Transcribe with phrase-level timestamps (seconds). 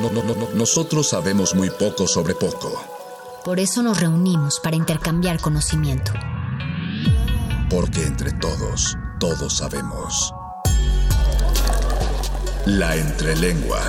[0.00, 0.48] No, no, no, no.
[0.54, 2.72] Nosotros sabemos muy poco sobre poco.
[3.44, 6.12] Por eso nos reunimos para intercambiar conocimiento.
[7.68, 10.32] Porque entre todos, todos sabemos.
[12.66, 13.80] La entrelengua.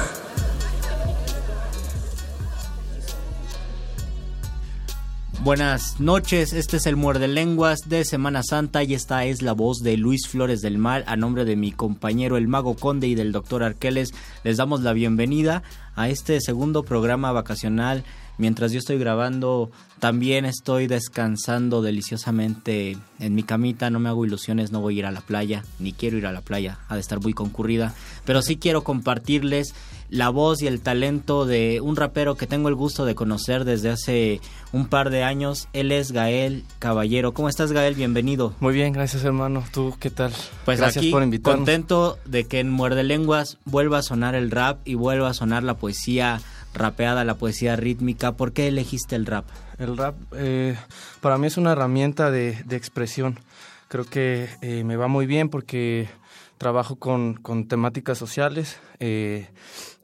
[5.43, 9.79] Buenas noches, este es el Muerde Lenguas de Semana Santa y esta es la voz
[9.79, 13.31] de Luis Flores del Mal a nombre de mi compañero el Mago Conde y del
[13.31, 14.13] Doctor Arqueles.
[14.43, 15.63] Les damos la bienvenida
[15.95, 18.03] a este segundo programa vacacional.
[18.37, 23.89] Mientras yo estoy grabando, también estoy descansando deliciosamente en mi camita.
[23.89, 26.31] No me hago ilusiones, no voy a ir a la playa, ni quiero ir a
[26.31, 27.95] la playa, ha de estar muy concurrida.
[28.25, 29.73] Pero sí quiero compartirles
[30.11, 33.89] la voz y el talento de un rapero que tengo el gusto de conocer desde
[33.89, 34.41] hace
[34.73, 35.69] un par de años.
[35.71, 37.33] Él es Gael Caballero.
[37.33, 37.95] ¿Cómo estás, Gael?
[37.95, 38.53] Bienvenido.
[38.59, 39.63] Muy bien, gracias, hermano.
[39.71, 40.33] ¿Tú qué tal?
[40.65, 41.59] Pues gracias aquí, por invitarnos.
[41.59, 45.63] contento de que en Muerde Lenguas vuelva a sonar el rap y vuelva a sonar
[45.63, 46.41] la poesía
[46.73, 48.33] rapeada, la poesía rítmica.
[48.33, 49.45] ¿Por qué elegiste el rap?
[49.79, 50.77] El rap eh,
[51.21, 53.39] para mí es una herramienta de, de expresión.
[53.87, 56.09] Creo que eh, me va muy bien porque
[56.57, 59.49] trabajo con, con temáticas sociales eh,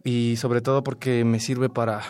[0.04, 2.02] y sobre todo porque me sirve para,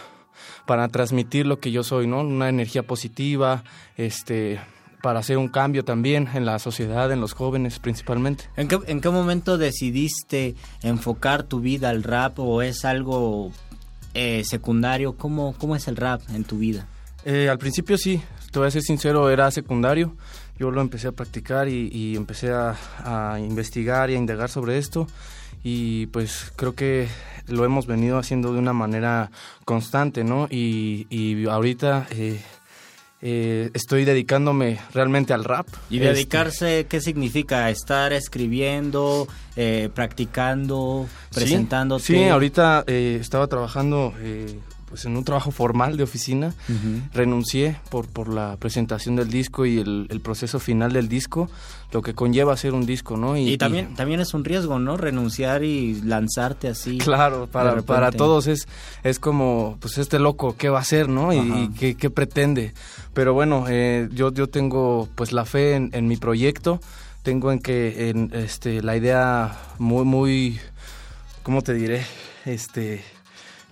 [0.65, 2.21] para transmitir lo que yo soy, ¿no?
[2.21, 3.63] Una energía positiva,
[3.95, 4.59] este
[5.01, 8.45] para hacer un cambio también en la sociedad, en los jóvenes principalmente.
[8.55, 13.51] ¿En qué, en qué momento decidiste enfocar tu vida al rap o es algo
[14.13, 15.15] eh, secundario?
[15.15, 16.87] ¿Cómo, ¿Cómo es el rap en tu vida?
[17.25, 18.21] Eh, al principio sí,
[18.51, 20.15] te voy a ser sincero, era secundario.
[20.57, 24.77] Yo lo empecé a practicar y, y empecé a, a, investigar y a indagar sobre
[24.77, 25.07] esto.
[25.69, 27.09] Y pues creo que
[27.47, 29.31] lo hemos venido haciendo de una manera
[29.65, 30.47] constante, ¿no?
[30.49, 32.39] Y, y ahorita eh,
[33.21, 35.67] eh, estoy dedicándome realmente al rap.
[35.89, 37.69] ¿Y dedicarse este, qué significa?
[37.69, 42.01] ¿Estar escribiendo, eh, practicando, presentándote?
[42.05, 44.13] Sí, sí ahorita eh, estaba trabajando
[44.87, 46.53] pues en un trabajo formal de oficina.
[46.69, 47.09] Uh -huh.
[47.13, 51.49] Renuncié por, por la presentación del disco y el, el, proceso final del disco,
[51.91, 53.37] lo que conlleva hacer un disco, ¿no?
[53.37, 54.97] Y, y también, y, también es un riesgo, ¿no?
[54.97, 56.97] Renunciar y lanzarte así.
[57.07, 58.67] Claro, para, para todos es,
[59.03, 61.31] es como, pues este loco, ¿qué va a hacer, no?
[61.33, 62.73] Y, y ¿qué, ¿qué, pretende.
[63.13, 66.81] Pero bueno, eh, yo, yo tengo pues la fe en, en mi proyecto,
[67.23, 70.59] tengo en que en, este, la idea muy, muy,
[71.43, 72.05] ¿cómo te diré?
[72.45, 73.03] Este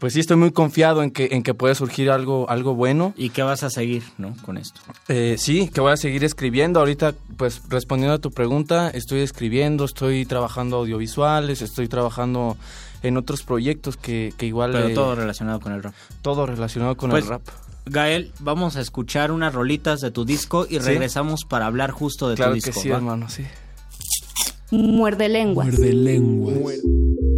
[0.06, 3.32] pues sí estoy muy confiado en que en que puede surgir algo algo bueno y
[3.32, 7.16] que vas a seguir no con esto eh, sí que voy a seguir escribiendo ahorita
[7.38, 12.56] pues respondiendo a tu pregunta estoy escribiendo estoy trabajando audiovisuales estoy trabajando
[13.02, 16.96] en otros proyectos que, que igual pero eh, todo relacionado con el rap todo relacionado
[16.96, 17.42] con pues, el rap
[17.88, 20.80] Gael, vamos a escuchar unas rolitas de tu disco y ¿Sí?
[20.82, 22.74] regresamos para hablar justo de claro tu disco.
[22.74, 22.98] Que sí, ¿va?
[22.98, 23.44] hermano, sí.
[24.70, 25.68] Muerde lenguas.
[25.68, 26.58] Muerde lenguas.
[26.58, 27.35] Muerde.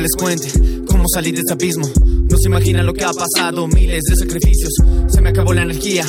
[0.00, 0.48] Les cuente
[0.86, 1.88] cómo salir de este abismo.
[2.28, 4.72] No se imagina lo que ha pasado, miles de sacrificios.
[5.08, 6.04] Se me acabó la energía,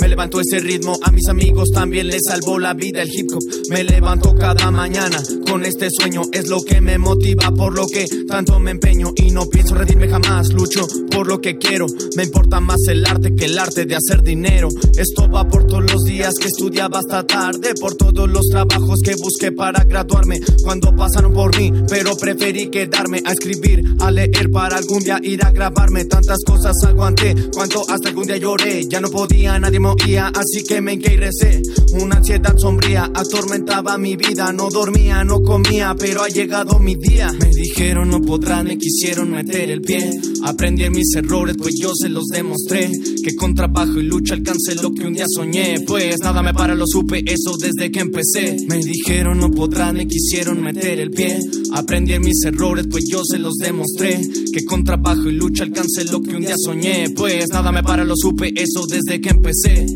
[0.00, 3.40] Me levantó ese ritmo, a mis amigos también les salvó la vida el hip hop.
[3.70, 8.06] Me levanto cada mañana con este sueño, es lo que me motiva, por lo que
[8.26, 10.52] tanto me empeño y no pienso rendirme jamás.
[10.52, 11.86] Lucho por lo que quiero,
[12.16, 14.68] me importa más el arte que el arte de hacer dinero.
[14.96, 19.14] Esto va por todos los días que estudiaba hasta tarde, por todos los trabajos que
[19.14, 20.40] busqué para graduarme.
[20.64, 25.50] Cuando pasaron por mí, pero preferí quedarme escribir, a leer para algún día ir a
[25.50, 26.04] grabarme.
[26.04, 28.86] Tantas cosas aguanté, cuanto hasta algún día lloré.
[28.88, 31.62] Ya no podía, nadie me oía, así que me y recé.
[32.00, 34.52] Una ansiedad sombría atormentaba mi vida.
[34.52, 37.32] No dormía, no comía, pero ha llegado mi día.
[37.32, 40.10] Me dijeron no podrán, me quisieron meter el pie.
[40.44, 42.90] Aprendí en mis errores, pues yo se los demostré.
[43.24, 45.80] Que con trabajo y lucha alcancé lo que un día soñé.
[45.86, 48.56] Pues nada me para, lo supe, eso desde que empecé.
[48.68, 51.38] Me dijeron no podrán, me quisieron meter el pie.
[51.74, 54.20] Aprendí en mis errores, pues yo se los demostré.
[54.52, 57.10] Que con trabajo y lucha alcancé lo que un día soñé.
[57.10, 59.86] Pues nada me para, lo supe, eso desde que empecé.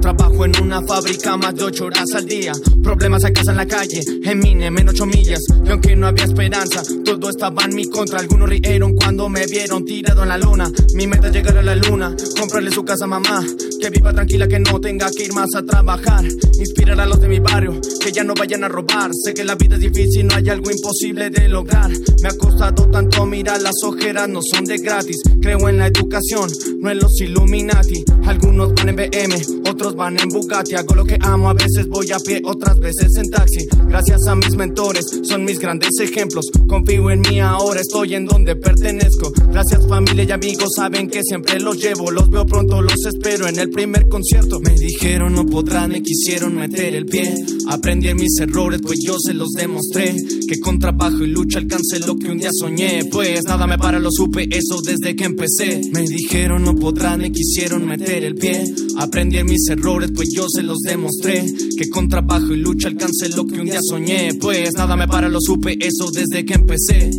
[0.00, 2.52] Trabajo en una fábrica más de ocho horas al día.
[2.82, 5.40] Problemas a casa en la calle, en mine, menos ocho millas.
[5.64, 8.18] Y aunque no había esperanza, todo estaba en mi contra.
[8.18, 10.70] Algunos rieron cuando me vieron tirado en la luna.
[10.94, 13.44] Mi meta es llegar a la luna, comprarle su casa a mamá.
[13.80, 16.24] Que viva tranquila, que no tenga que ir más a trabajar.
[16.24, 19.10] Inspirar a los de mi barrio, que ya no vayan a robar.
[19.14, 21.90] Sé que la vida es difícil, no hay algo imposible de lograr.
[22.22, 25.20] Me ha costado tanto mirar las ojeras, no son de gratis.
[25.40, 26.50] Creo en la educación,
[26.80, 28.04] no en los Illuminati.
[28.26, 29.36] Algunos van en BM,
[29.70, 30.74] otros van en Bugatti.
[30.74, 33.66] Hago lo que amo, a veces voy a pie, otras veces en taxi.
[33.88, 36.50] Gracias a mis mentores, son mis grandes ejemplos.
[36.66, 39.32] Confío en mí ahora, estoy en donde pertenezco.
[39.48, 42.10] Gracias familia y amigos, saben que siempre los llevo.
[42.10, 44.60] Los veo pronto, los espero en el primer concierto.
[44.60, 47.34] Me dijeron no podrán, me quisieron meter el pie.
[47.68, 50.14] Aprendí en mis errores, pues yo se los demostré.
[50.48, 53.04] Que con trabajo y lucha alcancé lo que un día soñé.
[53.10, 55.80] Pues nada me para, lo supe, eso desde que empecé.
[55.92, 58.64] Me dijeron no podrán, me quisieron meter el pie.
[58.98, 59.79] Aprendí en mis errores,
[60.14, 61.44] pues yo se los demostré.
[61.76, 64.34] Que con trabajo y lucha alcancé lo que un día soñé.
[64.34, 67.10] Pues nada me para, lo supe, eso desde que empecé.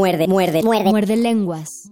[0.00, 0.90] Muerde, muerde, muerde.
[0.90, 1.90] Muerde lenguas.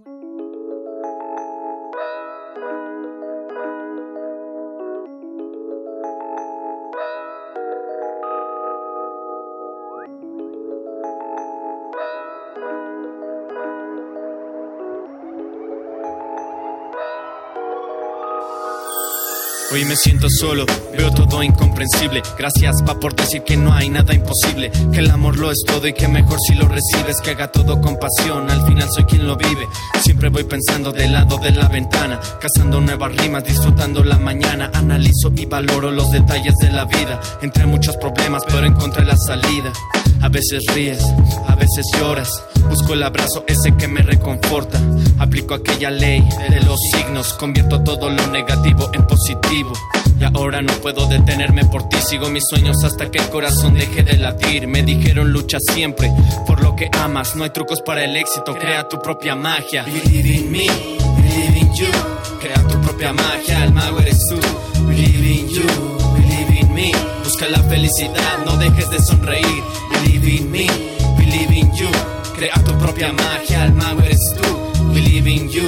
[19.71, 20.65] Hoy me siento solo,
[20.99, 22.21] veo todo incomprensible.
[22.37, 24.69] Gracias pa por decir que no hay nada imposible.
[24.91, 27.21] Que el amor lo es todo y que mejor si lo recibes.
[27.23, 29.67] Que haga todo con pasión, al final soy quien lo vive.
[30.01, 32.19] Siempre voy pensando del lado de la ventana.
[32.41, 34.71] Cazando nuevas rimas, disfrutando la mañana.
[34.73, 37.19] Analizo y valoro los detalles de la vida.
[37.41, 39.71] Entre muchos problemas, pero encontré la salida.
[40.21, 41.01] A veces ríes,
[41.47, 42.29] a veces lloras.
[42.69, 44.79] Busco el abrazo ese que me reconforta.
[45.17, 47.33] Aplico aquella ley de los signos.
[47.33, 49.71] Convierto todo lo negativo en positivo.
[50.19, 51.97] Y ahora no puedo detenerme por ti.
[52.05, 54.67] Sigo mis sueños hasta que el corazón deje de latir.
[54.67, 56.11] Me dijeron lucha siempre
[56.45, 57.35] por lo que amas.
[57.35, 58.53] No hay trucos para el éxito.
[58.55, 59.83] Crea tu propia magia.
[59.83, 61.87] Believe in me, believe in you.
[62.41, 63.63] Crea tu propia magia.
[63.63, 64.35] El mago eres tú.
[64.87, 65.63] Believe in you,
[66.15, 66.91] believe in me.
[67.23, 68.39] Busca la felicidad.
[68.45, 69.63] No dejes de sonreír.
[69.91, 70.67] Believe in me,
[71.17, 71.87] believe in you.
[72.35, 73.65] Crea tu propia magia.
[73.65, 74.93] El mago eres tú.
[74.93, 75.65] Believe in you,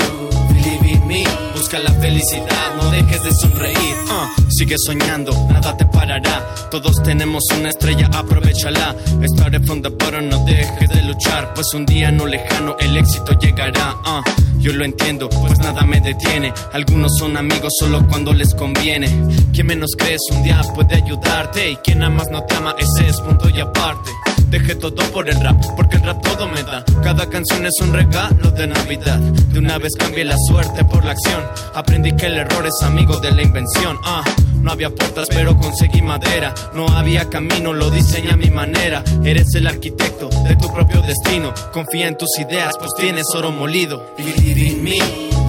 [0.50, 1.51] believe in me.
[1.72, 3.96] Busca la felicidad, no dejes de sonreír.
[4.10, 6.44] Uh, sigue soñando, nada te parará.
[6.70, 8.94] Todos tenemos una estrella, aprovechala.
[9.36, 11.54] Start from the bottom, no dejes de luchar.
[11.54, 13.96] Pues un día no lejano el éxito llegará.
[14.04, 16.54] Uh, yo lo entiendo, pues nada me detiene.
[16.72, 19.08] Algunos son amigos solo cuando les conviene.
[19.52, 21.72] Quien menos crees un día puede ayudarte.
[21.72, 24.12] Y quien nada más no te ama, ese es punto y aparte.
[24.50, 26.84] Dejé todo por el rap, porque el rap todo me da.
[27.02, 29.18] Cada canción es un regalo de Navidad.
[29.18, 31.42] De una vez cambié la suerte por la acción.
[31.74, 33.98] Aprendí que el error es amigo de la invención.
[34.04, 34.24] Ah,
[34.62, 36.54] no había puertas, pero conseguí madera.
[36.74, 39.04] No había camino, lo diseñé a mi manera.
[39.24, 41.54] Eres el arquitecto de tu propio destino.
[41.74, 44.14] Confía en tus ideas, pues tienes oro molido.
[44.18, 45.00] Believe in me,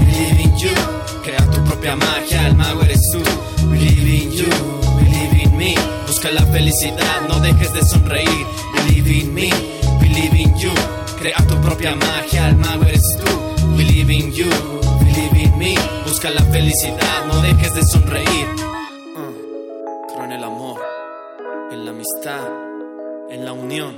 [0.01, 0.71] believe in you.
[1.23, 3.23] Crea tu propia magia, el mago eres tú.
[3.69, 4.47] Believe in you,
[4.99, 5.75] believe in me.
[6.07, 8.47] Busca la felicidad, no dejes de sonreír.
[8.75, 9.51] Believe in me,
[10.01, 10.71] believe in you.
[11.19, 13.77] Crea tu propia magia, el mago eres tú.
[13.77, 14.49] Believe in you,
[15.01, 15.75] believe in me.
[16.07, 18.47] Busca la felicidad, no dejes de sonreír.
[22.03, 22.49] Amistad,
[23.31, 23.95] en la unión.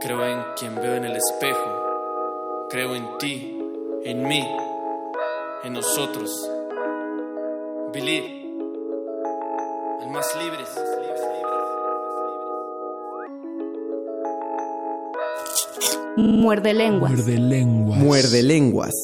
[0.00, 2.66] Creo en quien veo en el espejo.
[2.70, 3.58] Creo en ti,
[4.04, 4.42] en mí,
[5.64, 6.30] en nosotros.
[7.92, 8.26] Believe,
[10.00, 10.68] al más libres.
[16.16, 17.12] Muerde lenguas.
[17.12, 17.98] Muerde lenguas.
[17.98, 18.94] Muerde lenguas.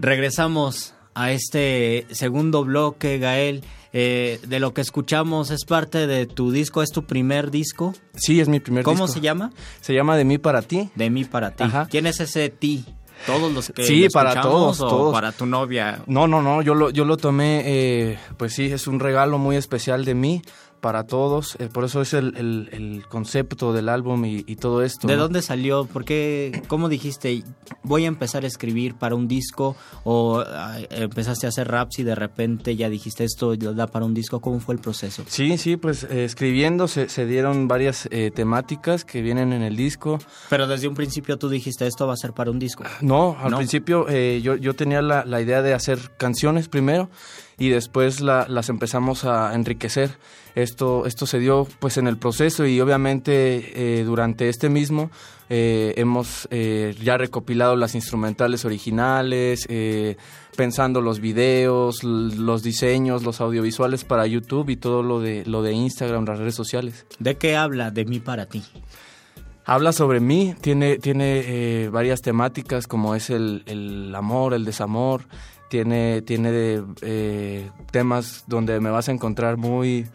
[0.00, 3.64] Regresamos a este segundo bloque, Gael.
[3.94, 6.82] Eh, de lo que escuchamos, ¿es parte de tu disco?
[6.82, 7.94] ¿Es tu primer disco?
[8.14, 9.14] Sí, es mi primer ¿Cómo disco.
[9.14, 9.50] se llama?
[9.80, 10.90] Se llama De mí para ti.
[10.94, 11.64] De mí para ti.
[11.64, 11.88] Ajá.
[11.90, 12.84] ¿Quién es ese ti?
[13.26, 15.12] ¿Todos los que Sí, lo para todos, o todos.
[15.12, 16.02] para tu novia?
[16.06, 19.56] No, no, no, yo lo, yo lo tomé, eh, pues sí, es un regalo muy
[19.56, 20.42] especial de mí
[20.80, 24.82] para todos, eh, por eso es el, el- el concepto del álbum y, y todo
[24.82, 25.06] esto.
[25.08, 25.22] ¿De ¿no?
[25.22, 25.84] dónde salió?
[25.86, 26.62] ¿Por qué?
[26.68, 27.42] ¿Cómo dijiste?
[27.82, 32.02] Voy a empezar a escribir para un disco o ah, empezaste a hacer raps y
[32.04, 34.40] de repente ya dijiste esto da para un disco.
[34.40, 35.24] ¿Cómo fue el proceso?
[35.26, 39.76] Sí, sí, pues eh, escribiendo se, se dieron varias eh, temáticas que vienen en el
[39.76, 40.18] disco.
[40.50, 42.84] Pero desde un principio tú dijiste esto va a ser para un disco.
[43.00, 43.56] No, al No.
[43.58, 47.08] principio eh, yo, yo tenía la, la idea de hacer canciones primero
[47.58, 50.16] y después la- las empezamos a enriquecer.
[50.54, 55.10] Esto, esto se dio pues en el proceso y obviamente eh, durante este mismo
[55.50, 60.16] eh, hemos eh, ya recopilado las instrumentales originales, eh,
[60.56, 65.72] pensando los videos, los diseños, los audiovisuales para YouTube y todo lo de, lo de
[65.74, 67.06] Instagram, las redes sociales.
[67.20, 68.62] ¿De qué habla de mí para ti?
[69.64, 71.42] Habla sobre mí, tiene, tiene
[71.84, 75.22] eh, varias temáticas como es el, el amor, el desamor,
[75.68, 80.06] tiene, tiene eh, temas donde me vas a encontrar muy,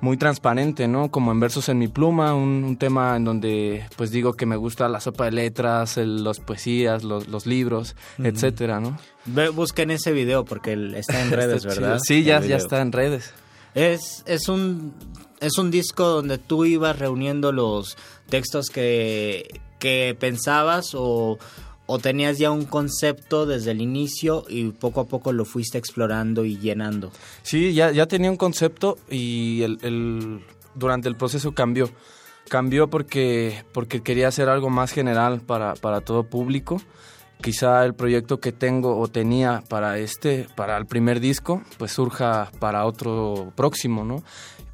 [0.00, 1.10] muy transparente, ¿no?
[1.10, 4.56] Como en Versos en mi pluma, un, un tema en donde pues digo que me
[4.56, 8.28] gusta la sopa de letras, el- las poesías, los, los libros, Ujú.
[8.28, 8.98] etcétera, ¿no?
[9.26, 11.98] Ve, busquen ese video porque está en redes, Está ¿verdad?
[12.02, 13.32] Sí, ya, ya está en redes.
[13.74, 14.92] Es, es un
[15.40, 17.96] es un disco donde tú ibas reuniendo los
[18.28, 21.38] textos que, que pensabas o,
[21.92, 26.44] o tenías ya un concepto desde el inicio y poco a poco lo fuiste explorando
[26.46, 27.12] y llenando.
[27.42, 30.40] Sí, ya, ya tenía un concepto y el, el-
[30.74, 31.90] durante el proceso cambió.
[32.48, 36.80] Cambió porque, porque quería hacer algo más general para, para todo público.
[37.42, 42.50] Quizá el proyecto que tengo o tenía para este, para el primer disco, pues surja
[42.58, 44.22] para otro próximo, ¿no?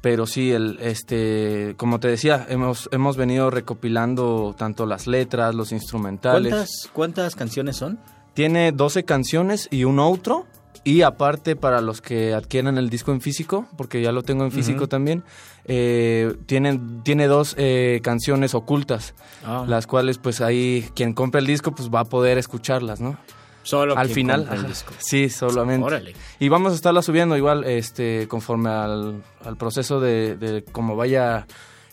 [0.01, 5.71] Pero sí, el, este, como te decía, hemos, hemos venido recopilando tanto las letras, los
[5.73, 6.51] instrumentales.
[6.51, 7.99] ¿Cuántas, ¿Cuántas canciones son?
[8.33, 10.45] Tiene 12 canciones y un outro.
[10.85, 14.51] Y aparte, para los que adquieran el disco en físico, porque ya lo tengo en
[14.51, 15.23] físico también,
[15.65, 19.13] eh, tienen, tiene dos eh, canciones ocultas,
[19.43, 19.65] Ah.
[19.67, 23.17] las cuales pues ahí quien compre el disco pues va a poder escucharlas, ¿no?
[23.63, 24.47] Solo al final.
[24.51, 24.93] el disco.
[24.99, 25.85] Sí, solamente.
[25.85, 26.13] Órale.
[26.39, 31.45] Y vamos a estarla subiendo igual este conforme al, al proceso de, de cómo vaya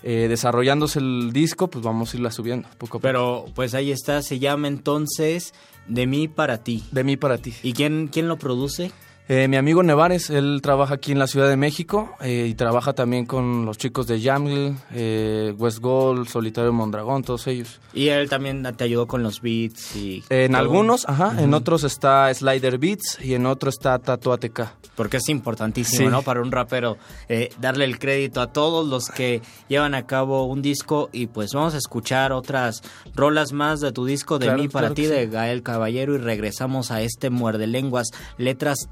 [0.02, 3.00] eh, desarrollándose el disco, pues vamos a irla subiendo poco a poco.
[3.00, 5.52] Pero pues ahí está, se llama entonces
[5.88, 6.84] De mí para ti.
[6.92, 7.54] De mí para ti.
[7.62, 8.92] ¿Y quién, quién lo produce?
[9.28, 12.92] Eh, mi amigo Nevares, él trabaja aquí en la Ciudad de México eh, y trabaja
[12.92, 17.80] también con los chicos de Jamil, eh, West Gold, Solitario Mondragón, todos ellos.
[17.92, 20.22] Y él también te ayudó con los beats y...
[20.30, 20.60] En todo.
[20.60, 24.60] algunos, ajá, en otros está Slider Beats y en otro está Tato ATK.
[24.94, 26.06] Porque es importantísimo, Sí.
[26.06, 26.22] ¿no?
[26.22, 26.96] Para un rapero
[27.28, 31.50] eh, darle el crédito a todos los que llevan a cabo un disco y pues
[31.52, 32.80] vamos a escuchar otras
[33.14, 35.30] rolas más de tu disco de Claro, mí para claro ti de sí.
[35.32, 38.06] Gael Caballero y regresamos a este muerde lenguas,
[38.38, 38.86] letras,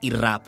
[0.00, 0.42] y rap.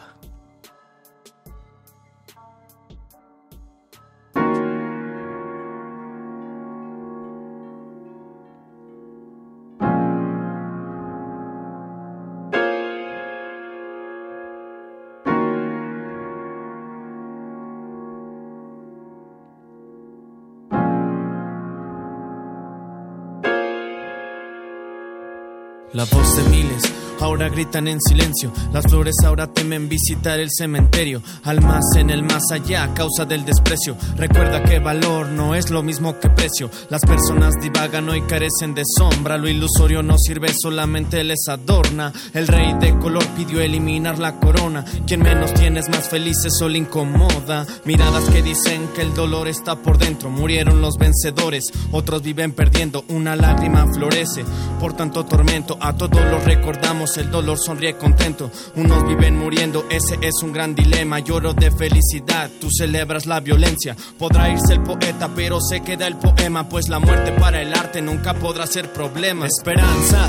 [25.93, 26.94] La voz de miles
[27.35, 28.53] ahora gritan en silencio.
[28.73, 31.21] Las flores ahora temen visitar el cementerio.
[31.43, 33.97] Almas en el más allá a causa del desprecio.
[34.17, 36.71] Recuerda que valor no es lo mismo que precio.
[36.91, 39.37] Las personas divagan hoy carecen de sombra.
[39.37, 42.13] Lo ilusorio no sirve, solamente les adorna.
[42.33, 44.85] El rey de color pidió eliminar la corona.
[45.05, 47.67] Quien menos tiene es más feliz, eso le incomoda.
[47.85, 50.31] Miradas que dicen que el dolor está por dentro.
[50.31, 53.05] Murieron los vencedores, otros viven perdiendo.
[53.09, 54.45] Una lágrima florece
[54.79, 55.77] por tanto tormento.
[55.81, 58.51] A todos los recordamos olvidamos el dolor, sonríe contento.
[58.77, 61.19] Unos viven muriendo, ese es un gran dilema.
[61.19, 63.97] Lloro de felicidad, tú celebras la violencia.
[64.19, 68.01] Podrá irse el poeta, pero se queda el poema, pues la muerte para el arte
[68.01, 69.47] nunca podrá ser problema.
[69.47, 70.29] Esperanza,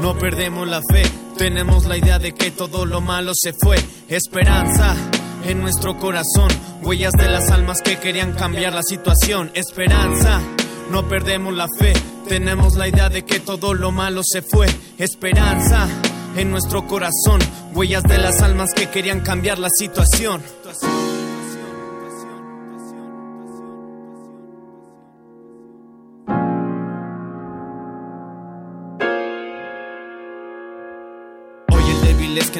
[0.00, 1.02] no perdemos la fe.
[1.36, 3.76] Tenemos la idea de que todo lo malo se fue.
[4.08, 4.94] Esperanza
[5.44, 6.48] en nuestro corazón,
[6.82, 9.50] huellas de las almas que querían cambiar la situación.
[9.54, 10.40] Esperanza,
[10.90, 11.92] no perdemos la fe.
[12.28, 14.66] Tenemos la idea de que todo lo malo se fue.
[14.98, 15.88] Esperanza
[16.36, 17.40] en nuestro corazón,
[17.72, 20.42] huellas de las almas que querían cambiar la situación.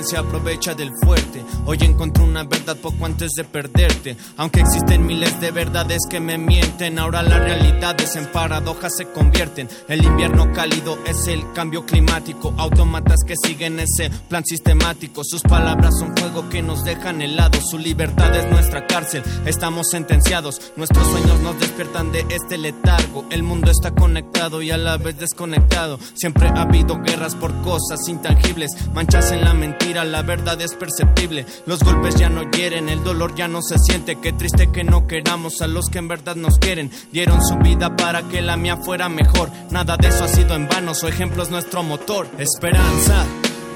[0.04, 1.42] Se aprovecha del fuerte.
[1.64, 4.16] Hoy encontré una verdad poco antes de perderte.
[4.37, 9.68] Aunque existen miles de verdades que me mienten, ahora las realidades en paradojas se convierten.
[9.88, 12.52] El invierno cálido es el cambio climático.
[12.58, 15.23] Autómatas que siguen ese plan sistemático.
[15.25, 17.70] Sus palabras son fuego que nos dejan helados.
[17.70, 19.23] Su libertad es nuestra cárcel.
[19.46, 20.61] Estamos sentenciados.
[20.76, 23.25] Nuestros sueños nos despiertan de este letargo.
[23.30, 25.99] El mundo está conectado y a la vez desconectado.
[26.14, 28.70] Siempre ha habido guerras por cosas intangibles.
[28.92, 31.46] Manchas en la mente la verdad es perceptible.
[31.66, 34.16] Los golpes ya no hieren, el dolor ya no se siente.
[34.16, 36.90] Qué triste que no queramos a los que en verdad nos quieren.
[37.12, 39.50] Dieron su vida para que la mía fuera mejor.
[39.70, 42.26] Nada de eso ha sido en vano, su ejemplo es nuestro motor.
[42.38, 43.24] Esperanza,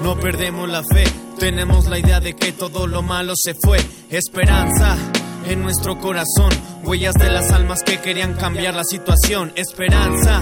[0.03, 1.03] no perdemos la fe.
[1.39, 3.79] Tenemos la idea de que todo lo malo se fue.
[4.09, 4.97] Esperanza
[5.47, 6.51] en nuestro corazón,
[6.83, 9.51] huellas de las almas que querían cambiar la situación.
[9.55, 10.41] Esperanza,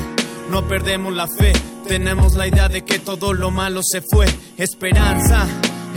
[0.49, 1.53] no perdemos la fe.
[1.87, 4.25] Tenemos la idea de que todo lo malo se fue.
[4.57, 5.47] Esperanza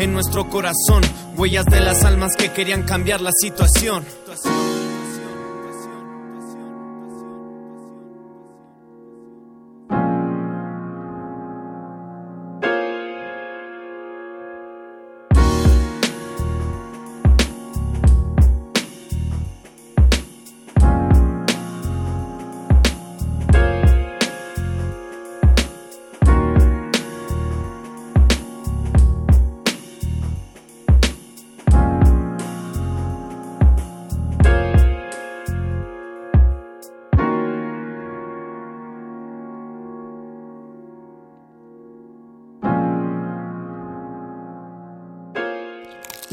[0.01, 1.03] en nuestro corazón.
[1.37, 4.05] Huellas de las almas que querían cambiar la situación.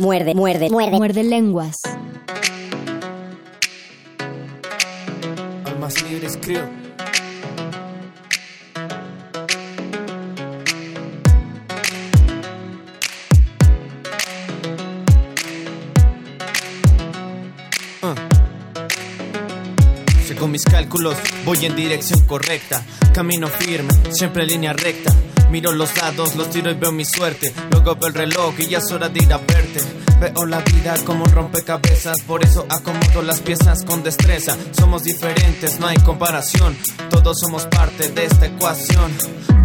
[0.07, 0.91] Muerde, muerde, muerde.
[0.95, 1.81] Muerde lenguas.
[5.65, 6.63] Almas libres, creo.
[18.01, 18.15] Uh.
[20.25, 22.81] Según mis cálculos, voy en dirección correcta.
[23.13, 25.13] Camino firme, siempre en línea recta.
[25.51, 27.53] Miro los dados, los tiro y veo mi suerte.
[27.71, 29.66] Luego veo el reloj y ya es hora de ir a verte.
[30.19, 34.57] Veo la vida como un rompecabezas, por eso acomodo las piezas con destreza.
[34.71, 36.75] Somos diferentes, no hay comparación.
[37.09, 39.11] Todos somos parte de esta ecuación.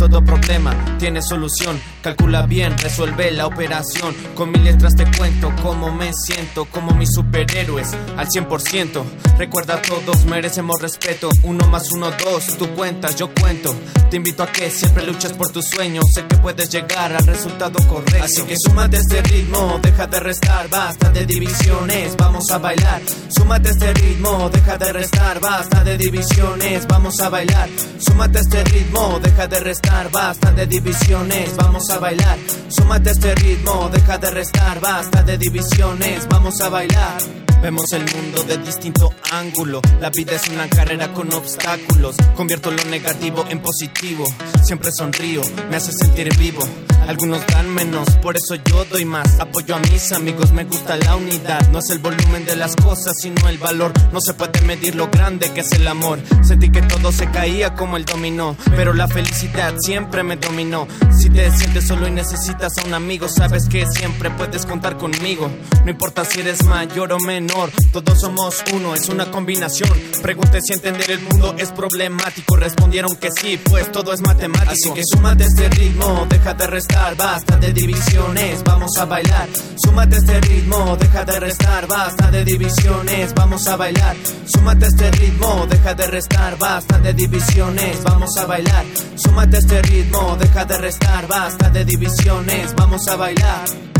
[0.02, 1.80] Todo problema tiene solución.
[2.02, 4.12] Calcula bien, resuelve la operación.
[4.34, 9.04] Con mis letras te cuento cómo me siento, como mis superhéroes al 100%.
[9.38, 11.28] Recuerda, todos merecemos respeto.
[11.44, 13.72] Uno más uno, dos, tú cuentas, yo cuento.
[14.10, 16.04] Te invito a que siempre luches por tus sueños.
[16.12, 18.24] Sé que puedes llegar al resultado correcto.
[18.24, 22.16] Así que súmate este ritmo, deja de restar, basta de divisiones.
[22.16, 23.02] Vamos a bailar.
[23.28, 26.88] Súmate este ritmo, deja de restar, basta de divisiones.
[26.88, 27.68] Vamos a bailar.
[28.00, 31.56] Súmate este ritmo, deja de restar, basta de divisiones.
[31.56, 32.38] Vamos a bailar.
[32.68, 36.26] Súmate este ritmo, deja de restar, basta de divisiones.
[36.28, 37.51] Vamos a bailar.
[37.62, 39.80] Vemos el mundo de distinto ángulo.
[40.00, 42.16] La vida es una carrera con obstáculos.
[42.34, 44.24] Convierto lo negativo en positivo.
[44.64, 46.60] Siempre sonrío, me hace sentir vivo.
[47.06, 49.38] Algunos dan menos, por eso yo doy más.
[49.40, 51.68] Apoyo a mis amigos, me gusta la unidad.
[51.70, 53.92] No es el volumen de las cosas, sino el valor.
[54.12, 56.18] No se puede medir lo grande que es el amor.
[56.42, 58.56] Sentí que todo se caía como el dominó.
[58.76, 60.86] Pero la felicidad siempre me dominó.
[61.16, 65.50] Si te sientes solo y necesitas a un amigo, sabes que siempre puedes contar conmigo.
[65.84, 67.51] No importa si eres mayor o menor
[67.92, 69.90] todos somos uno, es una combinación.
[70.22, 72.56] Pregunté si entender el mundo es problemático.
[72.56, 74.70] Respondieron que sí, pues todo es matemático.
[74.70, 79.48] Así que súmate este ritmo, deja de restar, basta de divisiones, vamos a bailar.
[79.76, 84.16] Súmate este ritmo, deja de restar, basta de divisiones, vamos a bailar.
[84.46, 88.84] Súmate este ritmo, deja de restar, basta de divisiones, vamos a bailar.
[89.16, 93.91] Súmate este ritmo, deja de restar, basta de divisiones, vamos a bailar.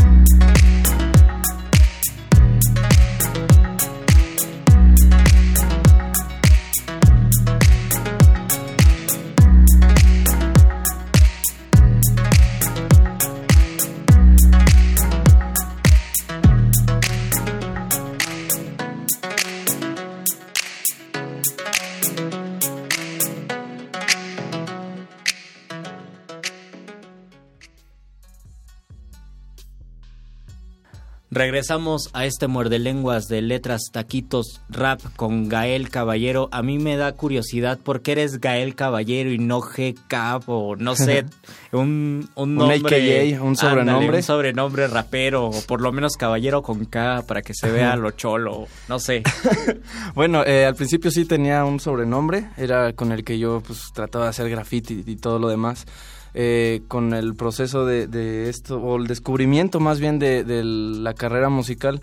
[31.33, 36.47] Regresamos a este muerde lenguas de letras, taquitos, rap con Gael Caballero.
[36.51, 40.95] A mí me da curiosidad por qué eres Gael Caballero y no GK o no
[40.95, 41.25] sé,
[41.71, 43.39] un, un nombre.
[43.39, 44.17] Un un sobrenombre.
[44.17, 48.11] un sobrenombre rapero o por lo menos Caballero con K para que se vea lo
[48.11, 49.23] cholo, no sé.
[50.13, 54.25] bueno, eh, al principio sí tenía un sobrenombre, era con el que yo pues trataba
[54.25, 55.87] de hacer graffiti y todo lo demás.
[56.35, 62.01] Eh, con el proceso de, esto, o el descubrimiento más bien de, la carrera musical,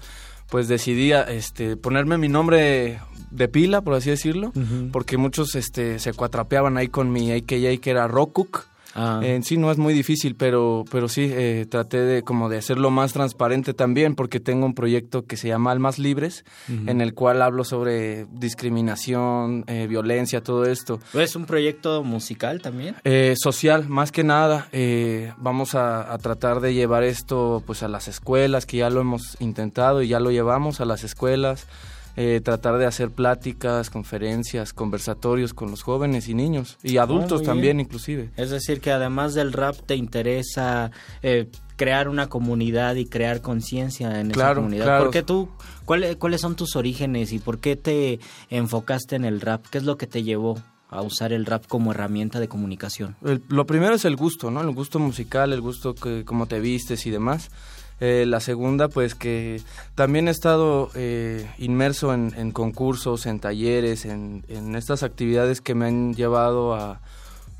[0.49, 4.53] pues decidí este, ponerme mi nombre de pila, por así decirlo,
[4.93, 8.70] porque muchos este, se cuatrapeaban ahí con mi AKA que era Rockcook.
[8.95, 9.21] Ah.
[9.23, 12.91] En sí no es muy difícil, pero, pero sí eh, traté de como de hacerlo
[12.91, 17.43] más transparente también, porque tengo un proyecto que se llama Almas Libres, en el cual
[17.43, 21.01] hablo sobre discriminación, eh, violencia, todo esto.
[21.15, 22.97] ¿Es un proyecto musical también?
[23.05, 24.69] Eh, social, más que nada.
[25.39, 29.37] vamos a, a, tratar de llevar esto pues a las escuelas, que ya lo hemos
[29.41, 31.67] intentado y ya lo llevamos a las escuelas.
[32.23, 37.43] Eh, tratar de hacer pláticas, conferencias, conversatorios con los jóvenes y niños y ah, adultos
[37.43, 38.29] también inclusive.
[38.37, 40.91] Es decir, que además del rap te interesa
[41.23, 44.85] eh, crear una comunidad y crear conciencia en esa comunidad.
[44.85, 45.25] Claro.
[45.25, 45.49] tú,
[45.87, 49.65] ¿Cuáles son tus orígenes y por qué te enfocaste en el rap?
[49.71, 50.59] ¿Qué es lo que te llevó?
[50.93, 53.15] a usar el rap como herramienta de comunicación?
[53.21, 54.61] lo primero es el gusto, ¿no?
[54.61, 57.49] El gusto musical, el gusto que cómo te vistes y demás.
[58.01, 59.61] Eh, la segunda, pues que
[59.95, 64.43] también he estado eh, inmerso en, concursos, en talleres, en,
[64.75, 67.01] estas actividades que me han llevado a,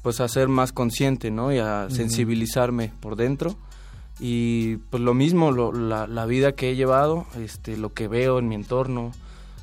[0.03, 1.53] pues, a ser más consciente, ¿no?
[1.53, 3.57] Y a sensibilizarme por dentro.
[4.19, 8.49] Y pues lo mismo, la, la, vida que he llevado, este, lo que veo en
[8.49, 9.13] mi entorno,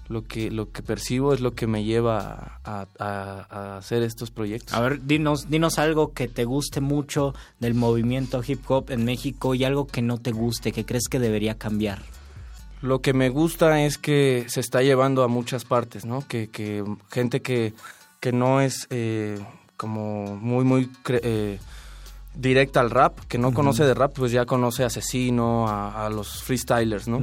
[0.07, 4.73] lo que, lo que percibo es lo que me lleva a, hacer estos proyectos.
[4.73, 9.55] A ver, dinos, dinos algo que te guste mucho del movimiento hip hop en México
[9.55, 11.99] y algo que no te guste, que crees que debería cambiar.
[12.81, 16.27] Lo que me gusta es que se está llevando a muchas partes, ¿no?
[16.27, 17.73] Que, que gente que,
[18.19, 19.39] que no es eh,
[19.77, 20.89] como muy, muy...
[21.09, 21.59] Eh,
[22.37, 26.43] directa al rap, que no conoce de rap, pues ya conoce a Asesino, a, los
[26.43, 27.21] freestylers, ¿no?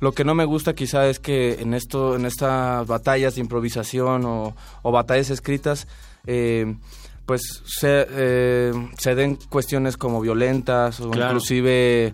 [0.00, 4.24] Lo que no me gusta quizá es que en esto, en estas batallas de improvisación
[4.24, 5.86] o, batallas escritas,
[6.26, 6.76] eh,
[7.24, 12.12] pues se, eh, se, den cuestiones como violentas o inclusive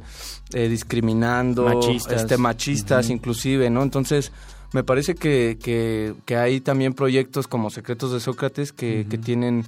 [0.53, 3.83] eh, discriminando, machistas, este, machistas inclusive, ¿no?
[3.83, 4.31] Entonces
[4.73, 9.65] me parece que, que, hay también proyectos como Secretos de Sócrates que, que tienen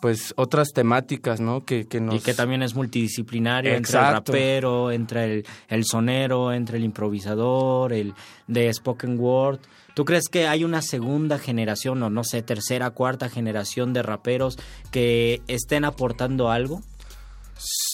[0.00, 1.64] pues otras temáticas, ¿no?
[1.64, 2.14] Que, que nos...
[2.14, 7.92] Y que también es multidisciplinario, entre el rapero, entre el, el, sonero, entre el improvisador,
[7.92, 8.14] el
[8.46, 9.60] de spoken word.
[9.94, 14.58] ¿Tú crees que hay una segunda generación, o no sé, tercera, cuarta generación de raperos
[14.90, 16.82] que estén aportando algo?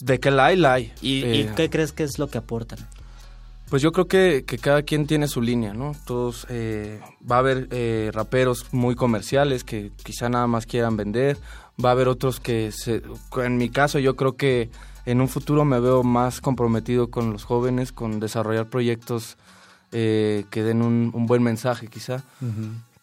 [0.03, 0.93] De que la hay, la hay.
[1.01, 2.79] ¿Y, eh, qué crees que es lo que aportan?
[3.69, 5.97] Pues yo creo que, que cada quien tiene su línea, ¿no?
[6.07, 11.37] Todos, eh, va a haber eh, raperos muy comerciales que quizá nada más quieran vender,
[11.83, 13.03] va a haber otros que, se,
[13.37, 14.71] en mi caso, yo creo que
[15.05, 19.37] en un futuro me veo más comprometido con los jóvenes, con desarrollar proyectos
[19.93, 22.25] eh, que den un, buen mensaje, quizá.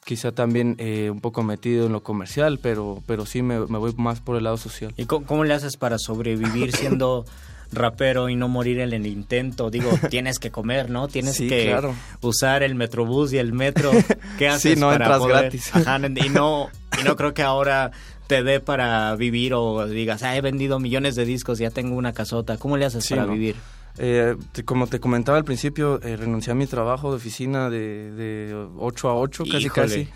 [0.04, 4.20] Quizá también eh, un poco metido en lo comercial, pero, pero sí me, voy más
[4.20, 4.94] por el lado social.
[4.98, 7.26] ¿Y cómo, le haces para sobrevivir siendo
[7.74, 9.70] rapero y no morir en el intento.
[9.70, 11.08] Digo, tienes que comer, ¿no?
[11.08, 11.76] Tienes que
[12.22, 13.92] usar el metrobús y el metro.
[14.38, 15.76] ¿Qué haces sí, no para entras gratis.
[15.76, 17.92] Ajá, y no y no creo que ahora
[18.34, 22.14] te dé para vivir o digas, ah, he vendido millones de discos, ya tengo una
[22.14, 22.58] casota.
[22.58, 23.56] ¿Cómo le haces para vivir?
[24.00, 28.68] Eh, como te comentaba al principio, eh, renuncié a mi trabajo de oficina de, de
[28.80, 30.10] 8 a 8, casi casi.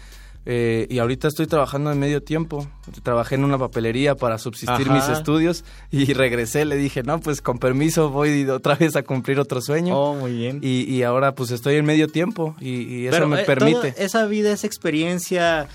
[0.49, 2.67] Eh, y ahorita estoy trabajando en medio tiempo.
[3.03, 6.65] Trabajé en una papelería para subsistir mis estudios y regresé.
[6.65, 9.95] Le dije, no, pues con permiso voy otra vez a cumplir otro sueño.
[9.95, 10.59] Oh, muy bien.
[10.63, 13.93] Y, y ahora pues estoy en medio tiempo y, eso me permite.
[13.97, 15.67] esa vida, esa experiencia,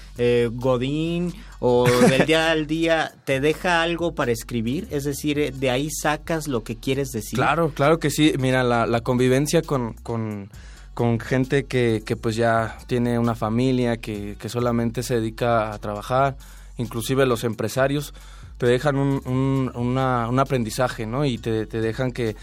[0.52, 4.88] Godín o del día al día te deja algo para escribir?
[4.90, 7.38] Es decir, eh, de ahí sacas lo que quieres decir.
[7.38, 8.34] Claro, claro que sí.
[8.36, 10.50] Mira, la, la convivencia con, con,
[10.92, 15.78] con gente que, que, pues ya tiene una familia, que, que, solamente se dedica a
[15.78, 16.36] trabajar,
[16.78, 18.12] inclusive los empresarios,
[18.58, 21.24] te dejan un, un, un aprendizaje, ¿no?
[21.24, 22.34] Y te, te dejan que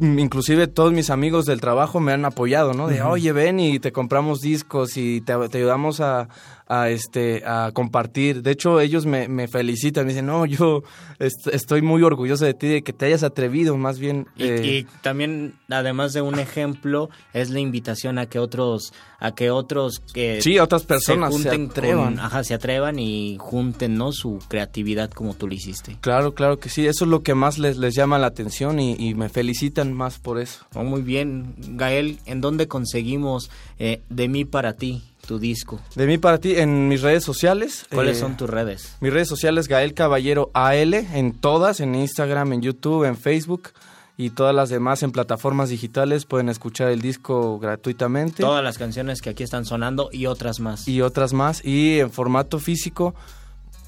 [0.00, 2.88] inclusive todos mis amigos del trabajo me han apoyado, ¿no?
[2.88, 6.28] De, oye, ven y te compramos discos y te, ayudamos a,
[6.70, 8.42] a este a compartir.
[8.42, 10.84] De hecho, ellos me, me felicitan, me dicen, no, yo
[11.18, 14.28] estoy muy orgulloso de ti, de que te hayas atrevido, más bien.
[14.36, 19.50] Y, eh, también, además de un ejemplo, es la invitación a que otros, a que
[19.50, 24.12] otros que sí, otras personas se, atrevan, ajá, se atrevan y junten, ¿no?
[24.12, 25.96] Su creatividad como tú lo hiciste.
[26.00, 26.86] Claro, claro que sí.
[26.86, 30.40] Eso es lo que más les, les llama la atención y, me felicitan más por
[30.40, 30.64] eso.
[30.74, 32.20] Oh, muy bien, Gael.
[32.26, 35.02] ¿En dónde conseguimos eh, de mí para ti?
[35.30, 35.78] Tu disco?
[35.94, 37.86] De mí para ti, en mis redes sociales.
[37.94, 38.96] ¿Cuáles eh, son tus redes?
[39.00, 43.70] Mis redes sociales, Gael Caballero AL, en todas, en Instagram, en YouTube, en Facebook
[44.16, 48.42] y todas las demás en plataformas digitales pueden escuchar el disco gratuitamente.
[48.42, 50.88] Todas las canciones que aquí están sonando y otras más.
[50.88, 51.64] Y otras más.
[51.64, 53.14] Y en formato físico,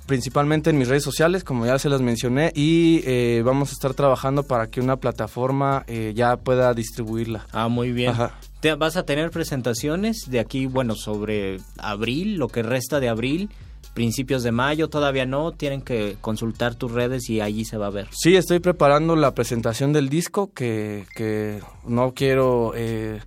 [0.06, 3.94] principalmente en mis redes sociales, como ya se las mencioné, y eh, vamos a estar
[3.94, 7.48] trabajando para que una plataforma eh, ya pueda distribuirla.
[7.50, 8.10] Ah, muy bien.
[8.10, 8.32] Ajá
[8.78, 13.50] vas a tener presentaciones de aquí, bueno, sobre abril, lo que resta de abril,
[13.94, 17.90] principios de mayo, todavía no, tienen que consultar tus redes y allí se va a
[17.90, 18.08] ver.
[18.12, 22.72] Sí, estoy preparando la presentación del disco que, que no quiero...
[22.74, 23.20] Eh,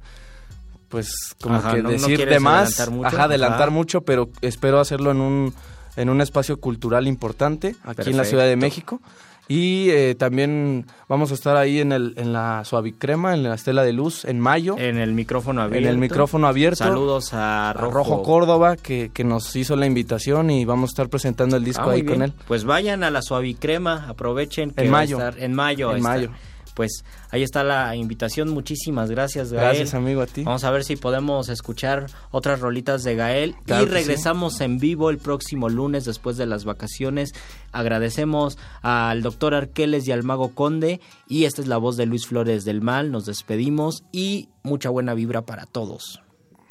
[0.87, 1.09] pues
[1.41, 5.53] como que decir de más, adelantar mucho, adelantar mucho, pero espero hacerlo en un
[5.95, 9.01] en un espacio cultural importante aquí en la Ciudad de México.
[9.47, 13.83] Y eh, también vamos a estar ahí en, el, en la Suavicrema, en la Estela
[13.83, 14.75] de Luz, en mayo.
[14.77, 15.87] En el micrófono abierto.
[15.87, 16.83] En el micrófono abierto.
[16.83, 21.57] Saludos a Rojo, Córdoba, que, que, nos hizo la invitación y vamos a estar presentando
[21.57, 22.33] el disco ah, ahí con él.
[22.47, 24.71] Pues vayan a la Suavicrema, aprovechen.
[24.71, 25.19] Que en mayo.
[25.37, 25.95] en mayo.
[25.95, 26.31] En mayo
[26.75, 28.49] pues ahí está la invitación.
[28.49, 29.65] Muchísimas gracias, Gael.
[29.69, 30.43] Gracias, amigo, a ti.
[30.43, 33.55] Vamos a ver si podemos escuchar otras rolitas de Gael.
[33.65, 37.33] y regresamos en vivo el próximo lunes después de las vacaciones.
[37.71, 40.99] Agradecemos al doctor Arqueles y al mago Conde.
[41.27, 43.11] Y esta es la voz de Luis Flores del Mal.
[43.11, 46.21] Nos despedimos y mucha buena vibra para todos.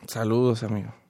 [0.06, 1.03] Saludos, amigo.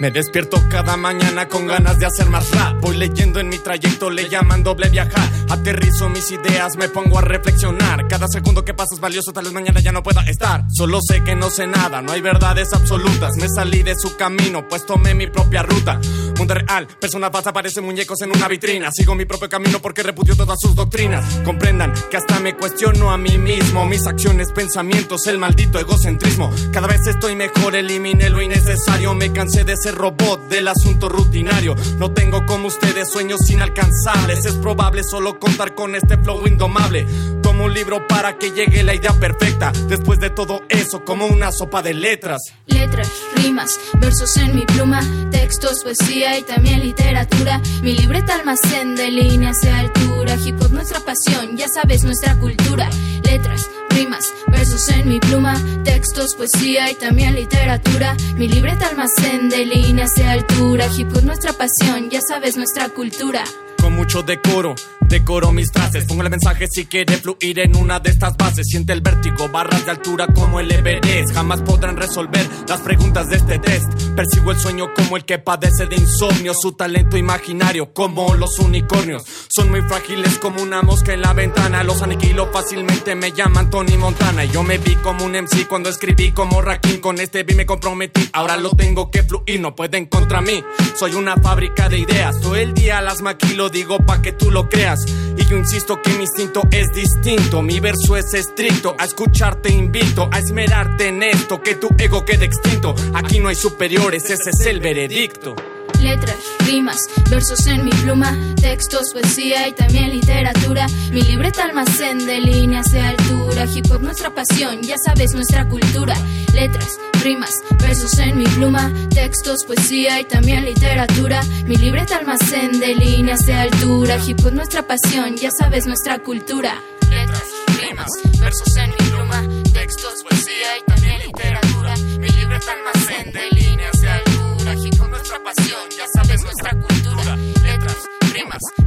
[0.00, 2.80] Me despierto cada mañana con ganas de hacer más rap.
[2.80, 5.28] Voy leyendo en mi trayecto, le llaman doble viajar.
[5.50, 8.08] Aterrizo mis ideas, me pongo a reflexionar.
[8.08, 10.64] Cada segundo que pasa es valioso, tal vez mañana ya no pueda estar.
[10.72, 13.36] Solo sé que no sé nada, no hay verdades absolutas.
[13.36, 16.00] Me salí de su camino, pues tomé mi propia ruta.
[16.40, 18.88] Mundo real, personas falsas parecen muñecos en una vitrina.
[18.90, 21.22] Sigo mi propio camino porque repudio todas sus doctrinas.
[21.44, 23.84] Comprendan que hasta me cuestiono a mí mismo.
[23.84, 26.50] Mis acciones, pensamientos, el maldito egocentrismo.
[26.72, 29.12] Cada vez estoy mejor, eliminé lo innecesario.
[29.12, 31.76] Me cansé de ser robot del asunto rutinario.
[31.98, 34.46] No tengo como ustedes sueños inalcanzables.
[34.46, 37.06] Es probable solo contar con este flow indomable.
[37.42, 39.72] Tomo un libro para que llegue la idea perfecta.
[39.88, 42.40] Después de todo eso, como una sopa de letras.
[42.66, 45.00] Letras, rimas, versos en mi pluma,
[45.30, 47.60] textos, poesía y también literatura.
[47.82, 50.36] Mi libreta almacén de líneas de altura.
[50.44, 52.88] Hip hop nuestra pasión, ya sabes, nuestra cultura.
[53.24, 58.16] Letras, rimas, versos en mi pluma, textos, poesía y también literatura.
[58.36, 60.86] Mi libreta almacén de líneas de altura.
[60.96, 63.44] Hip hop nuestra pasión, ya sabes nuestra cultura.
[63.80, 64.74] Con mucho decoro
[65.10, 68.68] Decoro mis frases, pongo el mensaje si quiere fluir en una de estas bases.
[68.68, 71.34] Siente el vértigo, barras de altura como el Everest.
[71.34, 73.92] Jamás podrán resolver las preguntas de este test.
[74.14, 76.54] Persigo el sueño como el que padece de insomnio.
[76.54, 79.24] Su talento imaginario como los unicornios.
[79.48, 81.82] Son muy frágiles como una mosca en la ventana.
[81.82, 84.44] Los aniquilo fácilmente, me llaman Tony Montana.
[84.44, 87.00] Yo me vi como un MC cuando escribí como Rakim.
[87.00, 90.62] Con este beat me comprometí, ahora lo tengo que fluir, no pueden contra mí.
[90.94, 92.40] Soy una fábrica de ideas.
[92.40, 95.00] Todo el día las maquilo, digo pa' que tú lo creas.
[95.36, 98.94] Y yo insisto que mi instinto es distinto, mi verso es estricto.
[98.98, 102.94] A escucharte invito, a esmerarte en esto, que tu ego quede extinto.
[103.14, 105.54] Aquí no hay superiores, ese es el veredicto
[106.00, 106.36] letras,
[106.66, 106.98] rimas,
[107.30, 110.86] versos en mi pluma, textos, poesía y también literatura.
[111.12, 116.14] Mi libreta almacén de líneas de altura, hip hop nuestra pasión, ya sabes nuestra cultura.
[116.54, 121.42] Letras, rimas, versos en mi pluma, textos, poesía y también literatura.
[121.66, 126.74] Mi libreta almacén de líneas de altura, hip hop nuestra pasión, ya sabes nuestra cultura.
[127.08, 127.44] Letras,
[127.80, 128.10] rimas,
[128.40, 131.94] versos en mi pluma, textos, poesía y también literatura.
[132.18, 132.99] Mi libreta almacén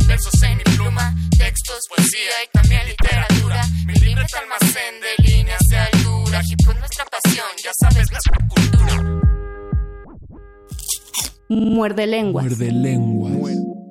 [0.08, 3.62] Versos en mi pluma, textos, poesía y también literatura.
[3.86, 9.22] Mi libreta almacén de líneas de altura, hip hop nuestra pasión, ya sabes nuestra cultura.
[11.50, 12.46] Muerde lenguas.
[12.46, 13.83] Muerde lenguas.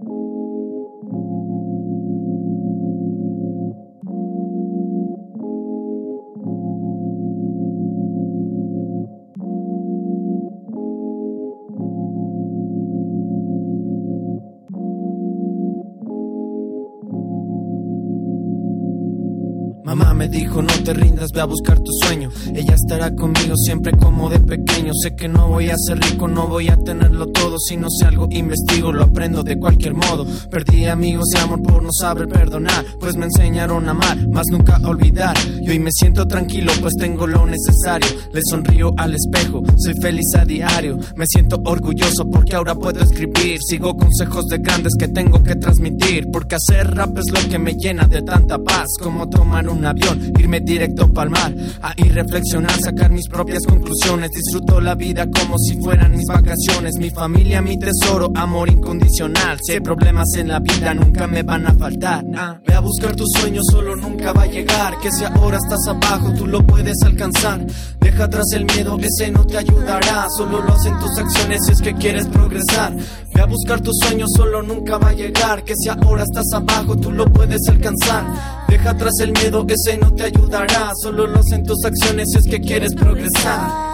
[20.33, 22.31] Dijo no te rindas, ve a buscar tu sueño.
[22.55, 24.93] Ella estará conmigo siempre como de pequeño.
[24.95, 27.59] Sé que no voy a ser rico, no voy a tenerlo todo.
[27.59, 30.27] Si no sé algo, investigo, lo aprendo de cualquier modo.
[30.51, 34.79] Perdí amigos y amor por no saber perdonar, pues me enseñaron a amar, más nunca
[34.83, 35.37] a olvidar.
[35.61, 38.09] Y hoy me siento tranquilo, pues tengo lo necesario.
[38.33, 40.99] Le sonrío al espejo, soy feliz a diario.
[41.17, 43.59] Me siento orgulloso porque ahora puedo escribir.
[43.67, 47.75] Sigo consejos de grandes que tengo que transmitir, porque hacer rap es lo que me
[47.75, 48.89] llena de tanta paz.
[49.01, 54.31] Como tomar un avión, irme directo pa'l mar, ahí reflexionar, sacar mis propias conclusiones.
[54.31, 56.95] Disfruto la vida como si fueran mis vacaciones.
[56.99, 59.59] Mi familia, mi tesoro, amor incondicional.
[59.63, 62.25] Si hay problemas en la vida, nunca me van a faltar.
[62.67, 64.99] Ve a buscar tus sueños, solo nunca va a llegar.
[65.01, 67.67] Que si ahora estás abajo, tú lo puedes alcanzar.
[68.01, 70.27] Deja atrás el miedo, ese no te ayudará.
[70.37, 72.95] Solo lo hacen tus acciones si es que quieres progresar.
[73.35, 75.65] Ve a buscar tus sueños, solo nunca va a llegar.
[75.65, 78.25] Que si ahora estás abajo, tú lo puedes alcanzar.
[78.69, 80.62] Deja atrás el miedo, ese no te ayudará.
[81.03, 83.92] Solo lo hacen tus acciones si es que quieres progresar.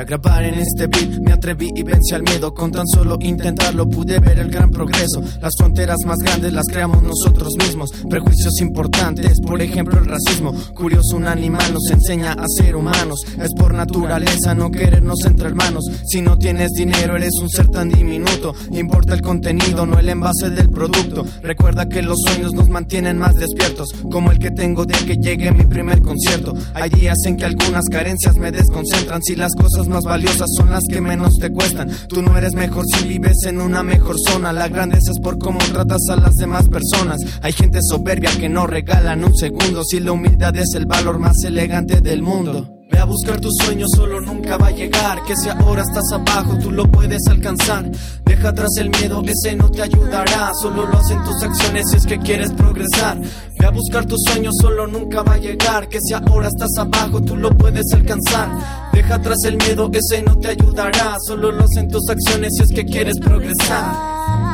[0.00, 2.54] Quería grabar en este beat, me atreví y vencí al miedo.
[2.54, 5.22] Con tan solo intentarlo pude ver el gran progreso.
[5.42, 7.90] Las fronteras más grandes las creamos nosotros mismos.
[8.08, 10.54] Prejuicios importantes, por ejemplo el racismo.
[10.74, 13.20] Curioso, un animal nos enseña a ser humanos.
[13.42, 15.84] Es por naturaleza no querernos entre hermanos.
[16.06, 18.54] Si no tienes dinero, eres un ser tan diminuto.
[18.72, 21.26] Importa el contenido, no el envase del producto.
[21.42, 25.52] Recuerda que los sueños nos mantienen más despiertos, como el que tengo de que llegue
[25.52, 26.54] mi primer concierto.
[26.72, 29.20] Hay días en que algunas carencias me desconcentran.
[29.22, 31.90] Si las cosas más valiosas son las que menos te cuestan.
[32.08, 34.52] Tú no eres mejor si vives en una mejor zona.
[34.52, 37.20] La grandeza es por cómo tratas a las demás personas.
[37.42, 39.84] Hay gente soberbia que no regalan un segundo.
[39.84, 42.79] Si la humildad es el valor más elegante del mundo.
[42.90, 45.22] Ve a buscar tus sueños, solo nunca va a llegar.
[45.24, 47.90] Que si ahora estás abajo, tú lo puedes alcanzar.
[48.24, 50.50] Deja atrás el miedo, ese no te ayudará.
[50.60, 53.18] Solo lo hacen tus acciones si es que quieres progresar.
[53.58, 55.88] Ve a buscar tus sueños, solo nunca va a llegar.
[55.88, 58.90] Que si ahora estás abajo, tú lo puedes alcanzar.
[58.92, 61.16] Deja atrás el miedo, ese no te ayudará.
[61.26, 64.49] Solo lo hacen tus acciones si es que quieres progresar.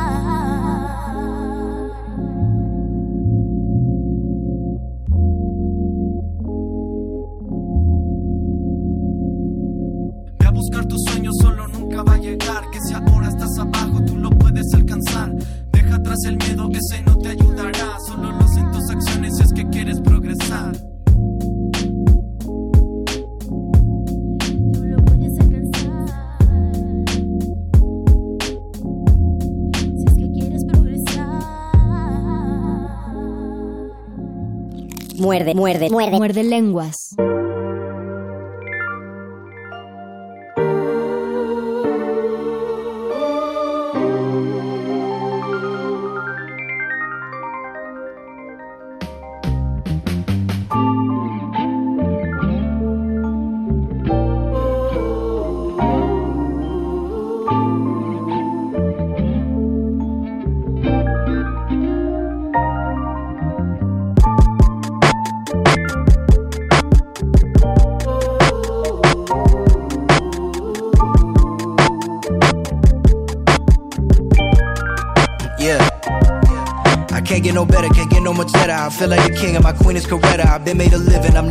[35.37, 36.17] Muerde, muerde, muerde.
[36.17, 37.15] Muerde lenguas.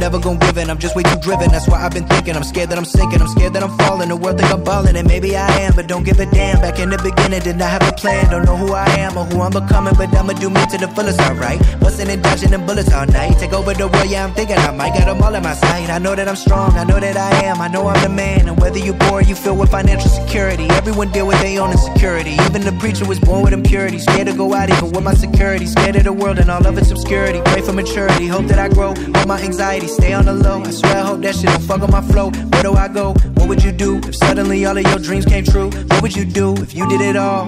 [0.06, 2.34] Never gonna I'm just way too driven, that's why I've been thinking.
[2.34, 4.08] I'm scared that I'm sinking, I'm scared that I'm falling.
[4.08, 6.60] The world think I'm balling, and maybe I am, but don't give a damn.
[6.60, 8.30] Back in the beginning, did not have a plan.
[8.30, 10.88] Don't know who I am or who I'm becoming, but I'ma do me to the
[10.88, 11.60] fullest, alright.
[11.80, 13.38] Busting and dodging them bullets all night.
[13.38, 15.90] Take over the world, yeah, I'm thinking I might got them all in my sight.
[15.90, 18.48] I know that I'm strong, I know that I am, I know I'm the man.
[18.48, 21.70] And whether you poor or you feel with financial security, everyone deal with their own
[21.70, 22.32] insecurity.
[22.46, 25.66] Even the preacher was born with impurity, scared to go out even with my security,
[25.66, 27.40] scared of the world and all of its obscurity.
[27.46, 28.94] Pray for maturity, hope that I grow.
[28.94, 30.62] Hold my anxiety, stay on the low.
[30.62, 32.30] I swear I hope that shit don't fuck up my flow.
[32.52, 33.14] Where do I go?
[33.36, 35.70] What would you do if suddenly all of your dreams came true?
[35.90, 37.44] What would you do if you did it all?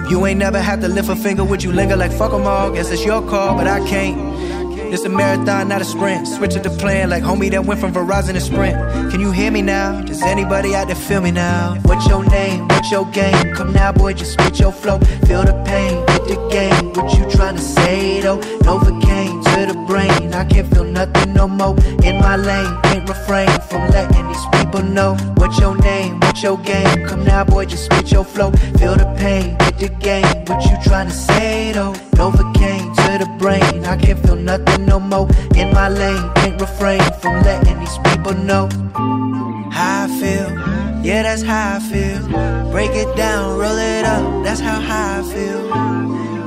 [0.00, 2.46] If you ain't never had to lift a finger, would you linger like fuck 'em
[2.46, 2.70] all?
[2.70, 4.18] Guess it's your call, but I can't.
[4.94, 6.28] It's a marathon, not a sprint.
[6.28, 8.76] Switch the plan like homie that went from Verizon to Sprint.
[9.10, 9.88] Can you hear me now?
[10.02, 11.74] Does anybody out there feel me now?
[11.88, 12.68] What's your name?
[12.68, 13.54] What's your game?
[13.56, 14.98] Come now, boy, just switch your flow.
[15.26, 16.84] Feel the pain, hit the game.
[16.96, 18.38] What you tryna say though?
[18.66, 19.13] Novocaine
[19.66, 20.34] to the brain.
[20.34, 21.76] I can't feel nothing no more.
[22.02, 25.16] In my lane, can't refrain from letting these people know.
[25.36, 26.20] What's your name?
[26.20, 27.06] What's your game?
[27.06, 28.50] Come now, boy, just spit your flow.
[28.78, 30.44] Feel the pain, hit the game.
[30.46, 31.92] What you trying to say though?
[32.18, 33.84] Novocaine to the brain.
[33.84, 35.28] I can't feel nothing no more.
[35.54, 38.68] In my lane, can't refrain from letting these people know
[39.70, 40.48] how I feel.
[41.04, 42.20] Yeah, that's how I feel.
[42.70, 44.44] Break it down, roll it up.
[44.44, 45.70] That's how high I feel.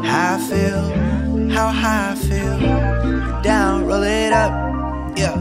[0.04, 1.17] How I feel.
[1.58, 3.42] How high I feel.
[3.42, 4.52] Down, roll it up.
[5.18, 5.34] Yeah.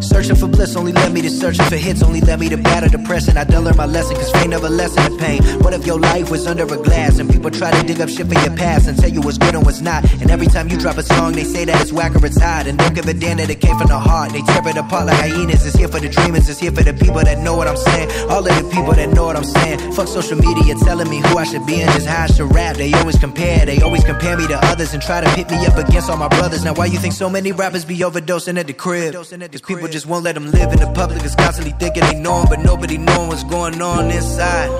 [0.00, 2.88] Searching for bliss only led me to searching for hits, only led me to battle
[2.88, 3.36] depression.
[3.36, 5.42] I done learned my lesson, cause fame never lessen the pain.
[5.60, 8.26] What if your life was under a glass and people try to dig up shit
[8.26, 10.04] for your past and tell you what's good and what's not?
[10.20, 12.66] And every time you drop a song, they say that it's whack or it's hot.
[12.66, 14.32] And don't give a damn that it came from the heart.
[14.32, 15.66] They tear it apart like hyenas.
[15.66, 18.10] It's here for the dreamers, it's here for the people that know what I'm saying.
[18.30, 19.92] All of the people that know what I'm saying.
[19.92, 22.76] Fuck social media telling me who I should be and just how I should rap.
[22.76, 25.76] They always compare, they always compare me to others and try to pit me up
[25.76, 26.64] against all my brothers.
[26.64, 29.14] Now, why you think so many rappers be overdosing at the crib?
[29.14, 32.40] Cause people just won't let them live in the public is constantly thinking they know
[32.40, 34.70] him, but nobody knowing what's going on inside.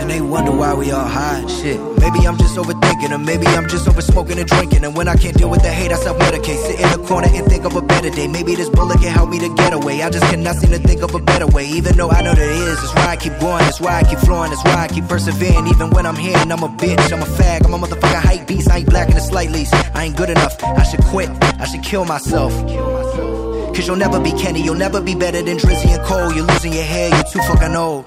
[0.00, 1.48] And they wonder why we all hide.
[1.48, 4.84] Shit, maybe I'm just overthinking, or maybe I'm just over smoking and drinking.
[4.84, 6.58] And when I can't deal with the hate, I self medicate.
[6.66, 8.26] Sit in the corner and think of a better day.
[8.26, 10.02] Maybe this bullet can help me to get away.
[10.02, 11.66] I just cannot seem to think of a better way.
[11.68, 14.18] Even though I know there is, that's why I keep going, that's why I keep
[14.18, 15.68] flowing, that's why I keep persevering.
[15.68, 18.48] Even when I'm here and I'm a bitch, I'm a fag, I'm a motherfucking hype
[18.48, 18.70] beast.
[18.70, 19.72] I ain't black in the slight least.
[19.94, 20.62] I ain't good enough.
[20.64, 21.30] I should quit.
[21.60, 22.52] I should kill myself.
[23.74, 26.32] Cause you'll never be Kenny, you'll never be better than Drizzy and Cole.
[26.32, 28.04] You're losing your hair, you're too fucking old.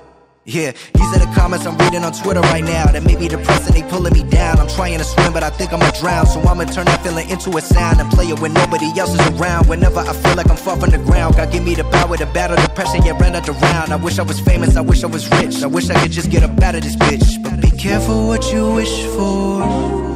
[0.48, 3.66] Yeah, these are the comments I'm reading on Twitter right now that make me depressed
[3.66, 4.60] and they pulling me down.
[4.60, 6.28] I'm trying to swim, but I think I'ma drown.
[6.28, 9.42] So I'ma turn that feeling into a sound and play it when nobody else is
[9.42, 9.68] around.
[9.68, 12.28] Whenever I feel like I'm far from the ground, God give me the power to
[12.28, 13.92] battle depression, yeah, ran out around.
[13.92, 15.64] I wish I was famous, I wish I was rich.
[15.64, 17.42] I wish I could just get up out of this bitch.
[17.42, 20.15] But be careful what you wish for.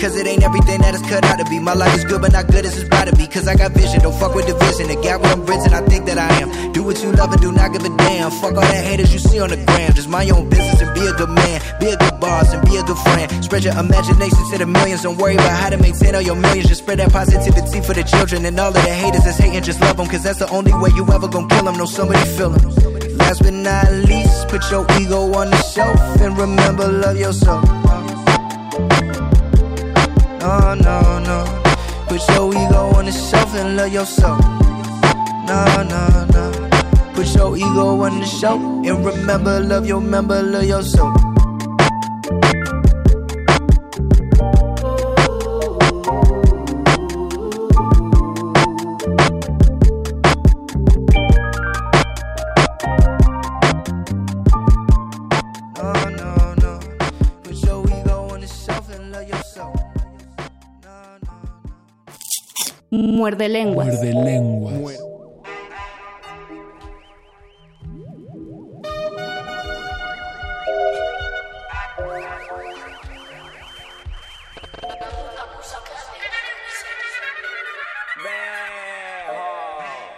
[0.00, 1.58] Cause it ain't everything that is cut out to be.
[1.58, 3.26] My life is good, but not good as it's about to be.
[3.26, 4.88] Cause I got vision, don't fuck with the vision.
[4.88, 6.72] The gap where I'm bridging, I think that I am.
[6.72, 8.30] Do what you love and do not give a damn.
[8.30, 9.92] Fuck all that haters you see on the gram.
[9.92, 11.60] Just mind your own business and be a good man.
[11.80, 13.28] Be a good boss and be a good friend.
[13.44, 15.02] Spread your imagination to the millions.
[15.02, 16.68] Don't worry about how to maintain all your millions.
[16.68, 18.46] Just spread that positivity for the children.
[18.46, 20.08] And all of the haters that's hating, just love them.
[20.08, 21.76] Cause that's the only way you ever gonna kill them.
[21.76, 22.72] Know somebody feel them.
[23.20, 27.79] Last but not least, put your ego on the shelf and remember, love yourself.
[30.40, 31.44] No, no, no.
[32.08, 34.40] Put your ego on the shelf and love yourself.
[35.46, 37.12] No, no, no.
[37.12, 41.29] Put your ego on the shelf and remember, love your member, love yourself.
[62.92, 63.86] Muerde lenguas.
[63.86, 64.74] Muerde lenguas.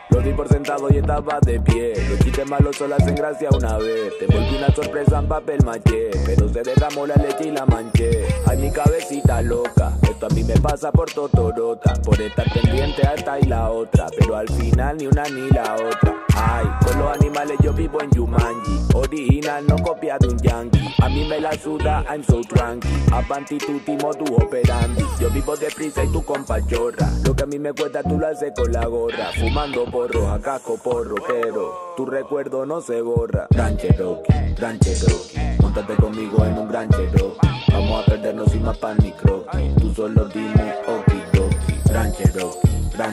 [0.08, 1.92] Lo di por sentado y estaba de pie.
[2.08, 4.14] Los chistes malos solo hacen gracia una vez.
[4.18, 6.10] Te volví una sorpresa en papel maché.
[6.24, 8.24] Pero se derramó la leche y la manché.
[8.46, 9.92] Ay, mi cabecita loca.
[10.24, 11.94] A mí me pasa por totorota.
[11.94, 14.06] Por estar pendiente a y la otra.
[14.16, 16.14] Pero al final ni una ni la otra.
[16.36, 18.80] Ay, con los animales yo vivo en Yumanji.
[18.94, 20.94] Original, no copia de un yankee.
[21.02, 22.88] A mí me la suda, I'm so tranqui.
[23.12, 25.04] Avanti tu timo, tu operandi.
[25.20, 27.10] Yo vivo deprisa y tu compa chorra.
[27.24, 29.32] Lo que a mí me cuesta tú lo haces con la gorra.
[29.38, 33.48] Fumando porro, a casco porro, pero tu recuerdo no se borra.
[33.50, 35.58] Gran Cherokee, Gran Cherokee.
[35.60, 37.51] Móntate conmigo en un Gran Cherokee.
[37.72, 39.74] Vamos a perdernos sin más pan ni croquis.
[39.76, 41.74] Tú solo dime okidoki.
[41.88, 42.12] Gran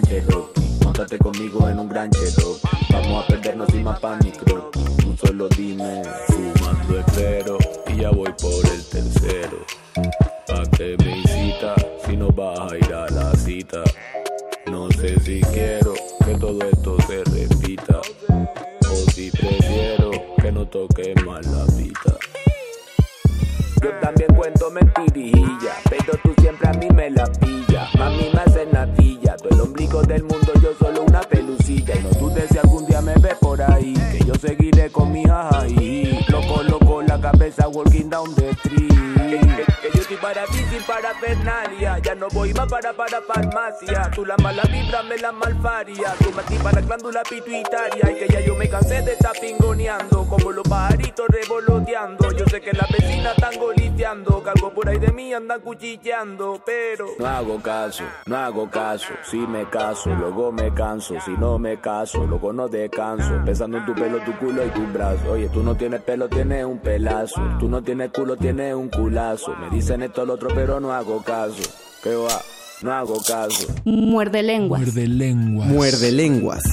[0.03, 0.62] Cherokee.
[0.84, 2.68] Móntate conmigo en un Gran Cherokee.
[2.91, 4.97] Vamos a perdernos sin más pan ni croquis.
[4.97, 6.01] Tú solo dime.
[6.28, 7.57] Fumando espero
[7.88, 9.66] y ya voy por el tercero.
[10.47, 13.84] Pa' que me incita si no vas a ir a la cita.
[14.68, 15.93] No sé si quiero
[16.26, 18.01] que todo esto se repita.
[18.91, 22.29] O si prefiero que no toque más la vida.
[23.82, 27.96] Yo también cuento mentirijilla, pero tú siempre a mí me la pillas.
[27.96, 31.96] Mami me hace natilla, tú el ombligo del mundo, yo solo una pelucilla.
[31.96, 35.24] Y no dudes si algún día me ves por ahí, que yo seguiré con mi
[35.30, 36.20] ají.
[36.28, 39.69] Loco, loco, la cabeza walking down the street.
[40.18, 44.12] Para ti sin parafernalia, ya no voy más para para farmacia.
[44.14, 48.12] Tú la mala vibra me la malfaria, tú me activas la glándula pituitaria.
[48.12, 52.32] Y que ya yo me cansé de estar pingoneando, como los pajaritos revoloteando.
[52.32, 57.05] Yo sé que las vecinas están goliteando, algo por ahí de mí andan cuchilleando, pero
[57.18, 59.14] no hago caso, no hago caso.
[59.24, 61.16] Si me caso, luego me canso.
[61.24, 63.39] Si no me caso, luego no descanso.
[63.45, 65.32] Pensando en tu pelo, tu culo y tu brazo.
[65.32, 67.41] Oye, tú no tienes pelo, tienes un pelazo.
[67.60, 69.55] Tú no tienes culo, tienes un culazo.
[69.55, 71.62] Me dicen esto lo otro, pero no hago caso.
[72.04, 72.41] ¿Qué va?
[72.82, 73.68] No hago caso.
[73.84, 74.82] Muerde lenguas.
[74.82, 75.68] Muerde lenguas.
[75.68, 76.64] Muerde lenguas.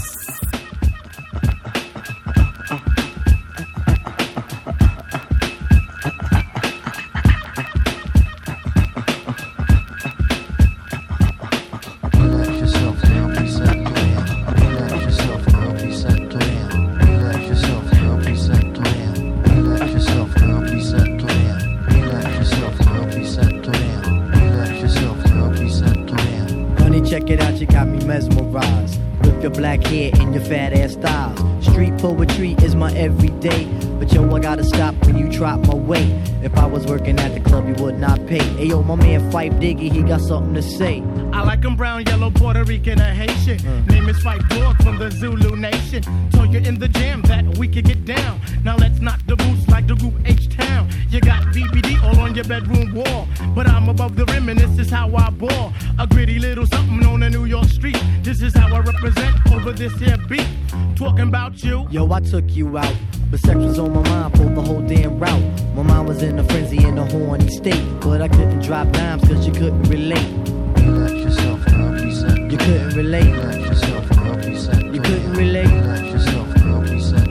[39.37, 41.03] Fife Diggy, he got something to say.
[41.30, 43.59] I like them brown, yellow, Puerto Rican, or Haitian.
[43.59, 43.91] Mm.
[43.91, 46.03] Name is Fife Dog from the Zulu Nation.
[46.30, 48.41] Told you in the jam that we could get down.
[48.64, 50.89] Now let's knock the boots like the group H Town.
[51.11, 53.28] You got BBD all on your bedroom wall.
[53.55, 55.74] But I'm above the rim and this is how I ball.
[55.99, 58.03] A gritty little something on a New York street.
[58.22, 60.49] This is how I represent over this here beat.
[60.97, 61.87] Talking about you.
[61.91, 62.97] Yo, I took you out.
[63.31, 65.43] But sex was on my mind for the whole damn route.
[65.74, 67.85] My mind was in a frenzy in a horny state.
[68.01, 70.31] But I couldn't drop dimes cause you couldn't relate.
[70.77, 73.33] Relax yourself, girl, please You couldn't relate.
[73.33, 75.66] Relax yourself, girl, please You couldn't relate.
[75.66, 77.27] Relax yourself, girl, please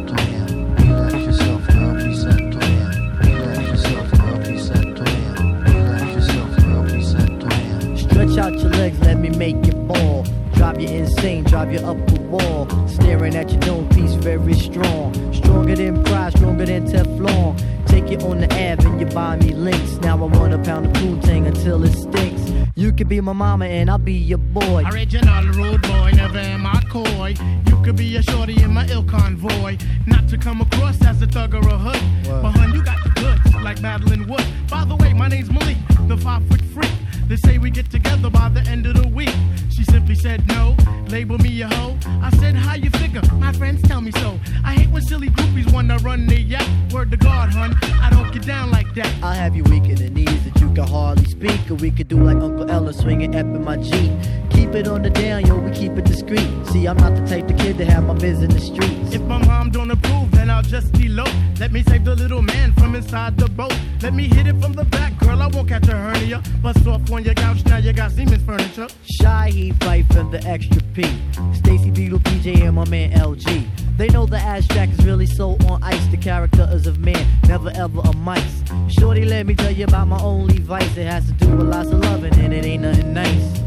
[8.01, 10.25] Stretch out your legs, let me make you ball.
[10.53, 12.67] Drive you insane, drive you up the wall.
[12.87, 15.13] Staring at your dome piece, very strong.
[15.55, 17.87] Stronger than pride, stronger than Teflon.
[17.87, 19.93] Take it on the Ave and you buy me links.
[20.01, 22.51] Now I want a pound of Poontang until it stinks.
[22.75, 24.83] You could be my mama and I'll be your boy.
[24.91, 27.35] Original rude boy, never am I coy.
[27.67, 29.77] You could be a shorty in my ill convoy.
[30.05, 32.27] Not to come across as a thug or a hood.
[32.27, 32.41] What?
[32.41, 34.45] But hun, you got the goods, like Madeline Wood.
[34.69, 35.77] By the way, my name's Malik,
[36.09, 36.91] the five foot freak.
[37.27, 39.33] They say we get together by the end of the week.
[39.75, 40.75] She simply said no,
[41.07, 41.97] label me a hoe.
[42.21, 43.21] I said, how you figure?
[43.33, 44.39] My friends tell me so.
[44.63, 46.67] I hate when silly groupies wanna run the yacht.
[46.91, 49.11] Word to God, hun, I don't get down like that.
[49.23, 51.59] I'll have you weak in the knees that you can hardly speak.
[51.69, 54.11] Or we could do like Uncle Ella swinging up in my Jeep.
[54.65, 56.49] Keep it on the down, yo, we keep it discreet.
[56.71, 59.13] See, I'm not the type of kid to have my biz in the streets.
[59.13, 61.31] If my mom don't approve, then I'll just be low.
[61.59, 63.77] Let me save the little man from inside the boat.
[64.01, 66.41] Let me hit it from the back, girl, I won't catch a hernia.
[66.63, 68.87] Bust off on your couch, now you got Siemens furniture.
[69.03, 71.03] Shy, he fight for the extra P.
[71.53, 73.67] Stacy Beetle, PJ, and my man LG.
[73.97, 76.07] They know the abstract is really so on ice.
[76.07, 78.63] The character is of man, never ever a mice.
[78.87, 80.97] Shorty, let me tell you about my only vice.
[80.97, 83.61] It has to do with lots of loving, and it ain't nothing nice.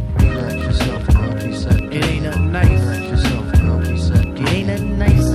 [1.90, 2.68] It ain't nothing nice.
[4.40, 5.28] It ain't nothing nice.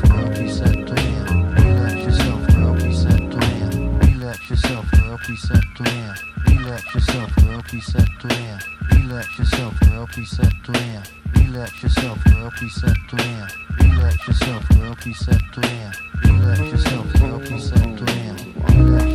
[0.00, 1.26] Reset plan.
[4.00, 5.14] Relax yourself, girl.
[5.14, 6.14] Reset plan.
[6.48, 7.62] Relax yourself, girl.
[7.68, 8.64] Reset plan.
[8.86, 9.74] Relax yourself,
[12.20, 12.50] girl.
[12.56, 13.48] Reset plan.
[13.74, 14.94] Relax yourself, girl.
[15.06, 15.92] Reset plan.
[16.24, 17.38] Relax yourself, girl.
[17.40, 18.36] Reset plan.
[18.70, 19.09] Relax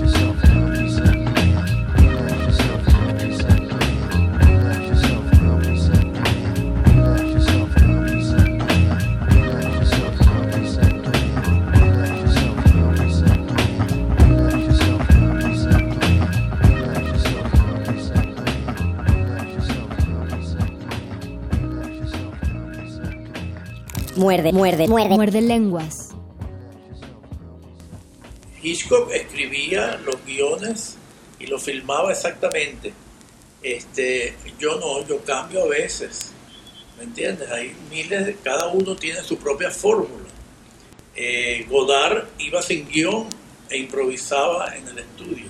[24.36, 25.16] Muerde, muerde, muerde.
[25.16, 26.10] Muerde lenguas.
[28.62, 30.98] Hitchcock escribía los guiones
[31.40, 32.92] y los filmaba exactamente.
[33.64, 36.32] Este, yo no, yo cambio a veces.
[36.98, 37.50] ¿Me entiendes?
[37.50, 40.28] Hay miles de, cada uno tiene su propia fórmula.
[41.16, 43.30] Eh, Godard iba sin guion
[43.70, 45.46] e improvisaba en el estudio.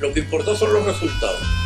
[0.00, 1.65] Lo que importa son los resultados.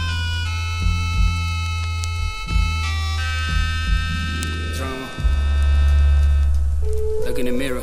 [7.39, 7.83] In mirror.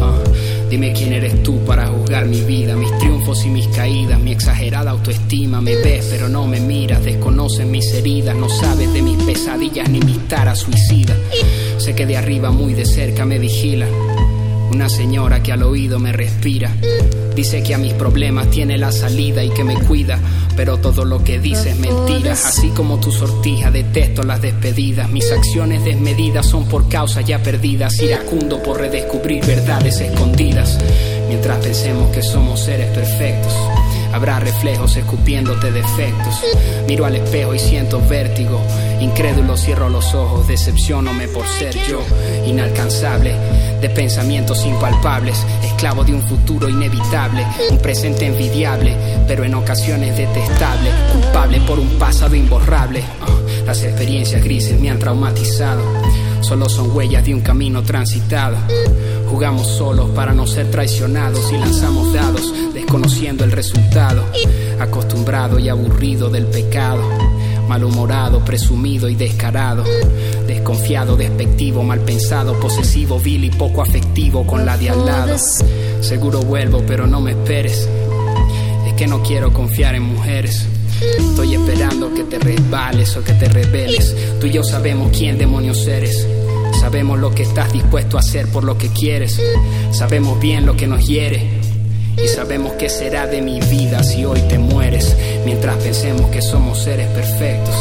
[0.00, 4.30] Uh, dime quién eres tú para juzgar mi vida, mis triunfos y mis caídas, mi
[4.30, 5.60] exagerada autoestima.
[5.60, 10.00] Me ves, pero no me miras, desconoces mis heridas, no sabes de mis pesadillas ni
[10.00, 11.18] mis taras suicidas.
[11.78, 13.88] Sé que de arriba, muy de cerca, me vigila.
[14.70, 16.72] Una señora que al oído me respira.
[17.34, 20.18] Dice que a mis problemas tiene la salida y que me cuida.
[20.56, 22.32] Pero todo lo que dice es mentira.
[22.32, 25.10] Así como tu sortija, detesto las despedidas.
[25.10, 28.00] Mis acciones desmedidas son por causas ya perdidas.
[28.00, 30.78] Iracundo por redescubrir verdades escondidas.
[31.28, 33.52] Mientras pensemos que somos seres perfectos.
[34.14, 36.36] Habrá reflejos escupiéndote defectos.
[36.86, 38.60] Miro al espejo y siento vértigo.
[39.00, 42.00] Incrédulo cierro los ojos, decepcionome por ser yo.
[42.46, 43.34] Inalcanzable,
[43.80, 45.44] de pensamientos impalpables.
[45.64, 47.44] Esclavo de un futuro inevitable.
[47.70, 48.96] Un presente envidiable,
[49.26, 50.90] pero en ocasiones detestable.
[51.12, 53.02] Culpable por un pasado imborrable.
[53.66, 55.82] Las experiencias grises me han traumatizado.
[56.40, 58.56] Solo son huellas de un camino transitado.
[59.30, 64.24] Jugamos solos para no ser traicionados y lanzamos dados desconociendo el resultado.
[64.78, 67.02] Acostumbrado y aburrido del pecado.
[67.66, 69.84] Malhumorado, presumido y descarado.
[70.46, 75.36] Desconfiado, despectivo, mal pensado, posesivo, vil y poco afectivo con la de al lado.
[76.00, 77.88] Seguro vuelvo, pero no me esperes.
[78.86, 80.68] Es que no quiero confiar en mujeres.
[81.00, 84.14] Estoy esperando que te resbales o que te rebeles.
[84.40, 86.26] Tú y yo sabemos quién demonios eres.
[86.80, 89.40] Sabemos lo que estás dispuesto a hacer por lo que quieres.
[89.92, 91.48] Sabemos bien lo que nos hiere.
[92.22, 95.16] Y sabemos qué será de mi vida si hoy te mueres.
[95.44, 97.74] Mientras pensemos que somos seres perfectos.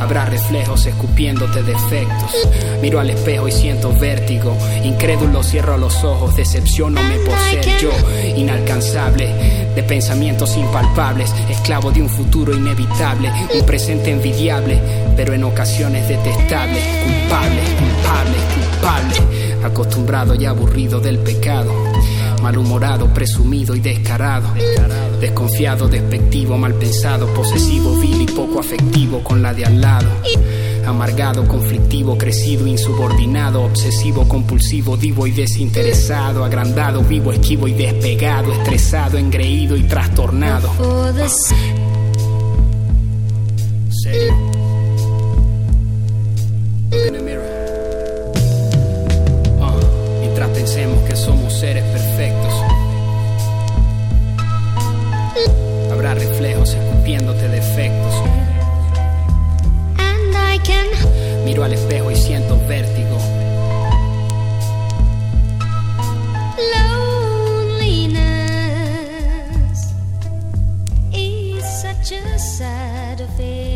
[0.00, 2.32] Habrá reflejos escupiéndote defectos.
[2.80, 4.56] Miro al espejo y siento vértigo.
[4.84, 7.90] Incrédulo cierro los ojos, decepcionome por ser yo.
[8.36, 9.26] Inalcanzable,
[9.74, 11.32] de pensamientos impalpables.
[11.48, 13.30] Esclavo de un futuro inevitable.
[13.54, 14.80] Un presente envidiable,
[15.16, 16.80] pero en ocasiones detestable.
[17.04, 19.55] Culpable, culpable, culpable.
[19.66, 21.72] Acostumbrado y aburrido del pecado.
[22.40, 24.48] Malhumorado, presumido y descarado.
[25.20, 30.08] Desconfiado, despectivo, mal pensado, posesivo, vil y poco afectivo con la de al lado.
[30.86, 39.18] Amargado, conflictivo, crecido, insubordinado, obsesivo, compulsivo, divo y desinteresado, agrandado, vivo, esquivo y despegado, estresado,
[39.18, 40.70] engreído y trastornado.
[43.90, 44.55] Serio.
[51.26, 52.54] Somos seres perfectos,
[55.92, 58.14] habrá reflejos escupiéndote defectos.
[61.44, 63.18] Miro al espejo y siento vértigo.
[67.68, 68.14] Loneliness
[71.12, 73.75] is such a sad affair,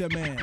[0.00, 0.33] with your man.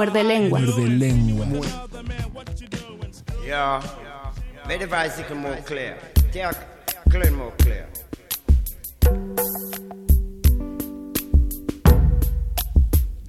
[0.00, 0.60] Muerde lengua.
[0.60, 1.46] Muerde lengua.
[4.66, 5.98] Make the bicycle more clear.
[7.36, 7.86] More clear.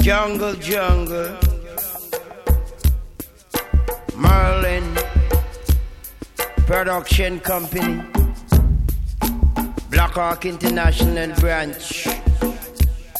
[0.02, 1.38] Jungle, jungle.
[4.16, 4.98] Merlin
[6.66, 8.02] Production Company.
[9.90, 12.08] Blackhawk International Branch.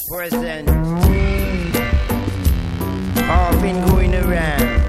[0.08, 1.51] Present
[3.32, 4.81] all been going around.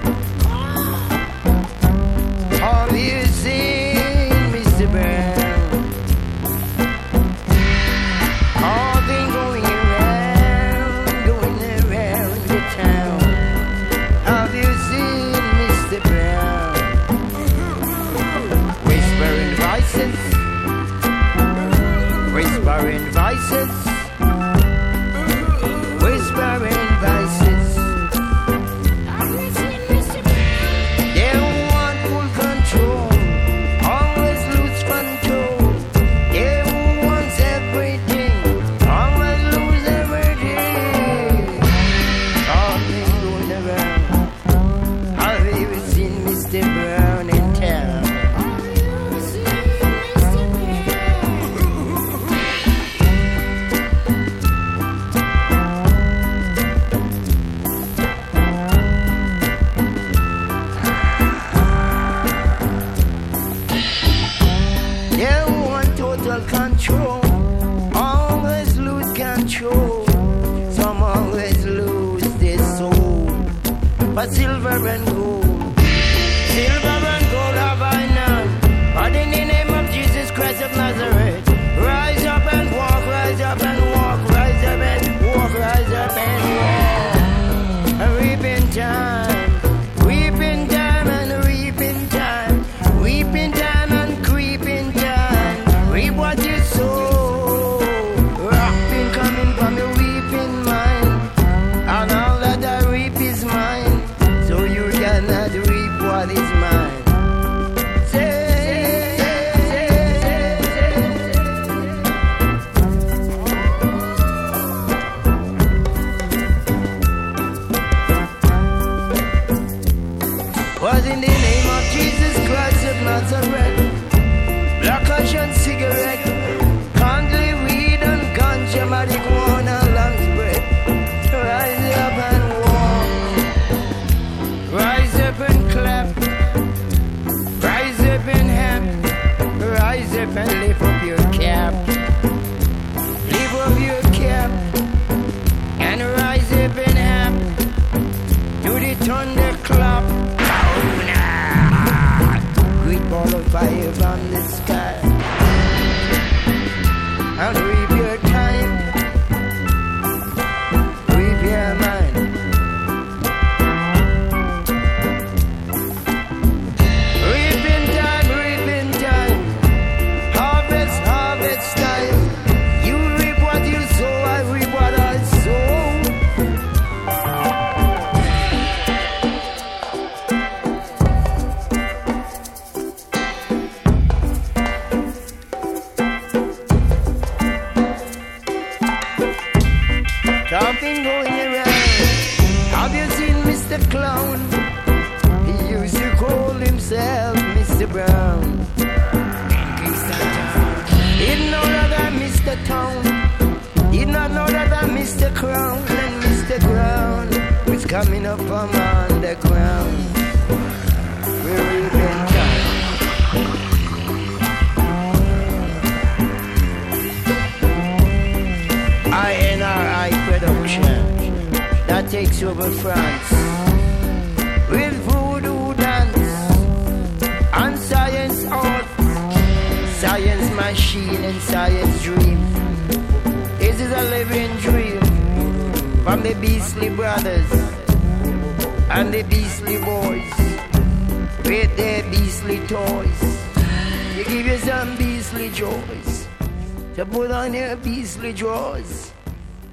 [65.23, 65.63] Yeah,
[65.95, 67.21] total control.
[67.95, 70.05] Always lose control.
[70.71, 73.27] Some always lose their soul.
[74.13, 75.32] But silver and gold.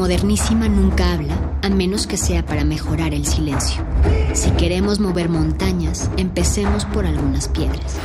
[0.00, 3.84] Modernísima nunca habla, a menos que sea para mejorar el silencio.
[4.32, 7.98] Si queremos mover montañas, empecemos por algunas piedras.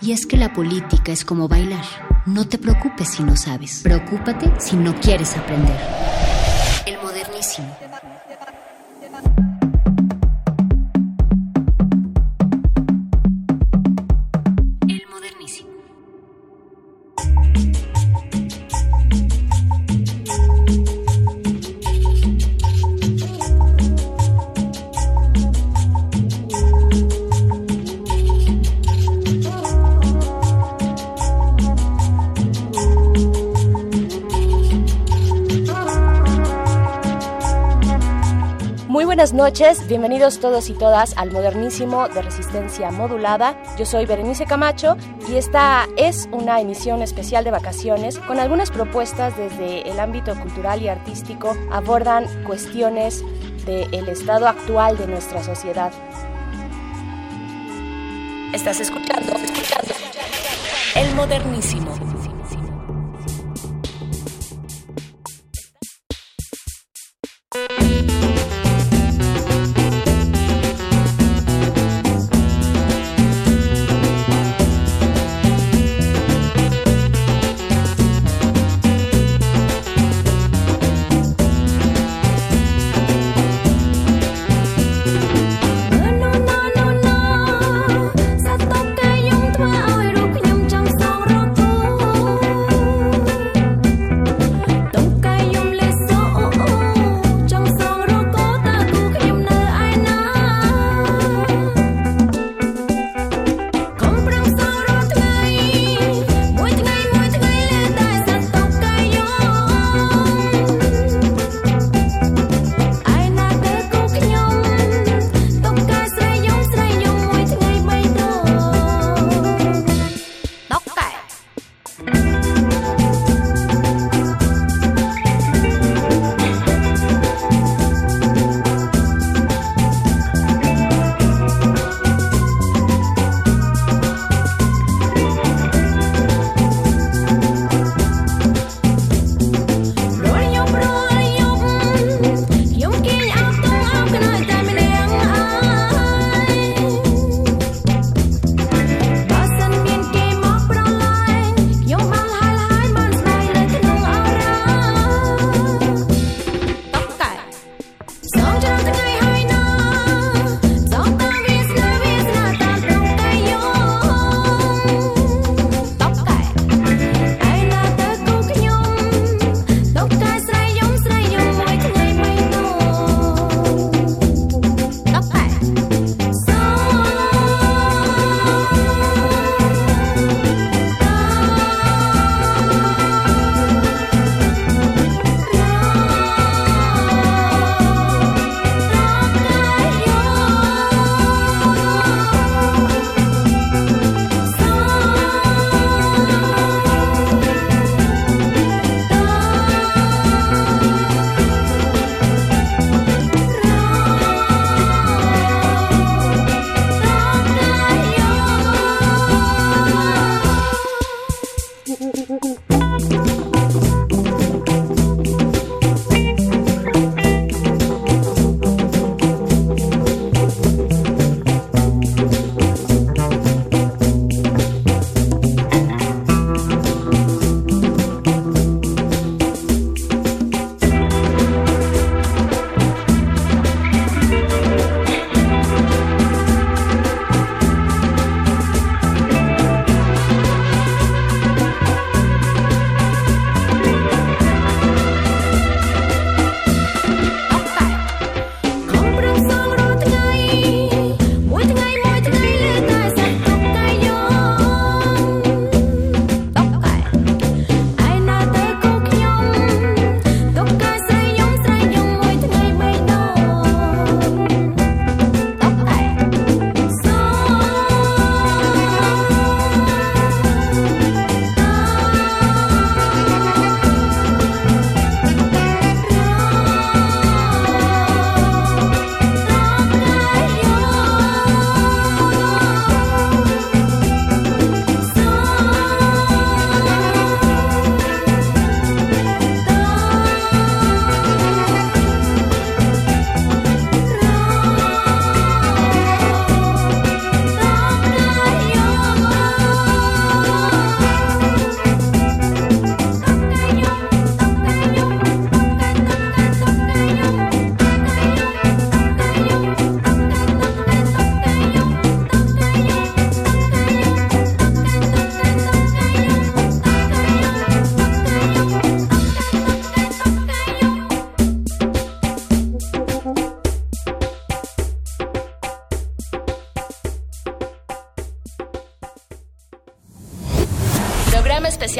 [0.00, 1.84] Y es que la política es como bailar.
[2.24, 3.82] No te preocupes si no sabes.
[3.82, 5.78] Preocúpate si no quieres aprender.
[6.86, 7.76] El modernísimo.
[39.16, 43.56] Buenas noches, bienvenidos todos y todas al modernísimo de resistencia modulada.
[43.78, 49.34] Yo soy Berenice Camacho y esta es una emisión especial de vacaciones con algunas propuestas
[49.38, 53.24] desde el ámbito cultural y artístico abordan cuestiones
[53.64, 55.94] del estado actual de nuestra sociedad.
[58.52, 59.94] Estás escuchando, escuchando
[60.94, 61.96] el modernísimo.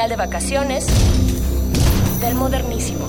[0.09, 0.87] De vacaciones
[2.21, 3.06] del modernísimo.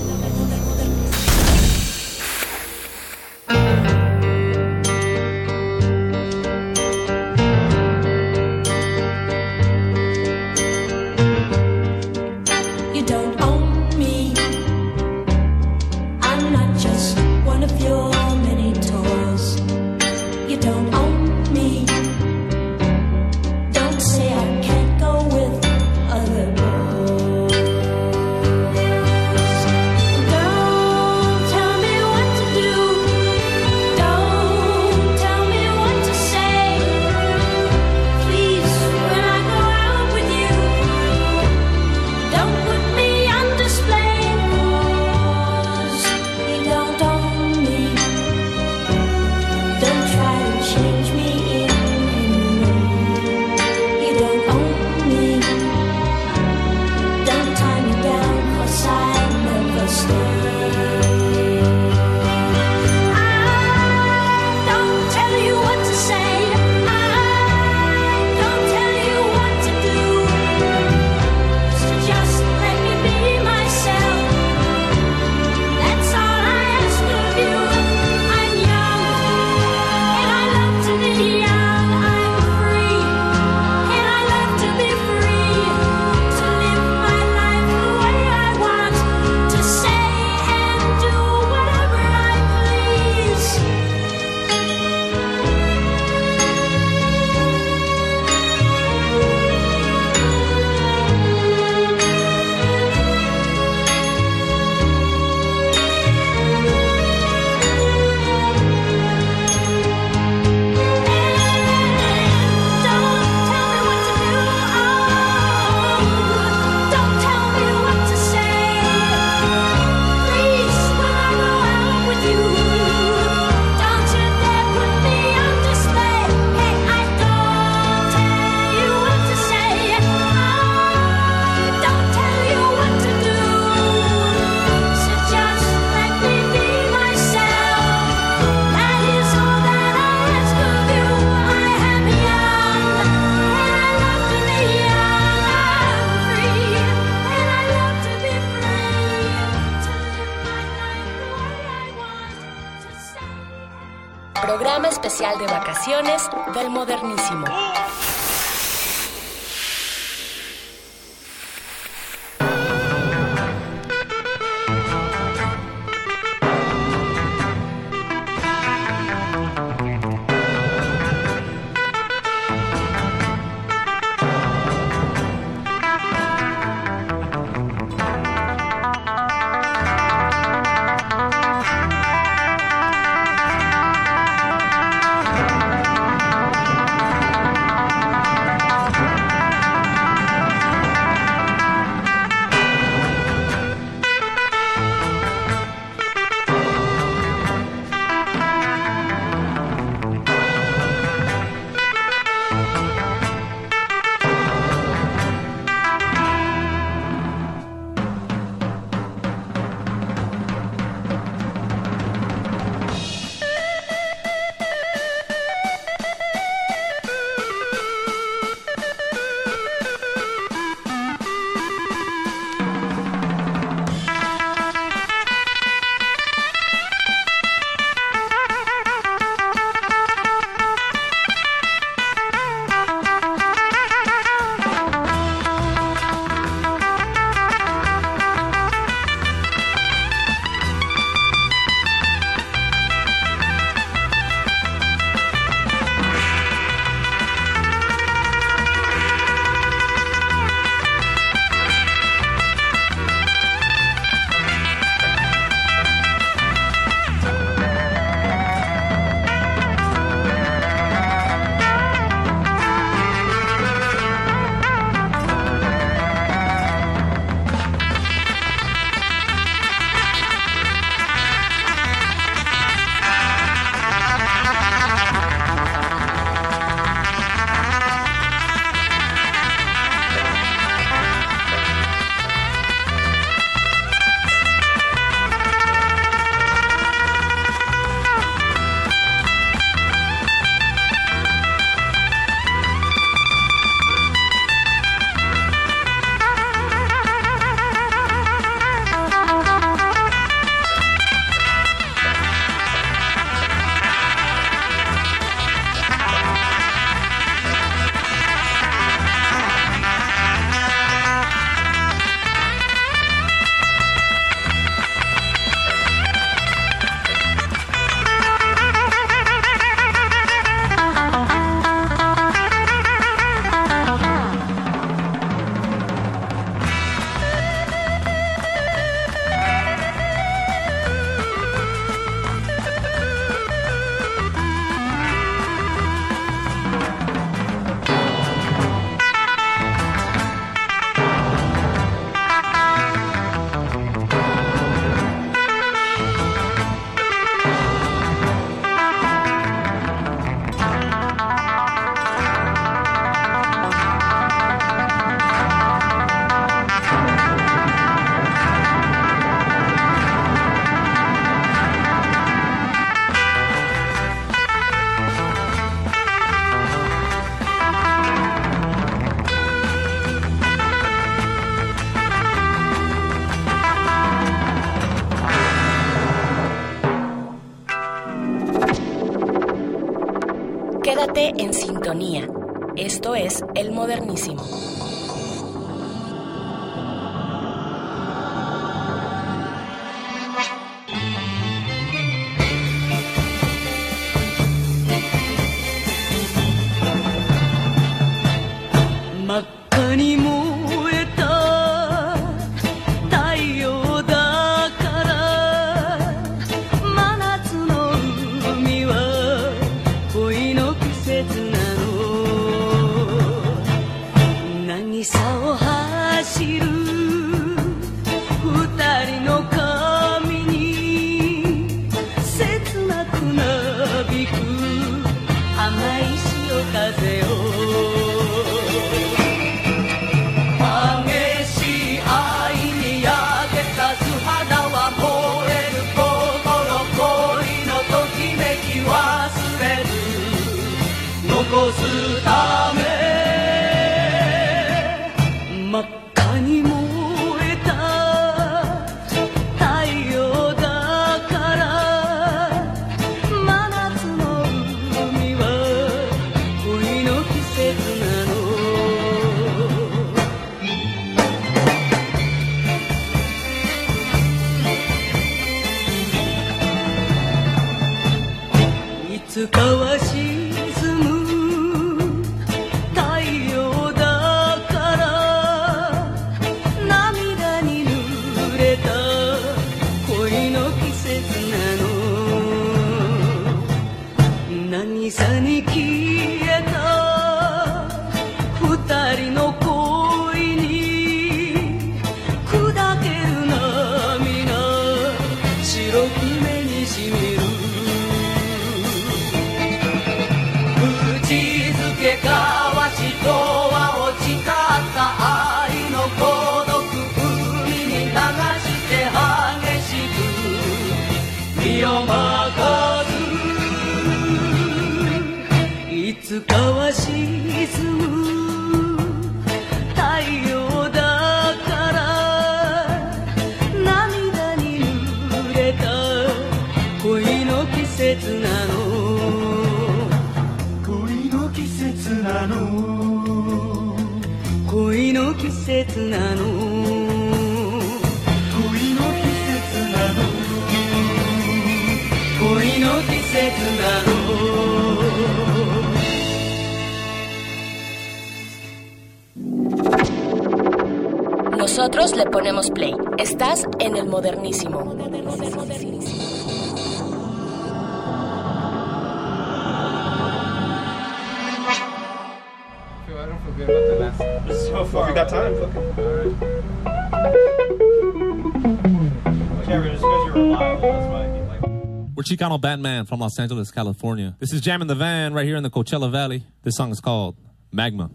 [572.58, 574.36] Batman from Los Angeles, California.
[574.38, 576.44] This is Jam in the Van right here in the Coachella Valley.
[576.62, 577.36] This song is called
[577.72, 578.10] Magma.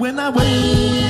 [0.00, 1.09] When I wake.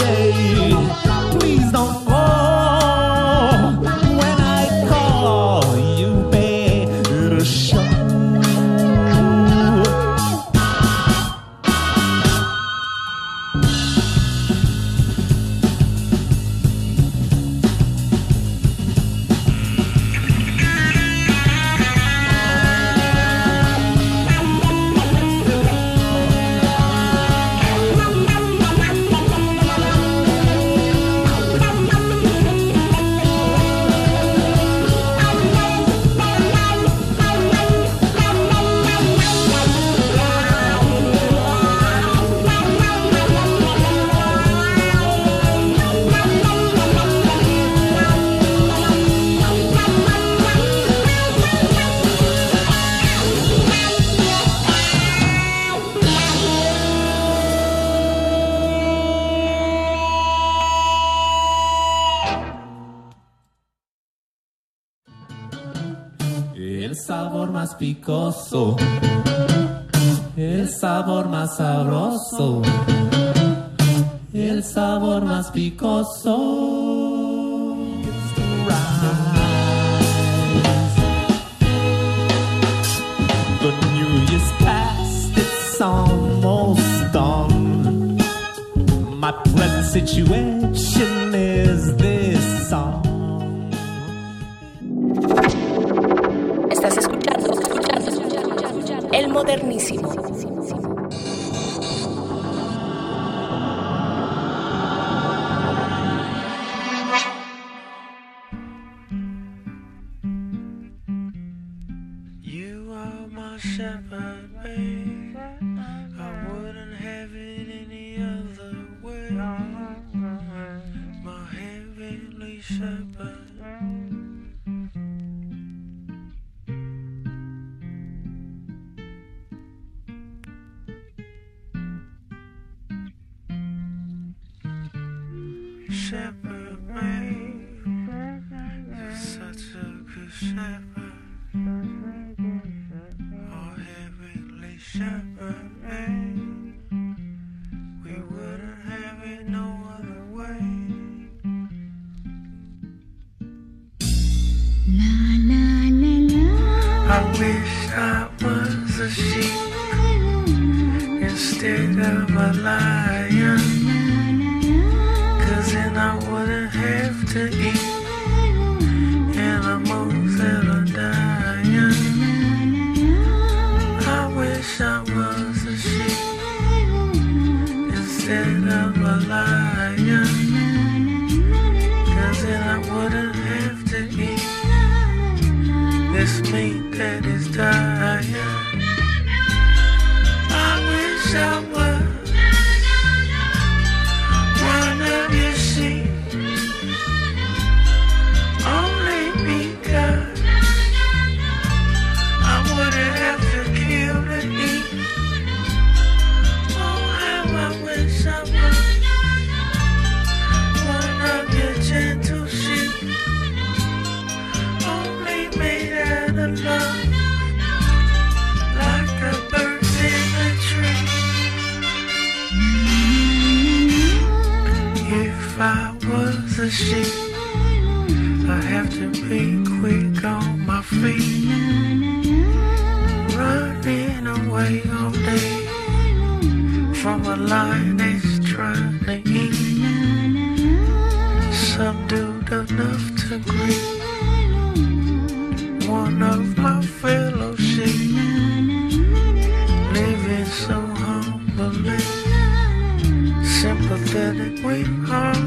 [254.51, 255.40] blame her.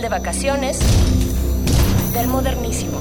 [0.00, 0.78] De vacaciones
[2.12, 3.00] del modernísimo.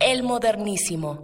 [0.00, 1.20] El Modernísimo.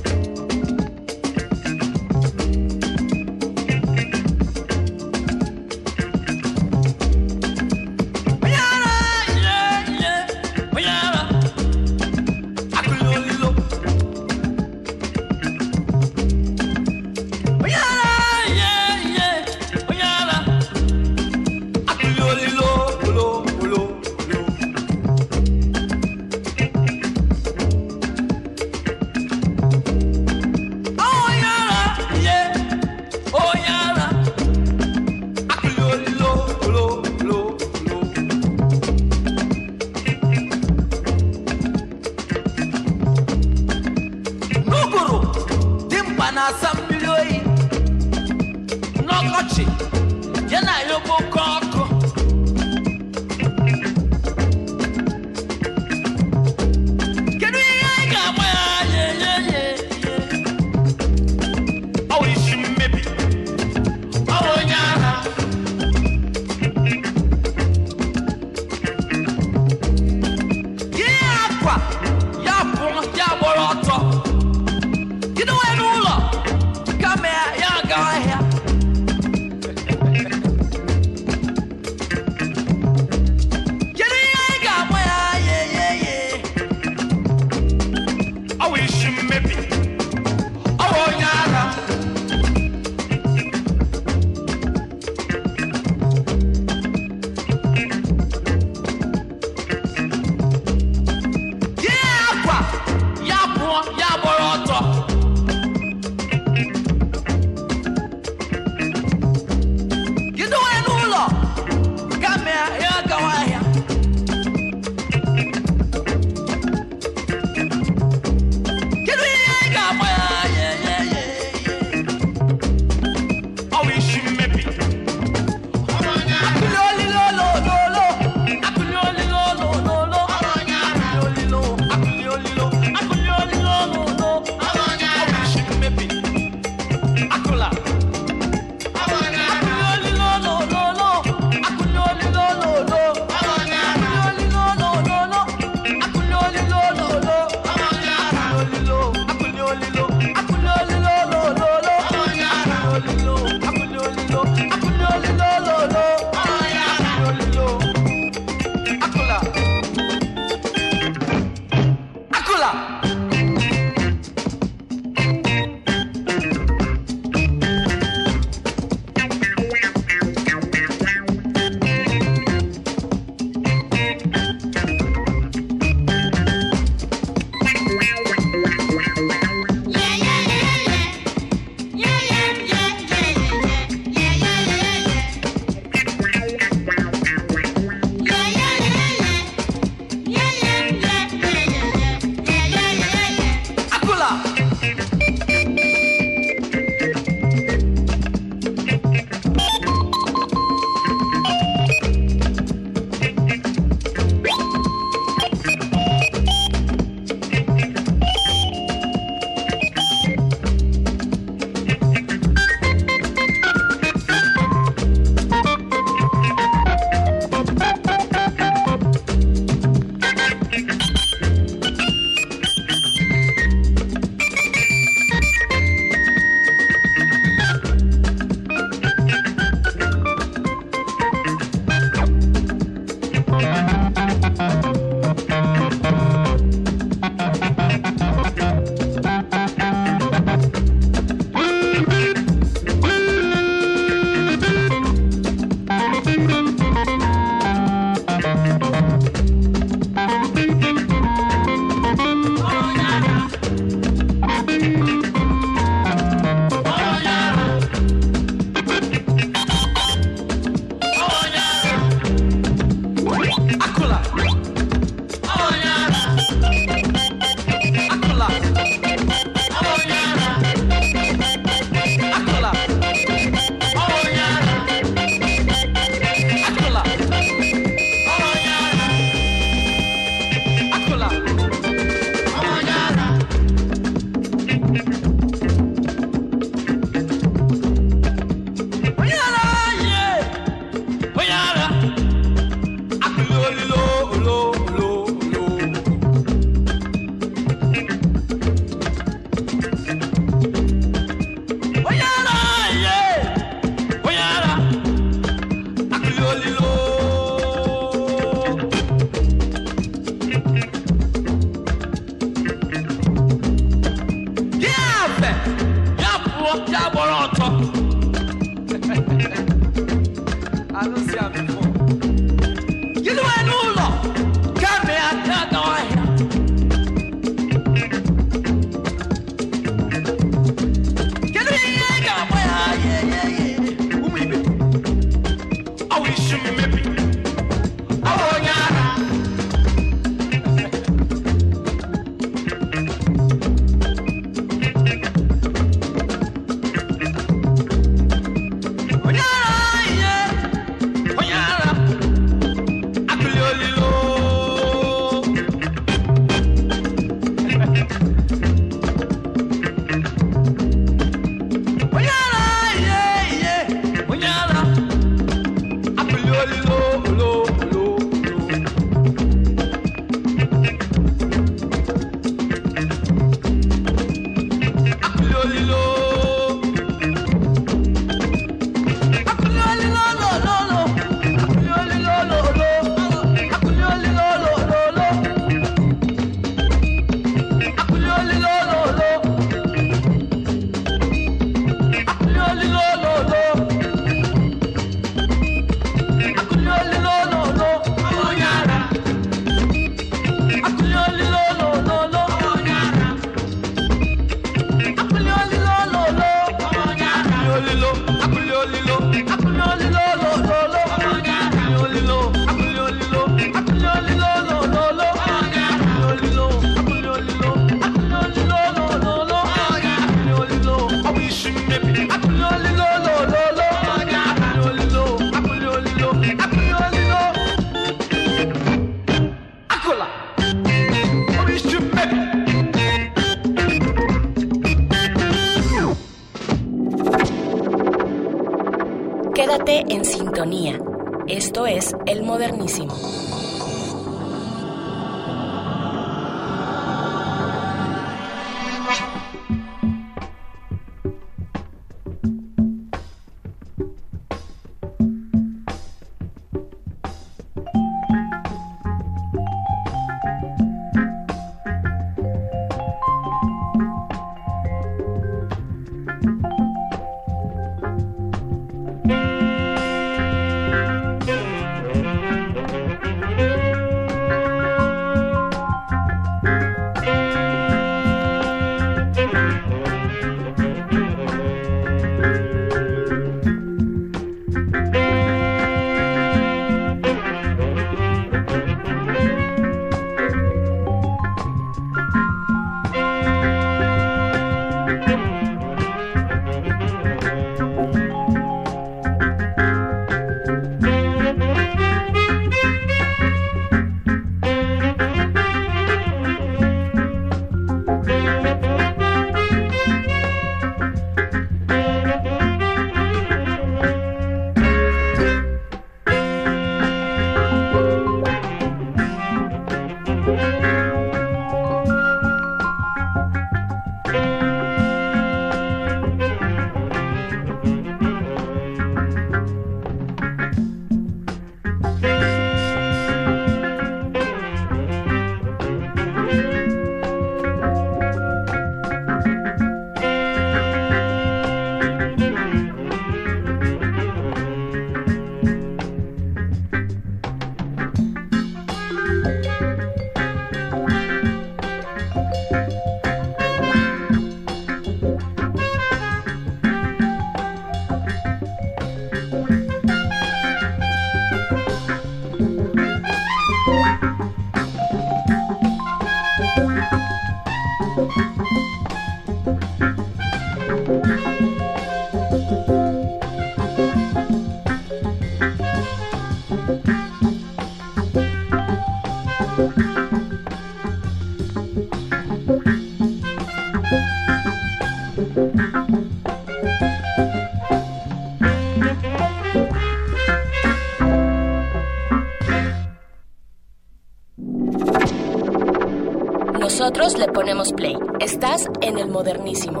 [597.20, 598.16] Nosotros le ponemos play.
[598.40, 600.00] Estás en el modernísimo.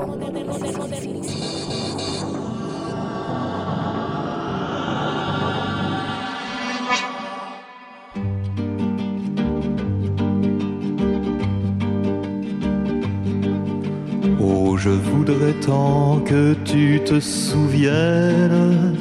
[14.40, 18.96] Oh, je voudrais tant que tu te souviennes.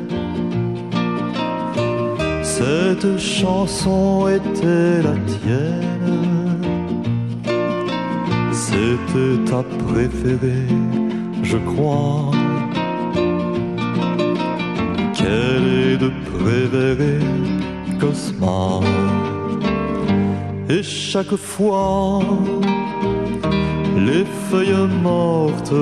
[2.43, 5.88] Cette chanson était la tienne.
[9.87, 10.67] Préférée,
[11.43, 12.31] je crois.
[15.13, 17.19] Quelle est de préférée,
[17.99, 18.79] Cosma.
[20.69, 22.19] Et chaque fois,
[23.97, 25.73] les feuilles mortes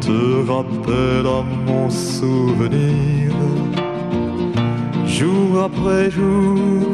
[0.00, 3.32] te rappellent à mon souvenir,
[5.06, 6.88] jour après jour,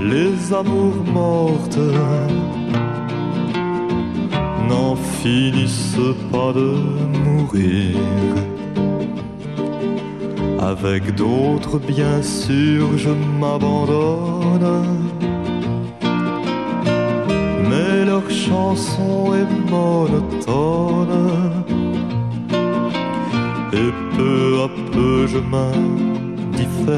[0.00, 1.78] les amours mortes
[10.60, 13.10] Avec d'autres, bien sûr, je
[13.40, 15.06] m'abandonne
[17.68, 21.16] mais leur chanson est monotone.
[23.72, 26.96] Et peu à peu je m'indiffère.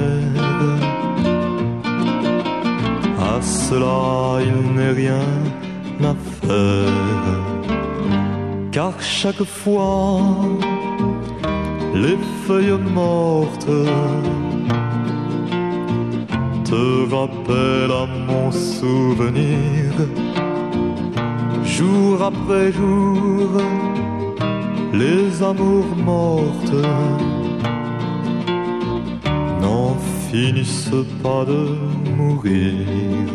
[3.33, 5.29] À cela il n'est rien
[6.11, 6.98] à faire.
[9.23, 10.21] Chaque fois,
[11.93, 12.17] les
[12.47, 13.67] feuilles mortes
[16.65, 19.91] te rappellent à mon souvenir
[21.65, 23.51] jour après jour,
[24.93, 26.87] les amours mortes
[29.61, 29.97] n'en
[30.31, 31.63] finissent pas de
[32.17, 33.27] mourir.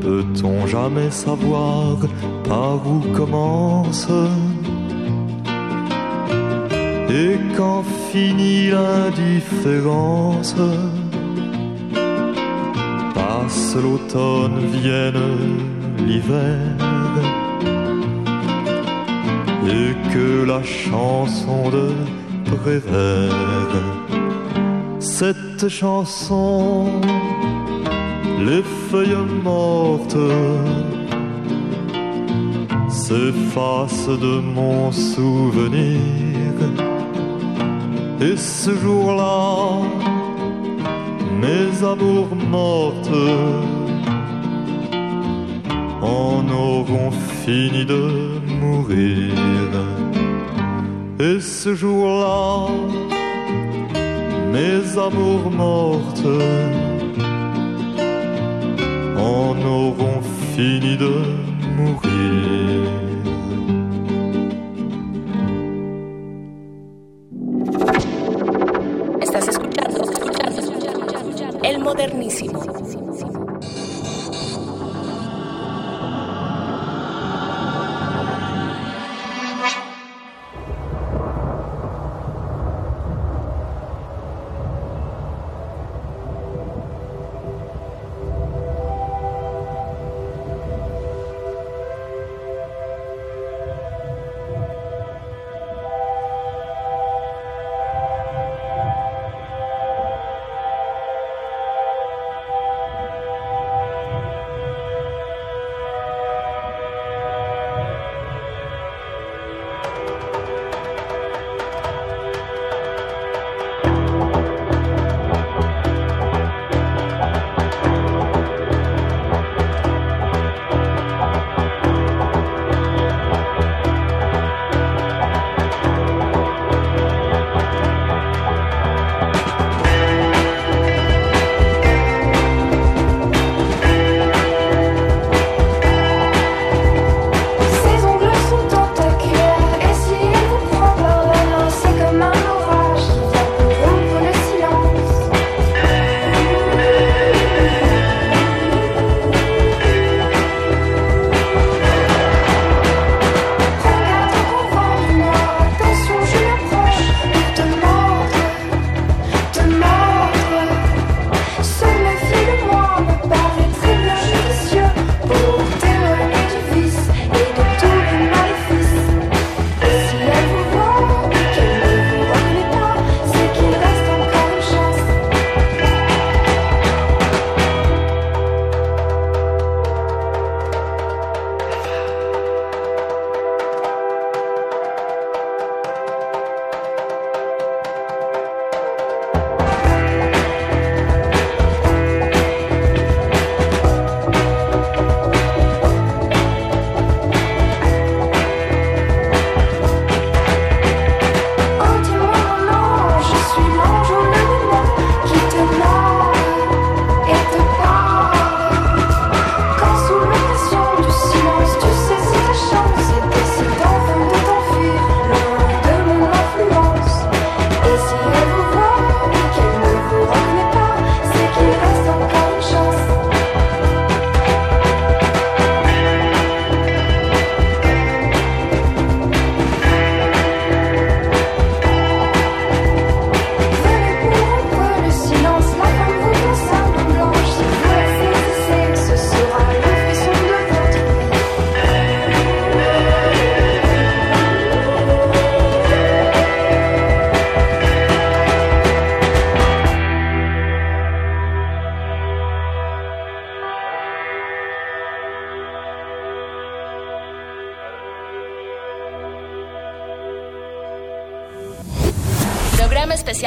[0.00, 1.98] Peut-on jamais savoir
[2.48, 4.08] par où commence
[7.10, 10.54] et quand finit l'indifférence?
[13.14, 15.22] passe l'automne, vienne
[16.06, 16.58] l'hiver.
[19.66, 21.86] Et que la chanson de
[22.56, 23.74] Prévert,
[24.98, 26.86] cette chanson,
[28.46, 30.16] les feuilles mortes
[33.08, 36.54] s'effacent de mon souvenir.
[38.20, 39.46] Et ce jour-là,
[41.44, 43.24] mes amours mortes
[46.02, 47.12] en auront
[47.44, 48.04] fini de
[48.60, 49.70] mourir.
[51.18, 52.68] Et ce jour-là,
[54.56, 56.34] mes amours mortes
[59.16, 60.22] en auront
[60.54, 61.14] fini de
[61.78, 62.67] mourir.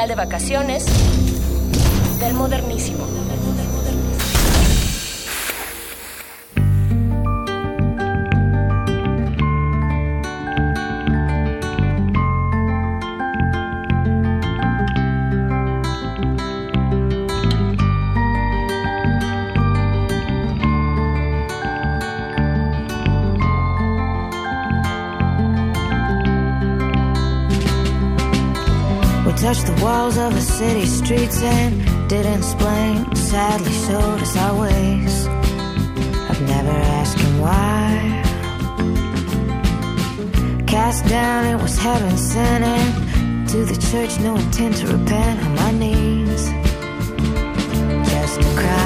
[0.07, 0.85] De vacaciones
[2.19, 3.00] del modernísimo.
[31.11, 33.15] Streets and didn't explain.
[33.15, 35.27] Sadly showed us our ways.
[36.29, 38.23] I've never asked him why.
[40.67, 42.63] Cast down, it was heaven sent.
[42.63, 46.43] And to the church, no intent to repent on my knees.
[48.09, 48.80] Just to cry.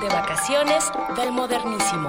[0.00, 2.08] De vacaciones del modernísimo.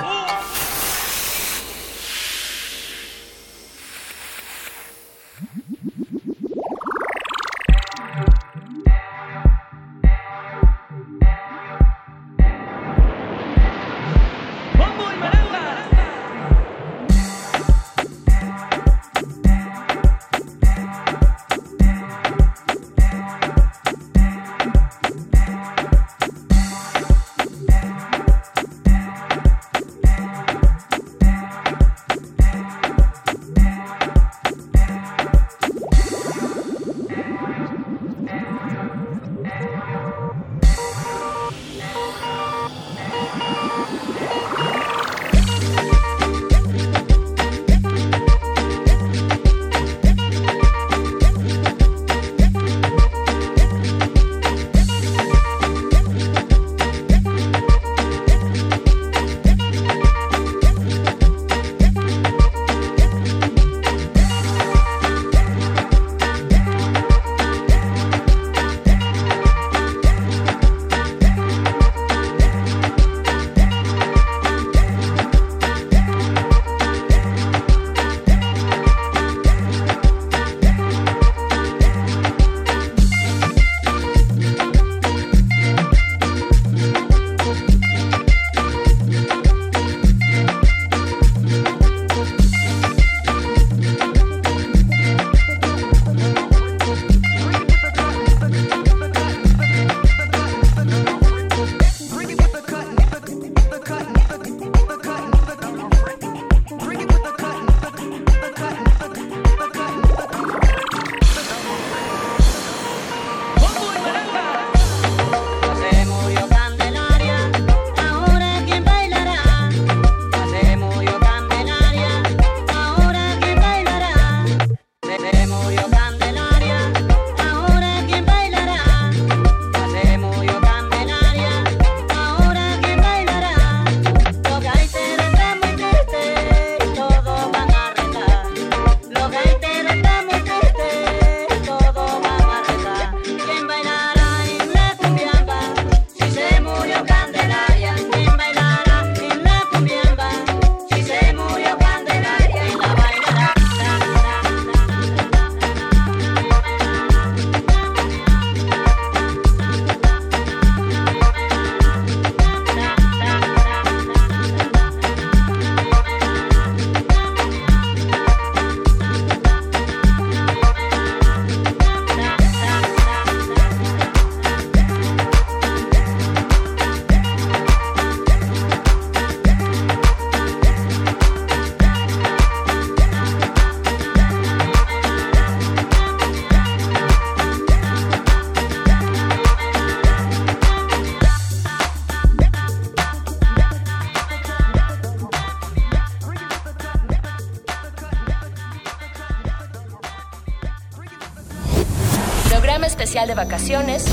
[203.66, 204.06] Vacaciones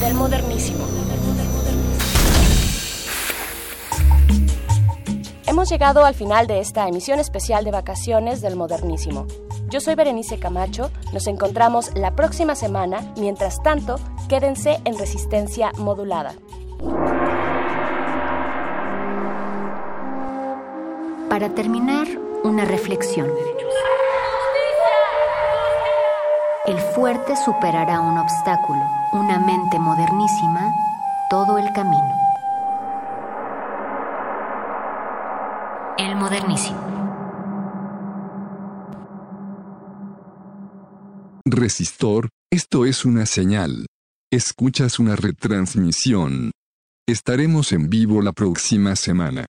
[0.00, 0.84] del modernísimo.
[5.46, 9.28] Hemos llegado al final de esta emisión especial de vacaciones del modernísimo.
[9.68, 13.94] Yo soy Berenice Camacho, nos encontramos la próxima semana, mientras tanto,
[14.28, 16.34] quédense en resistencia modulada.
[21.30, 22.08] Para terminar,
[22.42, 23.28] una reflexión.
[26.96, 28.80] Fuerte superará un obstáculo,
[29.12, 30.74] una mente modernísima,
[31.28, 32.10] todo el camino.
[35.98, 36.80] El modernísimo.
[41.44, 43.84] Resistor, esto es una señal.
[44.32, 46.50] Escuchas una retransmisión.
[47.06, 49.44] Estaremos en vivo la próxima semana.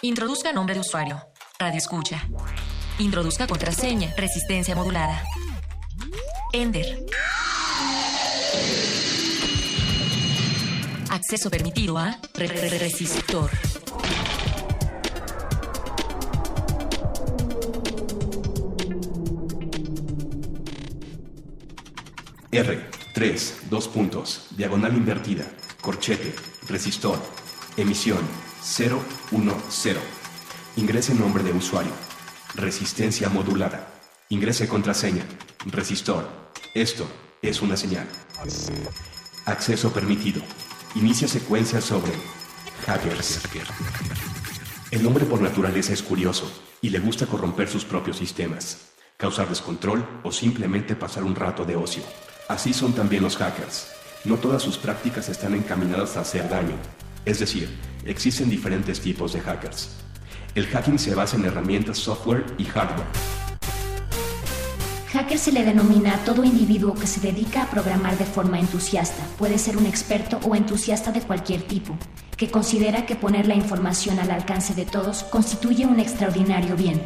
[0.00, 1.20] Introduzca nombre de usuario.
[1.58, 2.26] Radio escucha.
[2.98, 4.14] Introduzca contraseña.
[4.16, 5.22] Resistencia modulada.
[6.52, 7.06] Ender.
[11.10, 13.50] Acceso permitido a re- re- re- resistor.
[22.52, 25.44] R, 3, dos puntos, diagonal invertida,
[25.80, 26.34] corchete,
[26.68, 27.18] resistor,
[27.76, 28.18] emisión,
[28.62, 29.00] 0,
[29.30, 30.00] 1, 0.
[30.76, 31.92] Ingrese nombre de usuario,
[32.54, 33.86] resistencia modulada.
[34.30, 35.24] Ingrese contraseña,
[35.66, 36.26] resistor.
[36.74, 37.06] Esto
[37.42, 38.06] es una señal.
[39.44, 40.42] Acceso permitido.
[40.94, 42.12] inicia secuencia sobre
[42.86, 43.40] hackers.
[44.90, 46.50] El hombre por naturaleza es curioso
[46.80, 51.76] y le gusta corromper sus propios sistemas, causar descontrol o simplemente pasar un rato de
[51.76, 52.02] ocio.
[52.48, 53.88] Así son también los hackers.
[54.24, 56.74] No todas sus prácticas están encaminadas a hacer daño.
[57.24, 57.68] Es decir,
[58.04, 59.90] existen diferentes tipos de hackers.
[60.54, 63.06] El hacking se basa en herramientas software y hardware.
[65.12, 69.24] Hacker se le denomina a todo individuo que se dedica a programar de forma entusiasta,
[69.38, 71.96] puede ser un experto o entusiasta de cualquier tipo,
[72.36, 77.02] que considera que poner la información al alcance de todos constituye un extraordinario bien.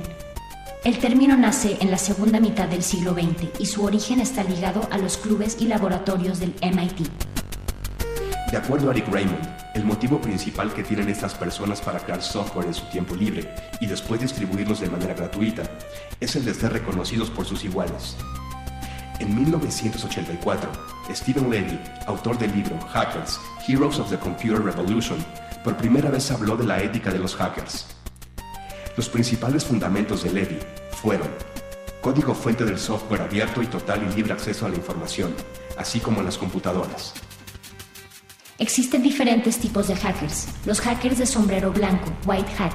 [0.85, 4.86] El término nace en la segunda mitad del siglo XX y su origen está ligado
[4.90, 7.09] a los clubes y laboratorios del MIT.
[8.51, 12.66] De acuerdo a Eric Raymond, el motivo principal que tienen estas personas para crear software
[12.66, 15.64] en su tiempo libre y después distribuirlos de manera gratuita
[16.20, 18.16] es el de ser reconocidos por sus iguales.
[19.18, 20.70] En 1984,
[21.12, 25.18] Stephen Levy, autor del libro Hackers, Heroes of the Computer Revolution,
[25.64, 27.86] por primera vez habló de la ética de los hackers.
[28.96, 30.59] Los principales fundamentos de Levy
[31.02, 31.28] fueron
[32.01, 35.34] código fuente del software abierto y total y libre acceso a la información,
[35.76, 37.14] así como las computadoras.
[38.59, 40.47] Existen diferentes tipos de hackers.
[40.64, 42.72] Los hackers de sombrero blanco, white hat,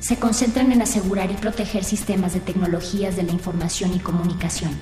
[0.00, 4.72] se concentran en asegurar y proteger sistemas de tecnologías de la información y comunicación.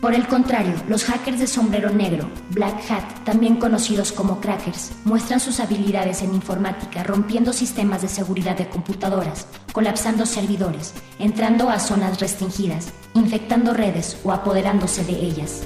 [0.00, 5.40] Por el contrario, los hackers de sombrero negro, black hat, también conocidos como crackers, muestran
[5.40, 12.18] sus habilidades en informática rompiendo sistemas de seguridad de computadoras, colapsando servidores, entrando a zonas
[12.18, 15.64] restringidas, infectando redes o apoderándose de ellas.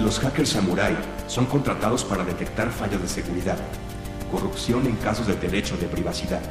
[0.00, 0.96] Los hackers samurai
[1.26, 3.58] son contratados para detectar fallas de seguridad,
[4.30, 6.42] corrupción en casos de derecho de privacidad,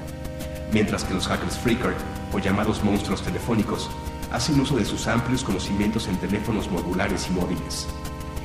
[0.71, 1.93] mientras que los hackers freaker,
[2.33, 3.89] o llamados monstruos telefónicos,
[4.31, 7.87] hacen uso de sus amplios conocimientos en teléfonos modulares y móviles.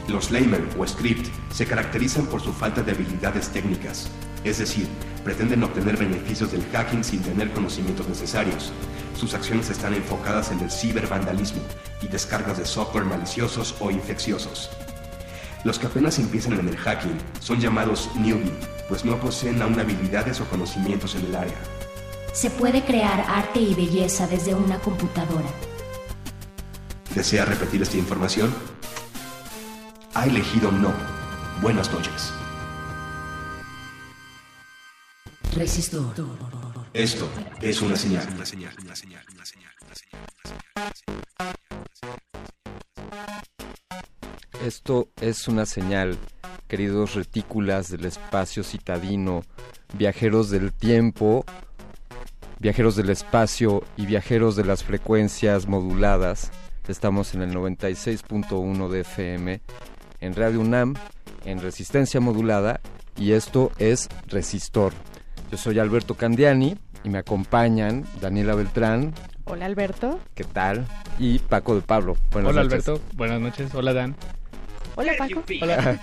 [0.08, 4.08] Los laymen o script se caracterizan por su falta de habilidades técnicas,
[4.44, 4.86] es decir,
[5.24, 8.72] pretenden obtener beneficios del hacking sin tener conocimientos necesarios.
[9.16, 11.62] Sus acciones están enfocadas en el cibervandalismo
[12.00, 14.70] y descargas de software maliciosos o infecciosos.
[15.66, 18.52] Los que apenas empiezan en el hacking son llamados newbie,
[18.88, 21.58] pues no poseen aún habilidades o conocimientos en el área.
[22.32, 25.48] Se puede crear arte y belleza desde una computadora.
[27.16, 28.54] ¿Desea repetir esta información?
[30.14, 30.92] Ha elegido no.
[31.60, 32.32] Buenas noches.
[35.52, 36.14] Resistor.
[36.92, 37.28] Esto
[37.60, 38.24] es una señal.
[44.64, 46.16] Esto es una señal,
[46.66, 49.42] queridos retículas del espacio citadino,
[49.92, 51.44] viajeros del tiempo,
[52.58, 56.50] viajeros del espacio y viajeros de las frecuencias moduladas.
[56.88, 59.60] Estamos en el 96.1 de FM,
[60.20, 60.94] en Radio UNAM,
[61.44, 62.80] en resistencia modulada,
[63.16, 64.92] y esto es Resistor.
[65.50, 69.14] Yo soy Alberto Candiani y me acompañan Daniela Beltrán,
[69.48, 70.18] Hola Alberto.
[70.34, 70.88] ¿qué tal?
[71.20, 72.16] Y Paco de Pablo.
[72.32, 72.88] Buenas Hola noches.
[72.88, 73.72] Alberto, buenas noches.
[73.76, 74.16] Hola Dan.
[74.96, 75.44] Hola Paco.
[75.60, 76.00] Hola.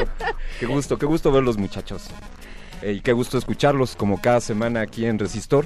[0.60, 2.08] qué gusto, qué gusto verlos muchachos.
[2.82, 5.64] Eh, y qué gusto escucharlos como cada semana aquí en Resistor.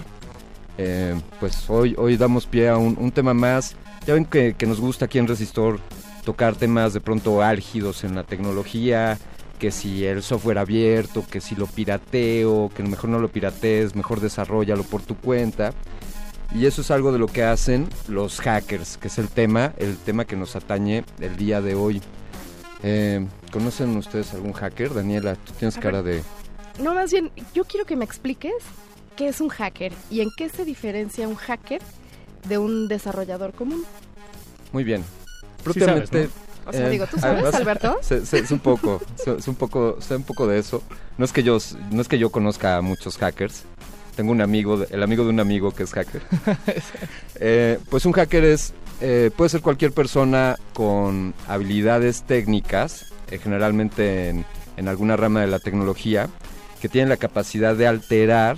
[0.77, 3.77] Eh, pues hoy, hoy damos pie a un, un tema más.
[4.07, 5.81] Ya ven que, que nos gusta aquí en Resistor
[6.27, 9.17] tocar temas de pronto álgidos en la tecnología,
[9.59, 14.21] que si el software abierto, que si lo pirateo, que mejor no lo piratees, mejor
[14.21, 15.73] desarrollalo por tu cuenta.
[16.55, 19.97] Y eso es algo de lo que hacen los hackers, que es el tema, el
[19.97, 22.03] tema que nos atañe el día de hoy.
[22.83, 24.93] Eh, ¿Conocen ustedes algún hacker?
[24.95, 26.23] Daniela, tú tienes A cara ver.
[26.23, 26.83] de...
[26.83, 28.53] No, más bien, yo quiero que me expliques
[29.17, 31.81] qué es un hacker y en qué se diferencia un hacker
[32.49, 33.85] de un desarrollador común.
[34.73, 35.03] Muy bien.
[35.03, 36.07] Sí Propiamente...
[36.07, 36.47] sabes, ¿no?
[36.69, 37.97] O sea, digo, ¿tú sabes, Alberto?
[38.03, 40.83] sé- sé- sé un poco, sé, sé un poco, sé un poco de eso.
[41.17, 41.59] No es que yo,
[41.93, 43.63] no es que yo conozca a muchos hackers.
[44.17, 46.23] Tengo un amigo, el amigo de un amigo que es hacker.
[47.39, 54.29] Eh, pues un hacker es, eh, puede ser cualquier persona con habilidades técnicas, eh, generalmente
[54.29, 54.45] en,
[54.77, 56.29] en alguna rama de la tecnología,
[56.81, 58.57] que tiene la capacidad de alterar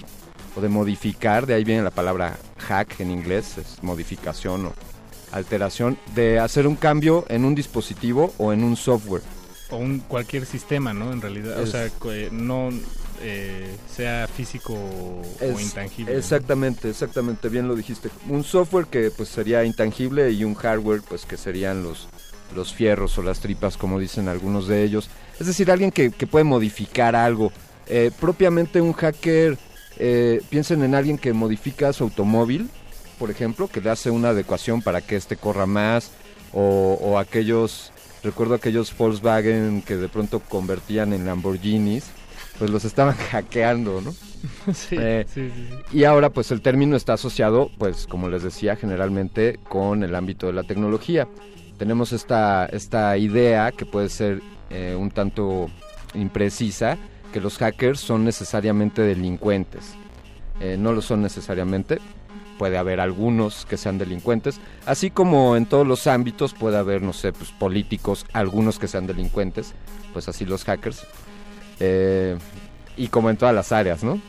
[0.57, 4.73] o de modificar, de ahí viene la palabra hack en inglés, es modificación o
[5.33, 9.23] alteración, de hacer un cambio en un dispositivo o en un software.
[9.71, 11.13] O un cualquier sistema, ¿no?
[11.13, 12.71] En realidad, o sea, eh, no
[13.23, 16.17] eh, sea físico o intangible.
[16.17, 18.11] Exactamente, exactamente, bien lo dijiste.
[18.29, 22.09] Un software que pues sería intangible y un hardware pues que serían los,
[22.55, 25.11] los fierros o las tripas como dicen algunos de ellos.
[25.39, 27.53] Es decir, alguien que, que puede modificar algo.
[27.87, 29.57] Eh, propiamente un hacker,
[29.97, 32.69] eh, piensen en alguien que modifica su automóvil,
[33.19, 36.11] por ejemplo, que le hace una adecuación para que éste corra más
[36.53, 37.93] o, o aquellos
[38.23, 42.05] Recuerdo aquellos Volkswagen que de pronto convertían en Lamborghinis,
[42.59, 44.15] pues los estaban hackeando, ¿no?
[44.73, 45.99] Sí, Eh, sí, sí, sí.
[45.99, 50.47] Y ahora pues el término está asociado, pues como les decía, generalmente con el ámbito
[50.47, 51.27] de la tecnología.
[51.77, 55.69] Tenemos esta, esta idea que puede ser eh, un tanto
[56.15, 56.99] imprecisa,
[57.33, 59.95] que los hackers son necesariamente delincuentes.
[60.61, 61.99] Eh, no lo son necesariamente,
[62.59, 67.13] puede haber algunos que sean delincuentes, así como en todos los ámbitos puede haber, no
[67.13, 69.75] sé, pues políticos, algunos que sean delincuentes,
[70.13, 71.07] pues así los hackers.
[71.81, 72.37] Eh,
[72.97, 74.21] y como en todas las áreas, ¿no?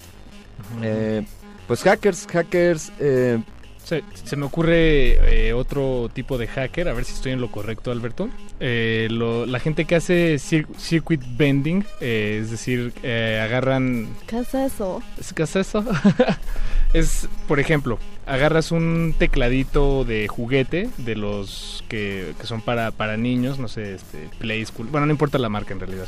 [0.81, 1.23] Eh,
[1.67, 3.39] pues hackers, hackers, eh,
[3.83, 7.49] Se, se me ocurre eh, otro tipo de hacker, a ver si estoy en lo
[7.49, 8.29] correcto, Alberto.
[8.59, 14.39] Eh, lo- la gente que hace cir- circuit bending, eh, es decir, eh, agarran ¿Qué
[14.41, 15.01] es eso?
[15.19, 15.83] ¿Es- ¿Qué es eso?
[16.93, 17.97] es, por ejemplo,
[18.27, 23.95] agarras un tecladito de juguete de los que, que son para, para niños, no sé,
[23.95, 24.87] este, Play School.
[24.91, 26.05] Bueno, no importa la marca en realidad.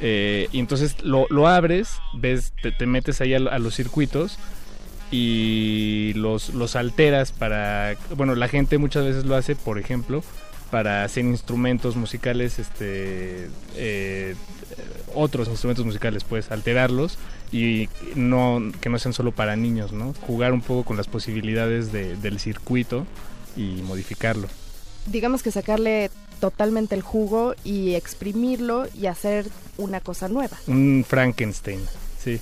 [0.00, 4.38] Eh, y entonces lo, lo abres, ves, te, te metes ahí a, a los circuitos
[5.10, 7.94] y los, los alteras para...
[8.16, 10.22] Bueno, la gente muchas veces lo hace, por ejemplo,
[10.70, 14.34] para hacer instrumentos musicales, este, eh,
[15.14, 17.18] otros instrumentos musicales, pues alterarlos
[17.52, 20.12] y no que no sean solo para niños, ¿no?
[20.26, 23.06] Jugar un poco con las posibilidades de- del circuito
[23.56, 24.48] y modificarlo.
[25.06, 26.10] Digamos que sacarle
[26.40, 29.46] totalmente el jugo y exprimirlo y hacer
[29.78, 30.56] una cosa nueva.
[30.66, 31.80] Un Frankenstein,
[32.22, 32.40] sí.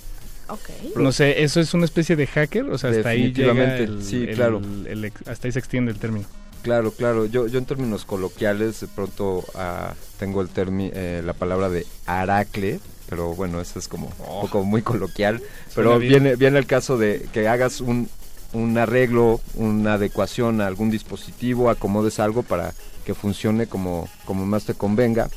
[0.48, 0.68] Ok.
[0.96, 4.04] No sé, eso es una especie de hacker, o sea, hasta ahí llega Definitivamente, el-
[4.04, 4.60] sí, el- claro.
[4.86, 6.26] el ex- hasta ahí se extiende el término.
[6.62, 7.26] Claro, claro.
[7.26, 11.86] Yo, yo en términos coloquiales de pronto ah, tengo el termi- eh, la palabra de
[12.06, 15.42] aracle, pero bueno, eso es como un poco muy coloquial.
[15.74, 18.08] Pero viene, viene el caso de que hagas un,
[18.54, 22.72] un arreglo, una adecuación a algún dispositivo, acomodes algo para
[23.04, 25.28] que funcione como, como más te convenga.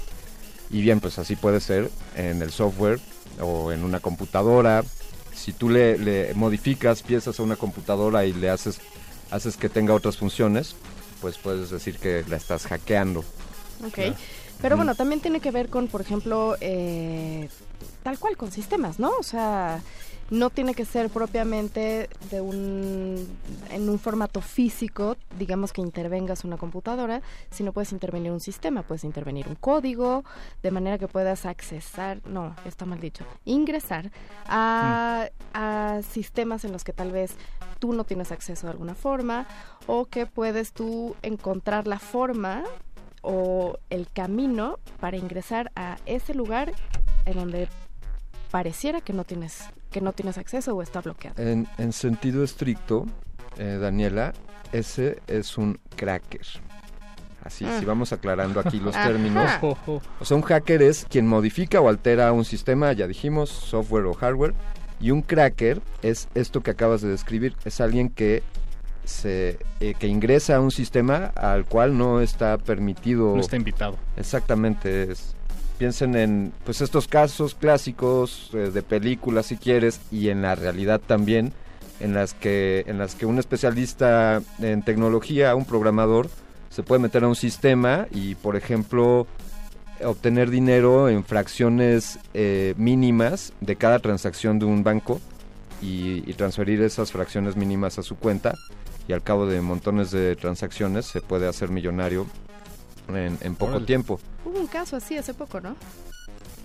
[0.69, 2.99] Y bien, pues así puede ser en el software
[3.41, 4.83] o en una computadora.
[5.33, 8.79] Si tú le, le modificas piezas a una computadora y le haces,
[9.31, 10.75] haces que tenga otras funciones,
[11.21, 13.23] pues puedes decir que la estás hackeando.
[13.85, 13.99] Ok.
[14.61, 17.47] Pero bueno, también tiene que ver con, por ejemplo, eh,
[18.03, 19.11] tal cual con sistemas, ¿no?
[19.19, 19.81] O sea,
[20.29, 23.27] no tiene que ser propiamente de un
[23.71, 29.03] en un formato físico, digamos que intervengas una computadora, sino puedes intervenir un sistema, puedes
[29.03, 30.23] intervenir un código,
[30.63, 34.11] de manera que puedas accesar, no, está mal dicho, ingresar
[34.47, 37.35] a, a sistemas en los que tal vez
[37.79, 39.47] tú no tienes acceso de alguna forma
[39.85, 42.63] o que puedes tú encontrar la forma
[43.21, 46.73] o el camino para ingresar a ese lugar
[47.25, 47.67] en donde
[48.51, 51.41] pareciera que no tienes que no tienes acceso o está bloqueado.
[51.41, 53.05] En, en sentido estricto,
[53.57, 54.33] eh, Daniela,
[54.71, 56.45] ese es un cracker.
[57.43, 57.77] Así, Ah.
[57.79, 59.49] si vamos aclarando aquí los términos.
[60.19, 64.13] O sea, un hacker es quien modifica o altera un sistema, ya dijimos, software o
[64.13, 64.53] hardware.
[64.99, 67.55] Y un cracker es esto que acabas de describir.
[67.63, 68.43] Es alguien que
[69.05, 73.33] se eh, que ingresa a un sistema al cual no está permitido.
[73.33, 73.95] No está invitado.
[74.17, 75.09] Exactamente.
[75.11, 75.36] Es,
[75.77, 80.99] piensen en pues estos casos clásicos eh, de películas si quieres y en la realidad
[81.05, 81.53] también
[81.99, 86.29] en las que en las que un especialista en tecnología, un programador
[86.69, 89.27] se puede meter a un sistema y por ejemplo
[90.03, 95.19] obtener dinero en fracciones eh, mínimas de cada transacción de un banco
[95.81, 98.53] y, y transferir esas fracciones mínimas a su cuenta
[99.07, 102.27] y al cabo de montones de transacciones se puede hacer millonario
[103.09, 103.85] en, en poco Órale.
[103.85, 104.19] tiempo.
[104.45, 105.75] Hubo un caso así hace poco, ¿no?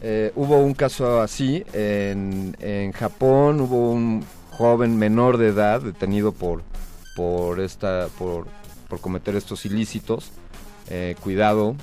[0.00, 6.32] Eh, hubo un caso así en, en Japón, hubo un joven menor de edad detenido
[6.32, 6.62] por
[7.14, 8.46] por esta por,
[8.88, 10.30] por cometer estos ilícitos.
[10.90, 11.76] Eh, cuidado,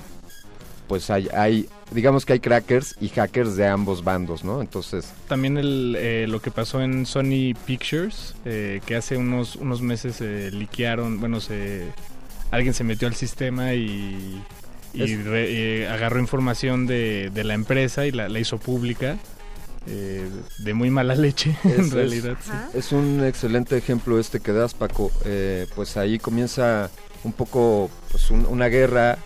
[0.86, 4.60] pues hay, hay digamos que hay crackers y hackers de ambos bandos, ¿no?
[4.60, 9.80] Entonces También el, eh, lo que pasó en Sony Pictures, eh, que hace unos, unos
[9.80, 11.86] meses eh, liquearon, bueno, se,
[12.50, 14.42] alguien se metió al sistema y,
[14.92, 19.18] y Es- re- eh, agarró información de, de la empresa y la, la hizo pública.
[19.86, 20.28] eh,
[20.58, 22.36] de muy mala leche, Es- en es- realidad.
[22.74, 25.10] Es, un excelente ejemplo este que das, Paco.
[25.24, 26.90] Eh, pues ahí comienza
[27.24, 29.18] un poco pues, un- una guerra,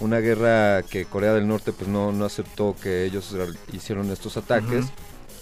[0.00, 3.34] una guerra que Corea del Norte pues no, no aceptó que ellos
[3.72, 4.84] hicieron estos ataques.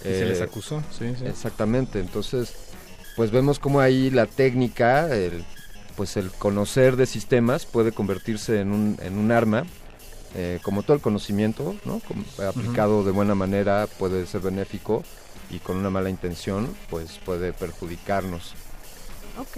[0.01, 1.25] Y se les acusó, sí, sí.
[1.25, 2.53] Exactamente, entonces
[3.15, 5.43] pues vemos como ahí la técnica, el,
[5.95, 9.65] pues el conocer de sistemas puede convertirse en un, en un arma.
[10.37, 12.01] eh, como todo el conocimiento, ¿no?
[12.07, 15.03] Como aplicado de buena manera puede ser benéfico
[15.49, 18.53] y con una mala intención pues puede perjudicarnos.
[19.39, 19.57] Ok.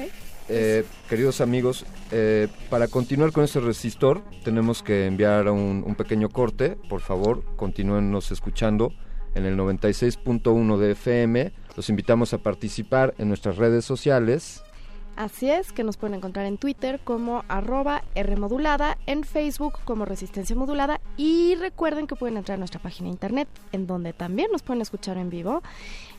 [0.50, 6.30] eh, queridos amigos, eh, para continuar con este resistor tenemos que enviar un, un pequeño
[6.30, 6.78] corte.
[6.90, 8.94] Por favor, continúennos escuchando
[9.36, 11.54] en el 96.1 de FM.
[11.76, 14.62] Los invitamos a participar en nuestras redes sociales.
[15.18, 20.56] Así es, que nos pueden encontrar en Twitter como arroba Rmodulada, en Facebook como Resistencia
[20.56, 24.62] Modulada y recuerden que pueden entrar a nuestra página de internet en donde también nos
[24.62, 25.64] pueden escuchar en vivo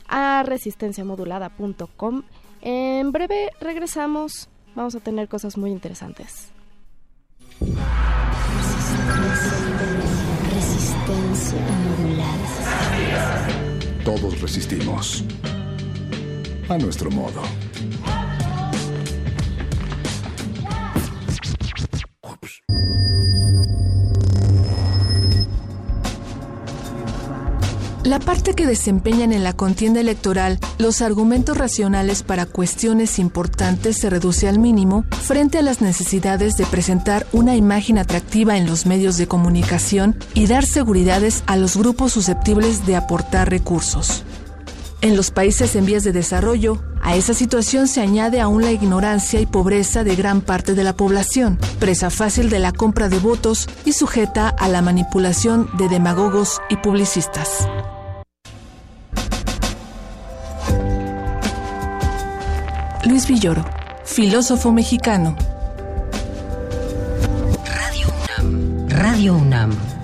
[0.09, 2.25] a resistenciamodulada.com.
[2.61, 6.51] En breve regresamos, vamos a tener cosas muy interesantes.
[10.53, 12.59] Resistencia modulada.
[14.05, 15.23] Todos resistimos.
[16.69, 17.43] A nuestro modo.
[28.09, 34.09] La parte que desempeñan en la contienda electoral los argumentos racionales para cuestiones importantes se
[34.09, 39.19] reduce al mínimo frente a las necesidades de presentar una imagen atractiva en los medios
[39.19, 44.25] de comunicación y dar seguridades a los grupos susceptibles de aportar recursos.
[45.01, 49.41] En los países en vías de desarrollo, a esa situación se añade aún la ignorancia
[49.41, 53.69] y pobreza de gran parte de la población, presa fácil de la compra de votos
[53.85, 57.69] y sujeta a la manipulación de demagogos y publicistas.
[63.05, 63.65] Luis Villoro,
[64.05, 65.37] filósofo mexicano.
[68.89, 69.98] Radio UNAM.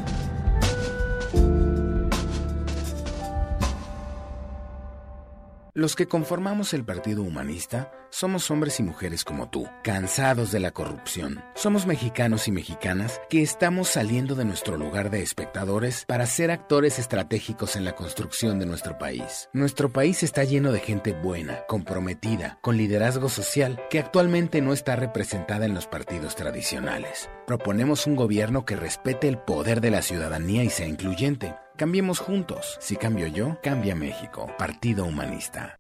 [5.77, 10.71] Los que conformamos el Partido Humanista somos hombres y mujeres como tú, cansados de la
[10.71, 11.43] corrupción.
[11.57, 17.01] Somos mexicanos y mexicanas que estamos saliendo de nuestro lugar de espectadores para ser actores
[17.01, 19.49] estratégicos en la construcción de nuestro país.
[19.53, 24.95] Nuestro país está lleno de gente buena, comprometida, con liderazgo social, que actualmente no está
[24.95, 27.29] representada en los partidos tradicionales.
[27.49, 31.57] Proponemos un gobierno que respete el poder de la ciudadanía y sea incluyente.
[31.77, 32.79] Cambiemos juntos.
[32.81, 34.49] Si cambio yo, cambia México.
[34.59, 35.79] Partido Humanista.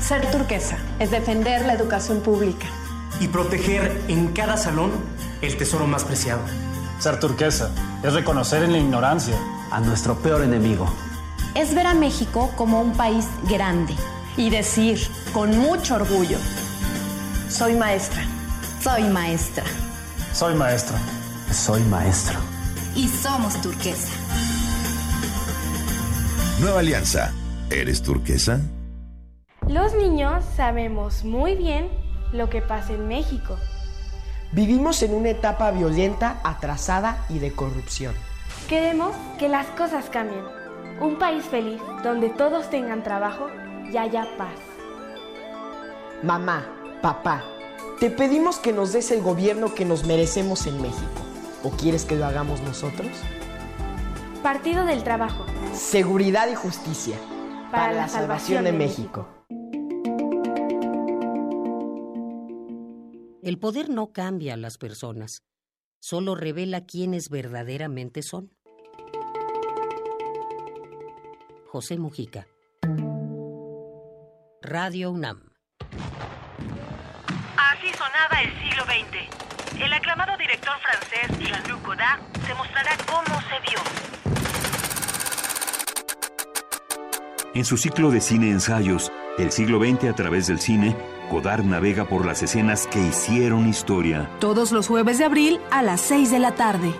[0.00, 2.66] Ser turquesa es defender la educación pública.
[3.18, 4.90] y proteger en cada salón
[5.40, 6.42] el tesoro más preciado.
[6.98, 7.70] Ser turquesa
[8.02, 9.34] es reconocer en la ignorancia
[9.70, 10.86] a nuestro peor enemigo.
[11.54, 13.94] Es ver a México como un país grande
[14.36, 15.00] y decir
[15.32, 16.36] con mucho orgullo,
[17.48, 18.22] soy maestra,
[18.82, 19.64] soy maestra
[20.34, 20.98] Soy maestro.
[21.50, 22.38] Soy maestro.
[22.94, 24.12] y somos turquesa.
[26.58, 27.34] Nueva Alianza.
[27.70, 28.60] ¿Eres turquesa?
[29.68, 31.90] Los niños sabemos muy bien
[32.32, 33.58] lo que pasa en México.
[34.52, 38.14] Vivimos en una etapa violenta, atrasada y de corrupción.
[38.70, 40.44] Queremos que las cosas cambien.
[40.98, 43.48] Un país feliz donde todos tengan trabajo
[43.92, 44.58] y haya paz.
[46.22, 46.64] Mamá,
[47.02, 47.44] papá,
[48.00, 51.20] te pedimos que nos des el gobierno que nos merecemos en México.
[51.62, 53.10] ¿O quieres que lo hagamos nosotros?
[54.42, 55.44] Partido del Trabajo.
[55.72, 57.16] Seguridad y justicia.
[57.70, 59.28] Para, la salvación de México.
[63.42, 65.42] El poder no cambia a las personas,
[66.00, 68.54] solo revela quiénes verdaderamente son.
[71.66, 72.46] José Mujica.
[74.62, 75.50] Radio UNAM.
[77.56, 79.45] Así sonaba el siglo XX.
[79.80, 83.78] El aclamado director francés Jean-Luc Godard te mostrará cómo se vio.
[87.54, 90.96] En su ciclo de cine ensayos, El siglo XX a través del cine,
[91.30, 94.30] Godard navega por las escenas que hicieron historia.
[94.40, 96.94] Todos los jueves de abril a las 6 de la tarde.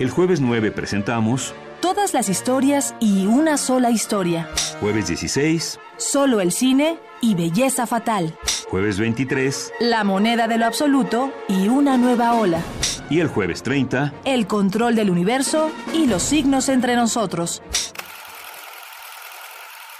[0.00, 4.48] El jueves 9 presentamos, Todas las historias y una sola historia.
[4.80, 8.36] jueves 16, Solo el cine y belleza fatal.
[8.68, 12.60] Jueves 23 La moneda de lo absoluto y una nueva ola.
[13.08, 17.62] y el jueves 30, El control del universo y los signos entre nosotros.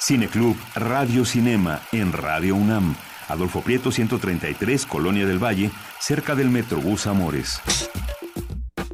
[0.01, 2.95] Cineclub Radio Cinema en Radio UNAM.
[3.29, 7.61] Adolfo Prieto 133, Colonia del Valle, cerca del Metrobús Amores.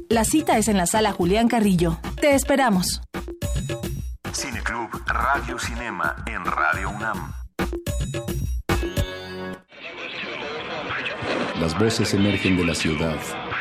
[0.09, 1.99] La cita es en la sala Julián Carrillo.
[2.19, 3.03] Te esperamos.
[4.33, 7.33] Cineclub Radio Cinema en Radio UNAM.
[11.63, 13.17] Las voces emergen de la ciudad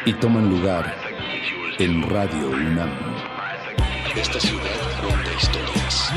[0.07, 0.97] y toman lugar
[1.77, 2.89] en Radio UNAM.
[4.15, 4.63] Esta ciudad
[5.03, 6.11] cuenta historias.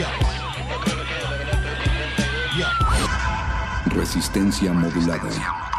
[3.95, 5.74] Resistencia modulada.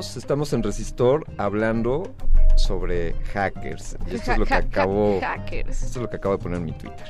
[0.00, 2.12] Estamos, estamos en Resistor hablando
[2.56, 3.96] sobre hackers.
[4.10, 5.20] Y esto es lo que Ha- ha- acabo.
[5.20, 5.84] hackers.
[5.84, 7.06] Esto es lo que acabo de poner en mi Twitter.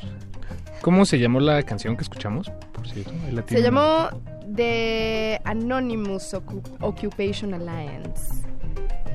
[0.83, 2.51] ¿Cómo se llamó la canción que escuchamos?
[2.75, 3.11] Por cierto,
[3.47, 4.11] Se llamó
[4.55, 8.35] The Anonymous Ocu- Occupation Alliance.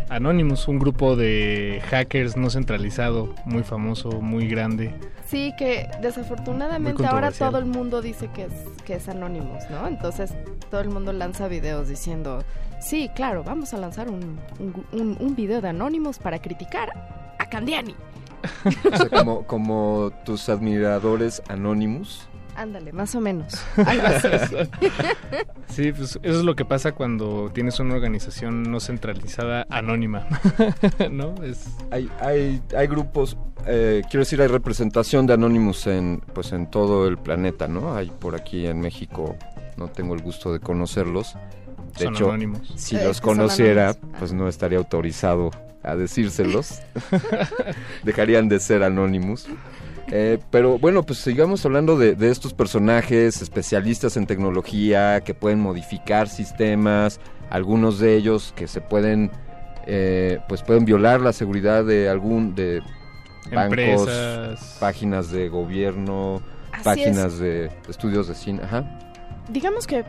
[0.09, 4.95] Anonymous, un grupo de hackers no centralizado, muy famoso, muy grande.
[5.27, 9.85] Sí, que desafortunadamente ahora todo el mundo dice que es, que es Anonymous, ¿no?
[9.87, 10.33] Entonces
[10.71, 12.43] todo el mundo lanza videos diciendo,
[12.79, 16.89] sí, claro, vamos a lanzar un, un, un- un video de Anonymous para criticar
[17.37, 17.95] a Candiani.
[18.91, 22.27] O sea, como, como tus admiradores Anonymous.
[22.55, 23.53] Ándale, más o menos.
[23.85, 24.55] Algo así.
[25.67, 30.27] Sí, pues eso es lo que pasa cuando tienes una organización no centralizada anónima,
[31.11, 31.35] ¿no?
[31.43, 36.69] Es Hay, hay, hay grupos, eh, quiero decir, hay representación de Anonymous en, pues en
[36.69, 37.95] todo el planeta, ¿no?
[37.95, 39.37] Hay por aquí en México,
[39.77, 41.35] no tengo el gusto de conocerlos.
[41.99, 42.73] De Son hecho, anónimos.
[42.75, 44.15] si Eh, los conociera, anónimos.
[44.19, 45.51] pues no estaría autorizado
[45.83, 46.79] a decírselos.
[48.03, 49.47] Dejarían de ser Anonymous.
[50.11, 55.59] Eh, pero bueno, pues sigamos hablando de, de estos personajes especialistas en tecnología que pueden
[55.59, 57.19] modificar sistemas,
[57.51, 59.29] algunos de ellos que se pueden,
[59.85, 62.81] eh, pues pueden violar la seguridad de algún de
[63.53, 64.77] bancos, Empresas.
[64.79, 68.99] páginas de gobierno, Así páginas de estudios de cine, ajá.
[69.49, 70.03] Digamos que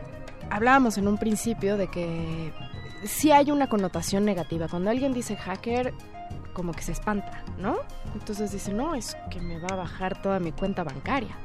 [0.51, 2.51] hablábamos en un principio de que
[3.03, 4.67] sí hay una connotación negativa.
[4.67, 5.93] Cuando alguien dice hacker,
[6.53, 7.77] como que se espanta, ¿no?
[8.13, 11.37] Entonces dice, no, es que me va a bajar toda mi cuenta bancaria,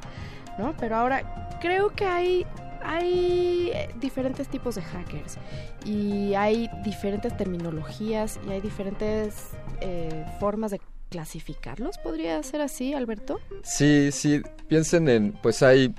[0.59, 0.75] ¿no?
[0.77, 2.45] Pero ahora creo que hay,
[2.83, 5.37] hay eh, diferentes tipos de hackers
[5.85, 13.39] y hay diferentes terminologías y hay diferentes eh, formas de clasificarlos, ¿podría ser así, Alberto?
[13.63, 15.95] Sí, sí, piensen en, pues hay,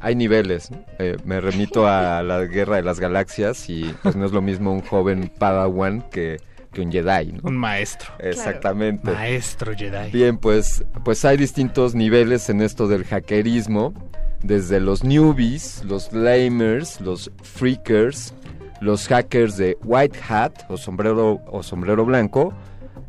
[0.00, 0.70] hay niveles.
[0.98, 4.72] Eh, me remito a la Guerra de las Galaxias y pues no es lo mismo
[4.72, 6.38] un joven Padawan que,
[6.72, 7.40] que un Jedi, ¿no?
[7.44, 8.12] un maestro.
[8.18, 9.10] Exactamente.
[9.10, 10.10] Maestro Jedi.
[10.10, 13.94] Bien, pues, pues hay distintos niveles en esto del hackerismo,
[14.42, 18.34] desde los newbies, los lamers, los freakers,
[18.80, 22.52] los hackers de white hat o sombrero o sombrero blanco,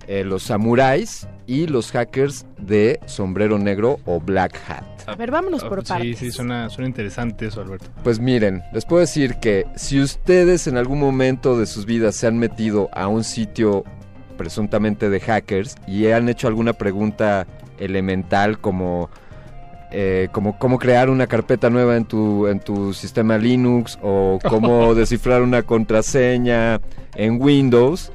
[0.08, 4.97] eh, los samuráis y los hackers de sombrero negro o black hat.
[5.08, 6.18] A ver, vámonos por Sí, partes.
[6.20, 7.88] sí, suena, suena interesante eso, Alberto.
[8.04, 12.28] Pues miren, les puedo decir que si ustedes en algún momento de sus vidas se
[12.28, 13.84] han metido a un sitio
[14.38, 17.48] presuntamente de hackers y han hecho alguna pregunta
[17.80, 19.10] elemental como,
[19.92, 24.94] eh, como cómo crear una carpeta nueva en tu, en tu sistema Linux o cómo
[24.96, 26.80] descifrar una contraseña
[27.16, 28.12] en Windows,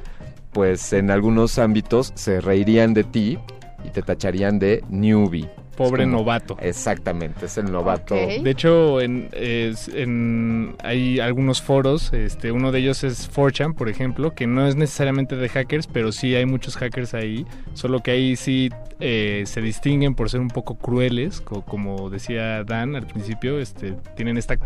[0.51, 3.39] pues en algunos ámbitos se reirían de ti
[3.83, 5.49] y te tacharían de newbie.
[5.75, 6.57] Pobre como- novato.
[6.61, 8.15] Exactamente, es el novato.
[8.15, 13.89] De hecho, en, es- en- hay algunos foros, este, uno de ellos es 4chan, por
[13.89, 18.11] ejemplo, que no es necesariamente de hackers, pero sí hay muchos hackers ahí, solo que
[18.11, 18.69] ahí sí
[18.99, 23.95] eh, se distinguen por ser un poco crueles, co- como decía Dan al principio, este,
[24.15, 24.57] tienen esta...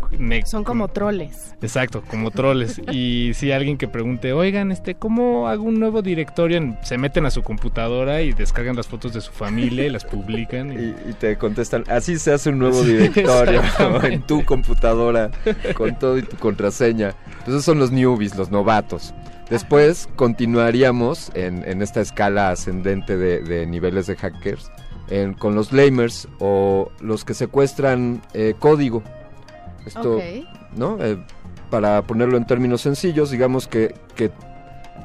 [0.44, 1.54] Son como troles.
[1.62, 2.80] Exacto, como troles.
[2.92, 6.76] y si alguien que pregunte, oigan, este, ¿cómo hago un nuevo directorio?
[6.82, 10.72] Se meten a su computadora y descargan las fotos de su familia y las publican.
[10.72, 13.60] Y, y te contestan, así se hace un nuevo directorio
[14.04, 15.30] en tu computadora
[15.76, 17.14] con todo y tu contraseña.
[17.40, 19.12] Entonces son los newbies, los novatos.
[19.50, 24.70] Después continuaríamos en, en esta escala ascendente de, de niveles de hackers
[25.08, 29.02] en- con los lamers o los que secuestran eh, código.
[29.86, 30.22] Esto, Ok.
[30.76, 30.98] ¿no?
[31.00, 31.16] Eh,
[31.70, 34.30] para ponerlo en términos sencillos, digamos que, que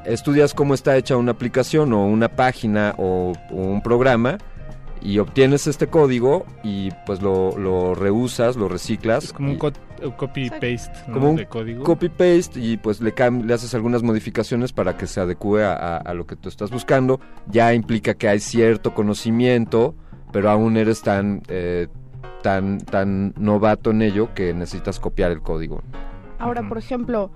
[0.04, 4.36] estudias cómo está hecha una aplicación o una página o, o un programa
[5.04, 9.24] y obtienes este código y pues lo, lo reusas, lo reciclas.
[9.24, 9.70] Es como un co-
[10.16, 11.14] copy-paste ¿no?
[11.14, 11.84] como un código.
[11.84, 13.14] copy-paste y pues le,
[13.44, 16.70] le haces algunas modificaciones para que se adecue a, a- a lo que tú estás
[16.70, 17.20] buscando.
[17.48, 19.94] Ya implica que hay cierto conocimiento,
[20.32, 21.88] pero aún eres tan, eh,
[22.42, 25.82] tan, tan novato en ello que necesitas copiar el código.
[26.38, 27.30] Ahora, por ejemplo,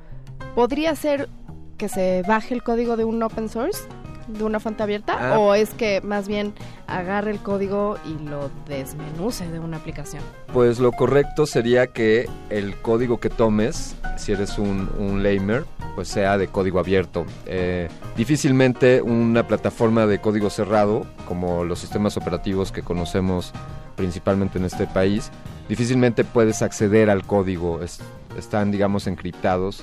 [0.55, 1.29] ¿podría ser
[1.77, 3.87] que se baje el código de un open source?
[4.29, 5.17] ¿De una fuente abierta?
[5.19, 5.39] Ah.
[5.39, 6.53] ¿O es que más bien
[6.87, 10.23] agarre el código y lo desmenuce de una aplicación?
[10.53, 16.09] Pues lo correcto sería que el código que tomes, si eres un, un lamer, pues
[16.09, 17.25] sea de código abierto.
[17.47, 23.53] Eh, difícilmente una plataforma de código cerrado, como los sistemas operativos que conocemos
[23.97, 25.31] principalmente en este país,
[25.69, 27.83] difícilmente puedes acceder al código.
[27.83, 28.01] Es-
[28.39, 29.83] están, digamos, encriptados.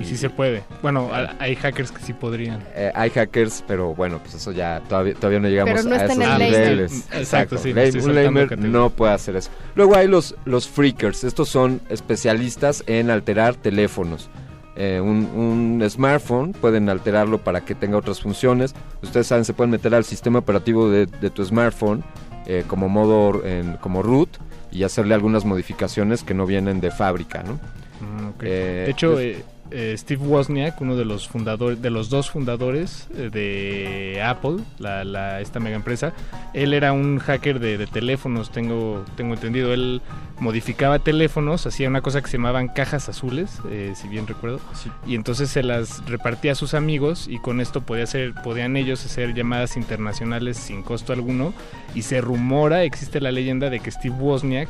[0.00, 0.62] Y sí se puede.
[0.82, 2.60] Bueno, hay hackers que sí podrían.
[2.74, 6.04] Eh, hay hackers, pero bueno, pues eso ya todavía, todavía no llegamos Pero no a
[6.04, 7.06] esos niveles.
[7.12, 9.50] Ah, exacto, sí, Lame- un lamer no puede hacer eso.
[9.74, 11.24] Luego hay los, los freakers.
[11.24, 14.30] Estos son especialistas en alterar teléfonos.
[14.76, 18.74] Eh, un, un smartphone pueden alterarlo para que tenga otras funciones.
[19.02, 22.02] Ustedes saben, se pueden meter al sistema operativo de, de tu smartphone
[22.46, 24.30] eh, como modo, en- como root
[24.72, 27.54] y hacerle algunas modificaciones que no vienen de fábrica, ¿no?
[27.54, 28.30] Mm.
[28.42, 29.36] Eh, de hecho, pues-
[29.70, 35.04] eh, Steve Wozniak, uno de los fundadores, de los dos fundadores eh, de Apple, la,
[35.04, 36.12] la- esta mega empresa,
[36.54, 39.72] él era un hacker de, de teléfonos, tengo, tengo entendido.
[39.72, 40.02] Él
[40.38, 44.58] modificaba teléfonos, hacía una cosa que se llamaban cajas azules, eh, si bien recuerdo,
[45.06, 49.04] y entonces se las repartía a sus amigos y con esto podía hacer, podían ellos
[49.04, 51.52] hacer llamadas internacionales sin costo alguno.
[51.94, 54.68] Y se rumora, existe la leyenda de que Steve Wozniak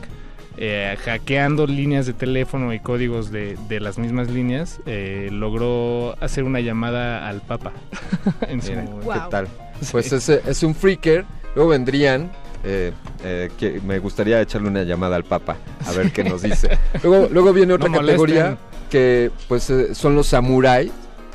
[0.57, 6.45] eh, hackeando líneas de teléfono y códigos de, de las mismas líneas, eh, logró hacer
[6.45, 7.73] una llamada al Papa.
[8.49, 9.49] en su- Mira, ¿Qué tal?
[9.91, 11.25] Pues es, es un freaker.
[11.55, 12.31] Luego vendrían.
[12.63, 12.93] eh,
[13.25, 15.57] eh, que me gustaría echarle una llamada al Papa
[15.87, 16.79] a ver qué nos dice.
[17.03, 18.59] Luego, luego viene otra No categoría
[18.91, 20.91] que pues eh, son los samurai.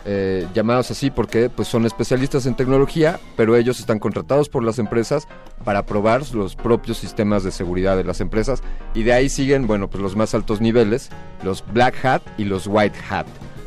[0.06, 4.78] Eh, llamados así porque pues son especialistas en tecnología, pero ellos están contratados por las
[4.78, 5.28] empresas
[5.64, 8.62] para probar los propios sistemas de seguridad de las empresas
[8.94, 11.10] y de ahí siguen, bueno, pues los más altos niveles,
[11.44, 13.26] los black hat y los white hat.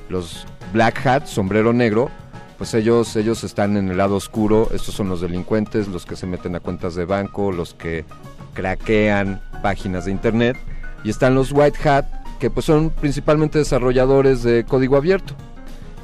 [0.08, 2.08] Los black hat, sombrero negro,
[2.57, 6.26] pues ellos, ellos están en el lado oscuro, estos son los delincuentes, los que se
[6.26, 8.05] meten a cuentas de banco, los que
[8.55, 10.57] craquean páginas de internet,
[11.05, 12.05] y están los white hat,
[12.39, 15.34] que pues son principalmente desarrolladores de código abierto.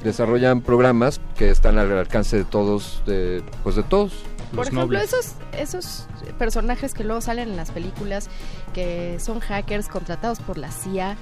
[0.05, 4.13] Desarrollan programas que están al alcance de todos, de, pues de todos.
[4.55, 6.07] Por ejemplo, esos, esos
[6.39, 8.29] personajes que luego salen en las películas,
[8.73, 11.17] que son hackers contratados por la CIA,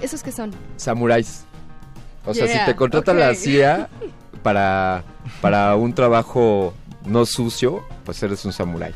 [0.00, 0.52] ¿esos que son?
[0.76, 1.44] samuráis.
[2.26, 3.18] O sea, si te contrata ok.
[3.18, 3.88] la CIA
[4.42, 5.02] para,
[5.40, 6.74] para un trabajo
[7.06, 8.94] no sucio, pues eres un samurái.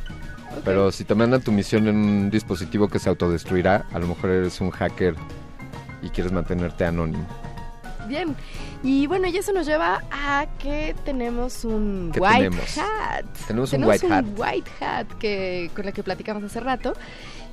[0.64, 4.30] Pero si te mandan tu misión en un dispositivo que se autodestruirá, a lo mejor
[4.30, 5.14] eres un hacker
[6.02, 7.26] y quieres mantenerte anónimo.
[8.06, 8.34] Bien.
[8.82, 12.78] Y bueno, y eso nos lleva a que tenemos un ¿Qué white tenemos?
[12.78, 13.24] hat.
[13.46, 14.24] Tenemos un white hat.
[14.36, 16.92] white hat que, con el que platicamos hace rato.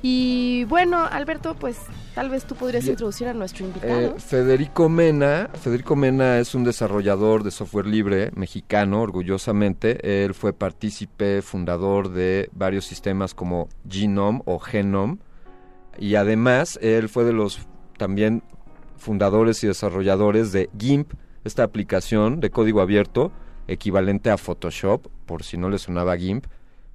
[0.04, 1.78] Y bueno, Alberto, pues
[2.14, 2.94] tal vez tú podrías Bien.
[2.94, 4.18] introducir a nuestro Eh, invitado.
[4.18, 10.24] Federico Mena, Federico Mena es un desarrollador de software libre mexicano, orgullosamente.
[10.24, 15.18] Él fue partícipe, fundador de varios sistemas como Genome o Genome.
[15.98, 17.60] Y además, él fue de los
[17.96, 18.42] también
[19.02, 21.12] fundadores y desarrolladores de GIMP,
[21.44, 23.32] esta aplicación de código abierto
[23.68, 26.46] equivalente a Photoshop, por si no le sonaba GIMP.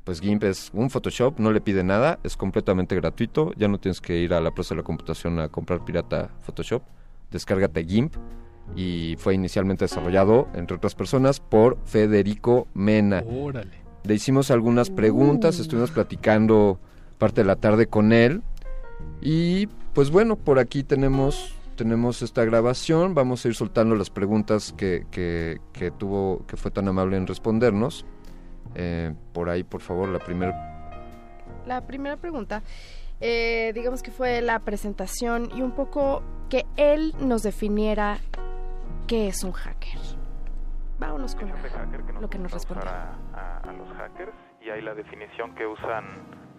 [0.03, 3.99] Pues GIMP es un Photoshop, no le pide nada, es completamente gratuito, ya no tienes
[3.99, 6.81] que ir a la plaza de la computación a comprar pirata Photoshop.
[7.29, 8.15] Descárgate GIMP
[8.75, 13.23] y fue inicialmente desarrollado, entre otras personas, por Federico Mena.
[13.27, 13.77] Órale.
[14.03, 16.79] Le hicimos algunas preguntas, estuvimos platicando
[17.17, 18.41] parte de la tarde con él.
[19.21, 23.13] Y pues bueno, por aquí tenemos, tenemos esta grabación.
[23.15, 27.25] Vamos a ir soltando las preguntas que, que, que tuvo, que fue tan amable en
[27.25, 28.05] respondernos.
[28.75, 30.53] Eh, por ahí, por favor, la primera.
[31.65, 32.61] La primera pregunta,
[33.21, 38.17] eh, digamos que fue la presentación y un poco que él nos definiera
[39.07, 39.99] qué es un hacker.
[40.99, 42.89] Vámonos con hacker que lo que nos respondió.
[42.89, 44.33] a, a- a los hackers
[44.65, 46.03] y hay la definición que usan,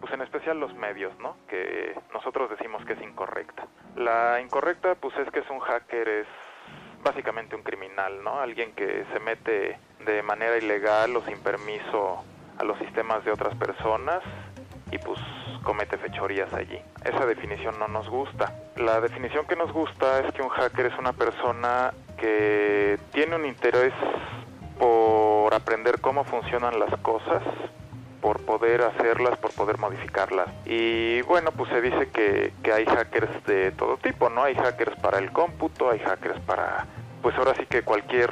[0.01, 1.36] pues en especial los medios, ¿no?
[1.49, 3.67] Que nosotros decimos que es incorrecta.
[3.97, 6.27] La incorrecta, pues es que es un hacker, es
[7.02, 8.41] básicamente un criminal, ¿no?
[8.41, 12.25] Alguien que se mete de manera ilegal o sin permiso
[12.59, 14.23] a los sistemas de otras personas
[14.91, 15.20] y pues
[15.62, 16.81] comete fechorías allí.
[17.05, 18.52] Esa definición no nos gusta.
[18.77, 23.44] La definición que nos gusta es que un hacker es una persona que tiene un
[23.44, 23.93] interés
[24.78, 27.43] por aprender cómo funcionan las cosas,
[28.20, 30.48] por poder hacerlas, por poder modificarlas.
[30.64, 34.42] Y bueno, pues se dice que, que hay hackers de todo tipo, ¿no?
[34.42, 36.86] Hay hackers para el cómputo, hay hackers para,
[37.22, 38.30] pues ahora sí que cualquier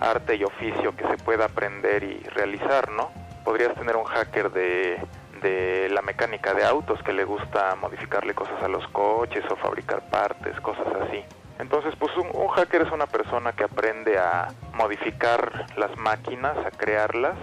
[0.00, 3.10] arte y oficio que se pueda aprender y realizar, ¿no?
[3.44, 4.98] Podrías tener un hacker de,
[5.42, 10.02] de la mecánica de autos que le gusta modificarle cosas a los coches o fabricar
[10.10, 11.24] partes, cosas así.
[11.58, 16.70] Entonces, pues un, un hacker es una persona que aprende a modificar las máquinas, a
[16.70, 17.36] crearlas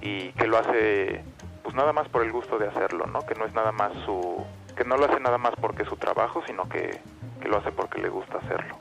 [0.00, 1.24] y que lo hace
[1.62, 3.20] pues nada más por el gusto de hacerlo, ¿no?
[3.26, 4.44] Que no es nada más su
[4.76, 6.98] que no lo hace nada más porque es su trabajo, sino que,
[7.40, 8.76] que lo hace porque le gusta hacerlo.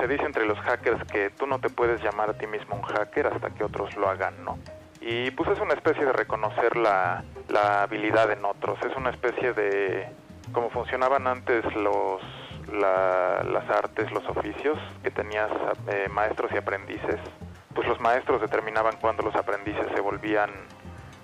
[0.00, 2.82] Se dice entre los hackers que tú no te puedes llamar a ti mismo un
[2.82, 4.58] hacker hasta que otros lo hagan, ¿no?
[5.00, 9.52] Y pues es una especie de reconocer la, la habilidad en otros, es una especie
[9.52, 10.08] de
[10.52, 12.22] como funcionaban antes los
[12.72, 15.50] la- las artes, los oficios, que tenías
[15.88, 17.20] eh, maestros y aprendices,
[17.74, 20.50] pues los maestros determinaban cuándo los aprendices se volvían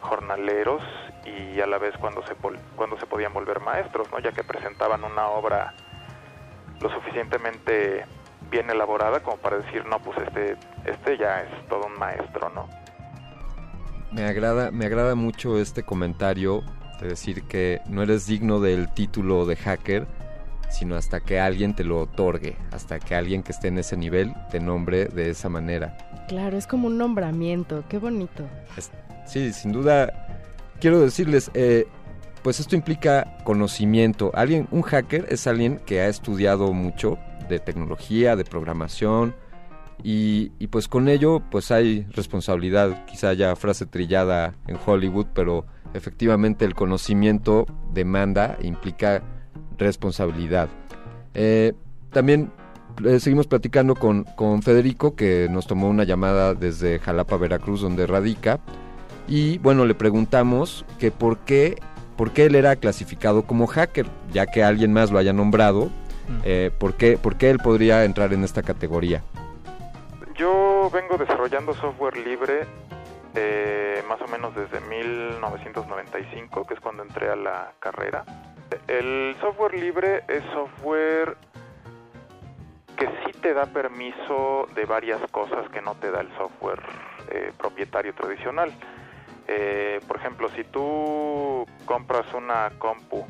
[0.01, 0.83] jornaleros
[1.25, 2.35] y a la vez cuando se
[2.77, 4.19] cuando se podían volver maestros, ¿no?
[4.21, 5.75] Ya que presentaban una obra
[6.81, 8.05] lo suficientemente
[8.51, 12.69] bien elaborada como para decir, no, pues este este ya es todo un maestro, ¿no?
[14.13, 16.63] Me agrada, me agrada mucho este comentario
[17.01, 20.07] de decir que no eres digno del título de hacker,
[20.71, 24.35] sino hasta que alguien te lo otorgue, hasta que alguien que esté en ese nivel
[24.51, 25.97] te nombre de esa manera.
[26.29, 28.45] Claro, es como un nombramiento, qué bonito.
[29.27, 30.13] Sí, sin duda,
[30.81, 31.87] quiero decirles, eh,
[32.43, 34.31] pues esto implica conocimiento.
[34.35, 39.35] Alguien, un hacker es alguien que ha estudiado mucho de tecnología, de programación,
[40.03, 46.65] y, pues con ello pues hay responsabilidad, quizá ya frase trillada en Hollywood, pero efectivamente
[46.65, 49.23] el conocimiento demanda, implica
[49.77, 50.69] responsabilidad.
[51.35, 51.73] Eh,
[52.11, 52.53] también
[53.05, 58.07] eh, seguimos platicando con, con Federico, que nos tomó una llamada desde Jalapa, Veracruz, donde
[58.07, 58.61] radica.
[59.27, 61.77] Y bueno, le preguntamos que por qué,
[62.17, 65.91] por qué él era clasificado como hacker, ya que alguien más lo haya nombrado,
[66.45, 69.23] eh, ¿por, qué, ¿por qué él podría entrar en esta categoría?
[70.35, 72.67] Yo vengo desarrollando software libre
[73.35, 78.25] eh, más o menos desde 1995, que es cuando entré a la carrera.
[78.87, 81.37] El software libre es software
[82.99, 86.83] que sí te da permiso de varias cosas que no te da el software
[87.31, 88.73] eh, propietario tradicional.
[89.47, 93.25] Eh, por ejemplo, si tú compras una compu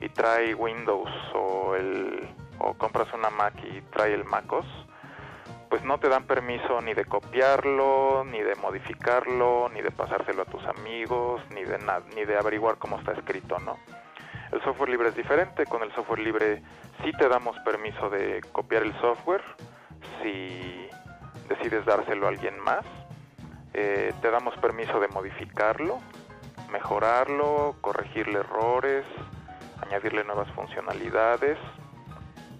[0.00, 4.66] y trae Windows o, el, o compras una Mac y trae el MacOS,
[5.68, 10.46] pues no te dan permiso ni de copiarlo, ni de modificarlo, ni de pasárselo a
[10.46, 11.78] tus amigos, ni de
[12.14, 13.76] ni de averiguar cómo está escrito, ¿no?
[14.52, 16.62] El software libre es diferente, con el software libre
[17.02, 19.42] sí te damos permiso de copiar el software,
[20.22, 20.88] si
[21.48, 22.84] decides dárselo a alguien más,
[23.72, 26.00] eh, te damos permiso de modificarlo,
[26.72, 29.04] mejorarlo, corregirle errores,
[29.86, 31.58] añadirle nuevas funcionalidades,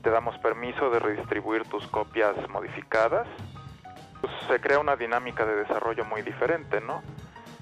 [0.02, 3.26] te damos permiso de redistribuir tus copias modificadas.
[4.20, 7.02] Pues se crea una dinámica de desarrollo muy diferente, ¿no?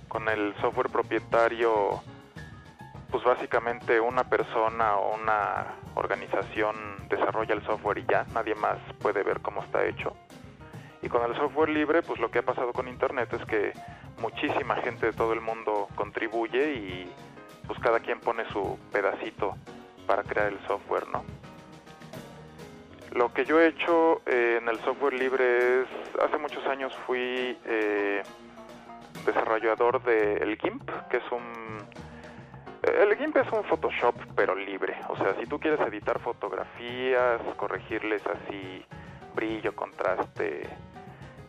[0.08, 2.02] Con el software propietario
[3.11, 6.75] pues básicamente una persona o una organización
[7.09, 10.15] desarrolla el software y ya, nadie más puede ver cómo está hecho.
[11.03, 13.73] Y con el software libre, pues lo que ha pasado con Internet es que
[14.20, 17.12] muchísima gente de todo el mundo contribuye y
[17.67, 19.57] pues cada quien pone su pedacito
[20.07, 21.25] para crear el software, ¿no?
[23.12, 25.89] Lo que yo he hecho eh, en el software libre es,
[26.23, 28.23] hace muchos años fui eh,
[29.25, 32.08] desarrollador del GIMP, que es un...
[32.89, 34.97] El GIMP es un Photoshop, pero libre.
[35.08, 38.84] O sea, si tú quieres editar fotografías, corregirles así
[39.34, 40.68] brillo, contraste,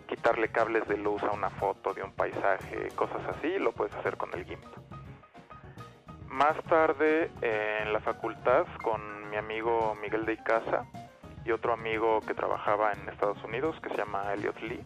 [0.08, 4.18] quitarle cables de luz a una foto de un paisaje, cosas así, lo puedes hacer
[4.18, 4.66] con el GIMP.
[6.28, 10.86] Más tarde, en la facultad, con mi amigo Miguel de Icaza
[11.46, 14.84] y otro amigo que trabajaba en Estados Unidos, que se llama Elliot Lee,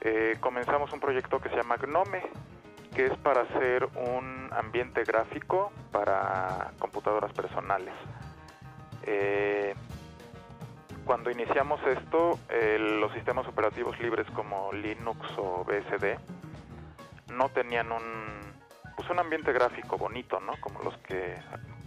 [0.00, 2.22] eh, comenzamos un proyecto que se llama Gnome,
[2.94, 7.94] que es para hacer un ambiente gráfico para computadoras personales.
[9.04, 9.74] Eh,
[11.04, 12.38] cuando iniciamos esto,
[12.78, 16.16] los sistemas operativos libres como Linux o BSD
[17.32, 18.40] no tenían un
[18.96, 20.52] pues un ambiente gráfico bonito, ¿no?
[20.60, 21.34] Como los que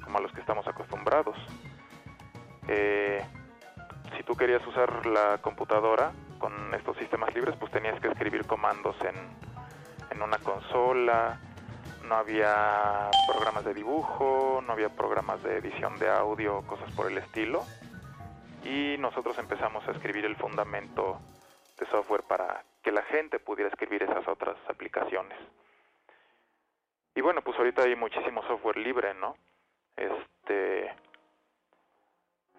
[0.04, 1.38] como a los que estamos acostumbrados.
[2.68, 3.24] Eh,
[4.18, 8.96] si tú querías usar la computadora con estos sistemas libres, pues tenías que escribir comandos
[9.02, 9.16] en,
[10.16, 11.40] en una consola,
[12.08, 17.18] no había programas de dibujo, no había programas de edición de audio, cosas por el
[17.18, 17.64] estilo.
[18.64, 21.20] Y nosotros empezamos a escribir el fundamento
[21.78, 25.38] de software para que la gente pudiera escribir esas otras aplicaciones.
[27.14, 29.36] Y bueno, pues ahorita hay muchísimo software libre, ¿no?
[29.96, 30.94] Este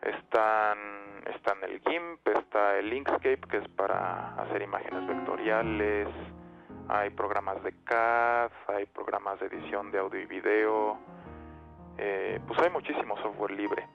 [0.03, 6.09] están están el GIMP, está el Inkscape que es para hacer imágenes vectoriales,
[6.89, 10.99] hay programas de CAD, hay programas de edición de audio y video,
[11.99, 13.87] eh, pues hay muchísimo software libre.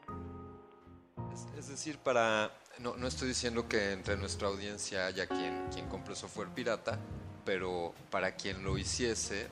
[1.34, 5.88] Es, es decir, para no, no estoy diciendo que entre nuestra audiencia haya quien, quien
[5.88, 6.98] compre software pirata,
[7.46, 9.48] pero para quien lo hiciese,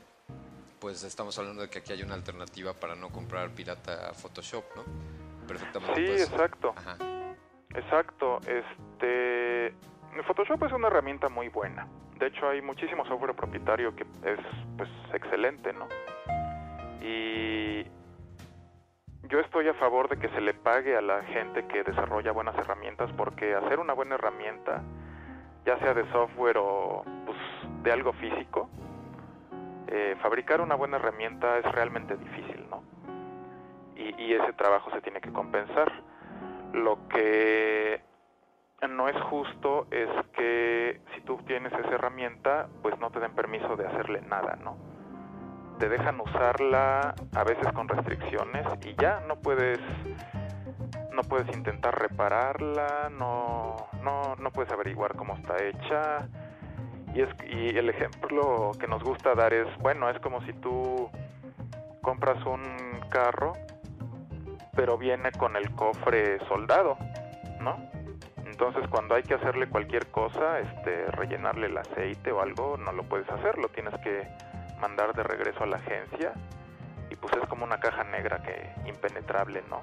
[0.79, 4.83] pues estamos hablando de que aquí hay una alternativa para no comprar pirata Photoshop, ¿no?
[5.47, 5.95] Perfectamente.
[5.95, 6.29] Sí, pues.
[6.29, 6.73] exacto.
[6.75, 6.97] Ajá.
[7.75, 8.39] Exacto.
[8.47, 9.73] Este
[10.27, 11.87] Photoshop es una herramienta muy buena.
[12.17, 14.39] De hecho, hay muchísimo software propietario que es
[14.77, 15.87] pues excelente, ¿no?
[17.01, 17.83] Y
[19.29, 22.57] yo estoy a favor de que se le pague a la gente que desarrolla buenas
[22.57, 24.81] herramientas porque hacer una buena herramienta,
[25.65, 27.37] ya sea de software o pues,
[27.83, 28.69] de algo físico,
[29.87, 32.83] eh, fabricar una buena herramienta es realmente difícil, ¿no?
[33.95, 35.91] Y, y ese trabajo se tiene que compensar.
[36.73, 38.08] Lo que
[38.87, 43.75] no es justo es que si tú tienes esa herramienta, pues no te den permiso
[43.75, 44.77] de hacerle nada, ¿no?
[45.79, 49.79] Te dejan usarla a veces con restricciones y ya no puedes
[51.13, 56.27] no puedes intentar repararla, no no no puedes averiguar cómo está hecha.
[57.13, 61.09] Y es y el ejemplo que nos gusta dar es, bueno, es como si tú
[62.01, 62.61] compras un
[63.09, 63.53] carro
[64.79, 66.97] pero viene con el cofre soldado,
[67.59, 67.98] ¿no?
[68.59, 73.03] Entonces cuando hay que hacerle cualquier cosa, este, rellenarle el aceite o algo, no lo
[73.03, 74.27] puedes hacer, lo tienes que
[74.81, 76.33] mandar de regreso a la agencia
[77.09, 79.79] y pues es como una caja negra que impenetrable, ¿no?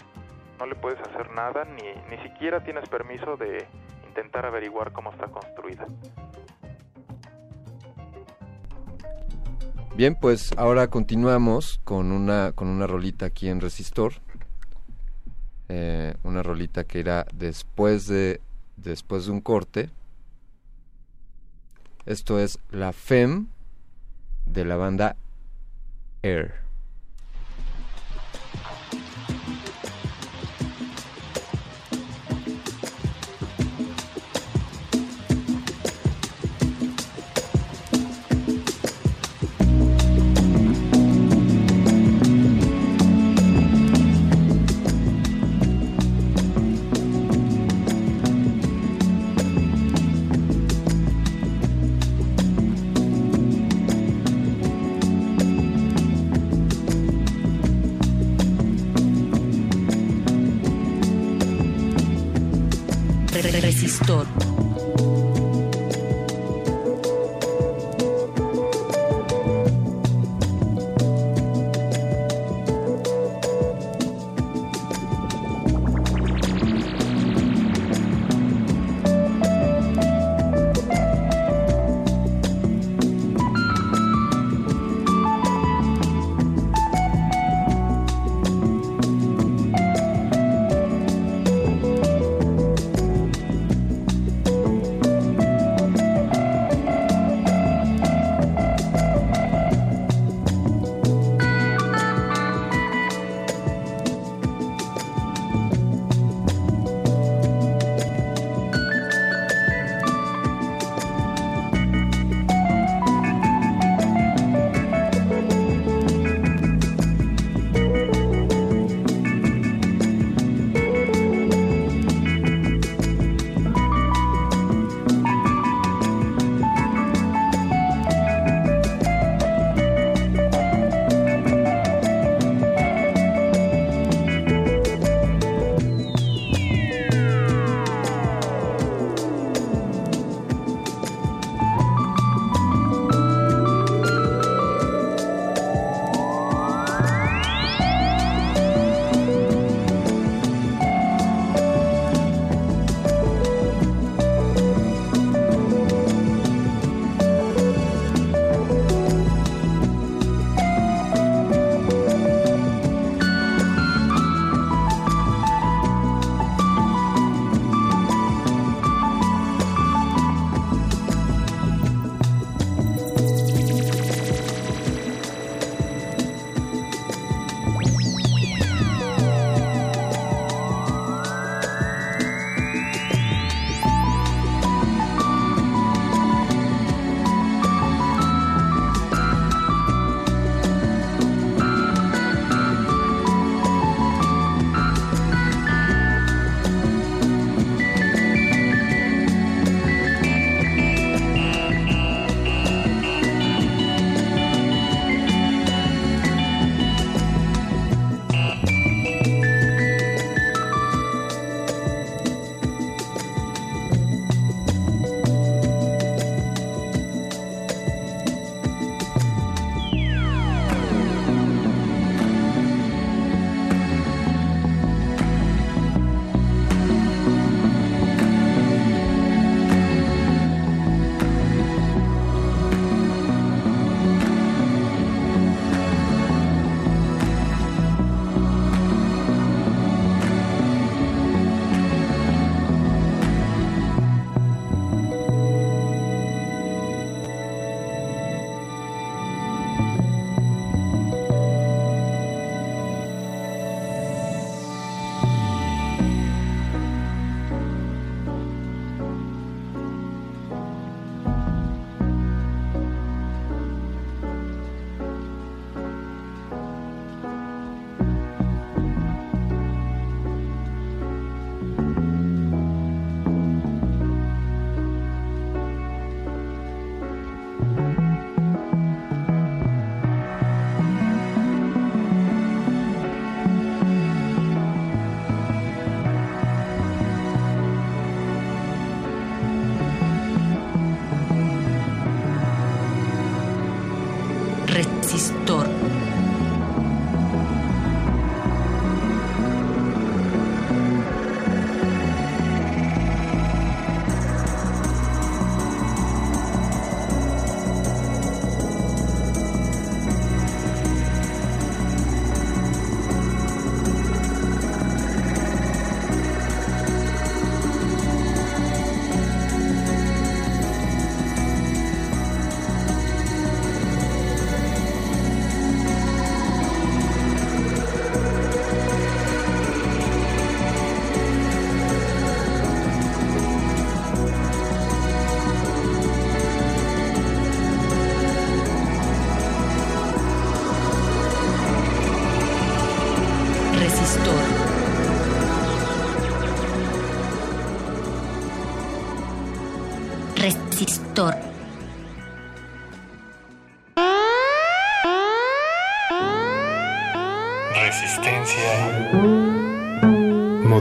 [0.59, 3.67] No le puedes hacer nada ni, ni siquiera tienes permiso de
[4.07, 5.87] intentar averiguar cómo está construida.
[9.95, 14.13] Bien, pues ahora continuamos con una, con una rolita aquí en Resistor.
[15.71, 18.41] Eh, una rolita que irá después de,
[18.77, 19.91] después de un corte.
[22.05, 23.49] Esto es La Femme
[24.47, 25.17] de la banda
[26.23, 26.66] Air.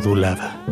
[0.05, 0.63] Modulada.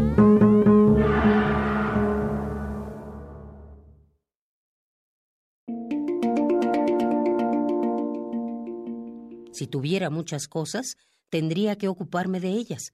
[9.51, 10.97] Si tuviera muchas cosas,
[11.29, 12.93] tendría que ocuparme de ellas.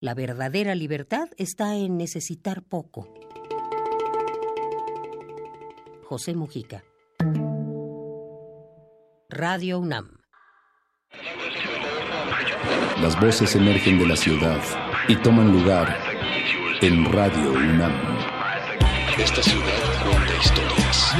[0.00, 3.12] La verdadera libertad está en necesitar poco.
[6.04, 6.84] José Mujica.
[9.28, 10.18] Radio UNAM.
[13.02, 15.96] Las voces emergen de la ciudad y toman lugar
[16.80, 17.92] en Radio UNAM.
[19.16, 19.66] Esta ciudad
[20.02, 21.14] cuenta historias.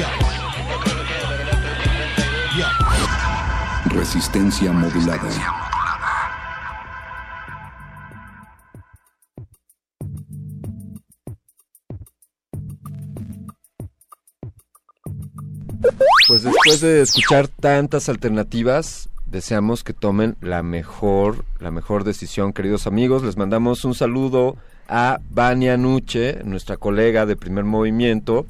[3.86, 5.28] Resistencia modulada.
[16.28, 22.86] Pues después de escuchar tantas alternativas, deseamos que tomen la mejor, la mejor decisión, queridos
[22.86, 23.22] amigos.
[23.22, 24.56] Les mandamos un saludo
[24.88, 28.46] a Vania Nuche, nuestra colega de Primer Movimiento,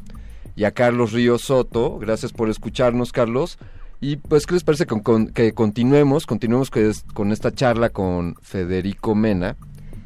[0.54, 1.98] y a Carlos Río Soto.
[1.98, 3.58] Gracias por escucharnos, Carlos.
[4.00, 4.86] Y pues, ¿qué les parece
[5.34, 6.26] que continuemos?
[6.26, 6.70] Continuemos
[7.14, 9.56] con esta charla con Federico Mena,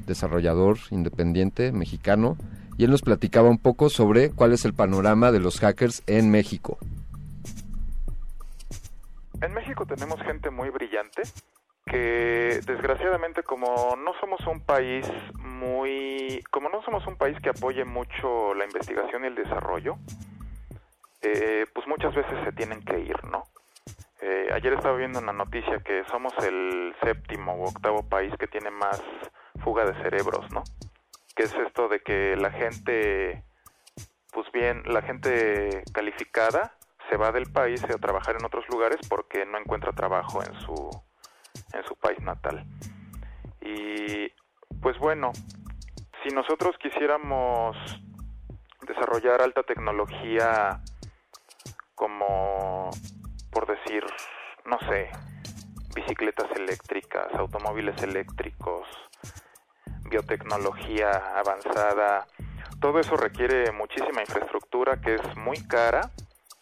[0.07, 2.37] desarrollador independiente mexicano,
[2.79, 6.31] y él nos platicaba un poco sobre cuál es el panorama de los hackers en
[6.31, 6.79] México.
[9.43, 11.23] En México tenemos gente muy brillante
[11.87, 15.07] que desgraciadamente como no somos un país
[15.39, 19.97] muy como no somos un país que apoye mucho la investigación y el desarrollo
[21.23, 23.45] eh, pues muchas veces se tienen que ir no
[24.23, 28.71] Eh, ayer estaba viendo una noticia que somos el séptimo o octavo país que tiene
[28.71, 29.01] más
[29.65, 30.63] fuga de cerebros no
[31.35, 33.43] que es esto de que la gente
[34.33, 36.75] pues bien la gente calificada
[37.11, 40.91] se va del país a trabajar en otros lugares porque no encuentra trabajo en su
[41.73, 42.65] en su país natal.
[43.61, 44.33] Y
[44.81, 45.33] pues bueno,
[46.23, 47.77] si nosotros quisiéramos
[48.87, 50.81] desarrollar alta tecnología
[51.95, 52.91] como
[53.51, 54.05] por decir,
[54.65, 55.11] no sé,
[55.95, 58.87] bicicletas eléctricas, automóviles eléctricos,
[60.09, 62.27] biotecnología avanzada,
[62.81, 66.11] todo eso requiere muchísima infraestructura que es muy cara,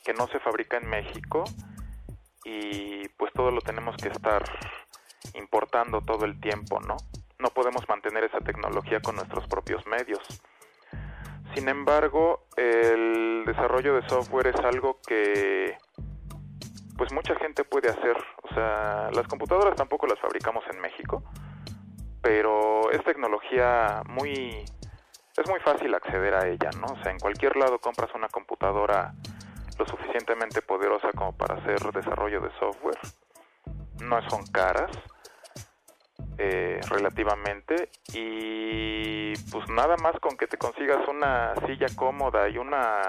[0.09, 1.45] que no se fabrica en México
[2.43, 4.43] y pues todo lo tenemos que estar
[5.35, 6.97] importando todo el tiempo, ¿no?
[7.39, 10.27] No podemos mantener esa tecnología con nuestros propios medios.
[11.55, 15.77] Sin embargo, el desarrollo de software es algo que
[16.97, 18.17] pues mucha gente puede hacer.
[18.45, 21.23] O sea, las computadoras tampoco las fabricamos en México,
[22.23, 24.65] pero es tecnología muy
[25.37, 26.87] es muy fácil acceder a ella, ¿no?
[26.87, 29.13] O sea, en cualquier lado compras una computadora
[29.79, 32.99] lo suficientemente poderosa como para hacer desarrollo de software.
[34.01, 34.91] No son caras
[36.39, 43.03] eh, relativamente y pues nada más con que te consigas una silla cómoda y una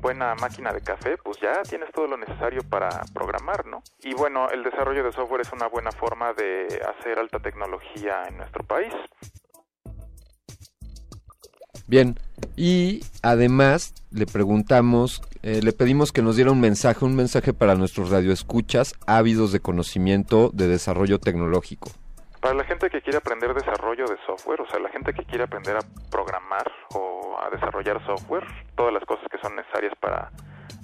[0.00, 3.82] buena máquina de café, pues ya tienes todo lo necesario para programar, ¿no?
[4.02, 8.36] Y bueno, el desarrollo de software es una buena forma de hacer alta tecnología en
[8.36, 8.92] nuestro país.
[11.88, 12.18] Bien,
[12.56, 17.76] y además le preguntamos, eh, le pedimos que nos diera un mensaje, un mensaje para
[17.76, 21.88] nuestros radioescuchas ávidos de conocimiento de desarrollo tecnológico.
[22.40, 25.44] Para la gente que quiere aprender desarrollo de software, o sea, la gente que quiere
[25.44, 28.44] aprender a programar o a desarrollar software,
[28.74, 30.32] todas las cosas que son necesarias para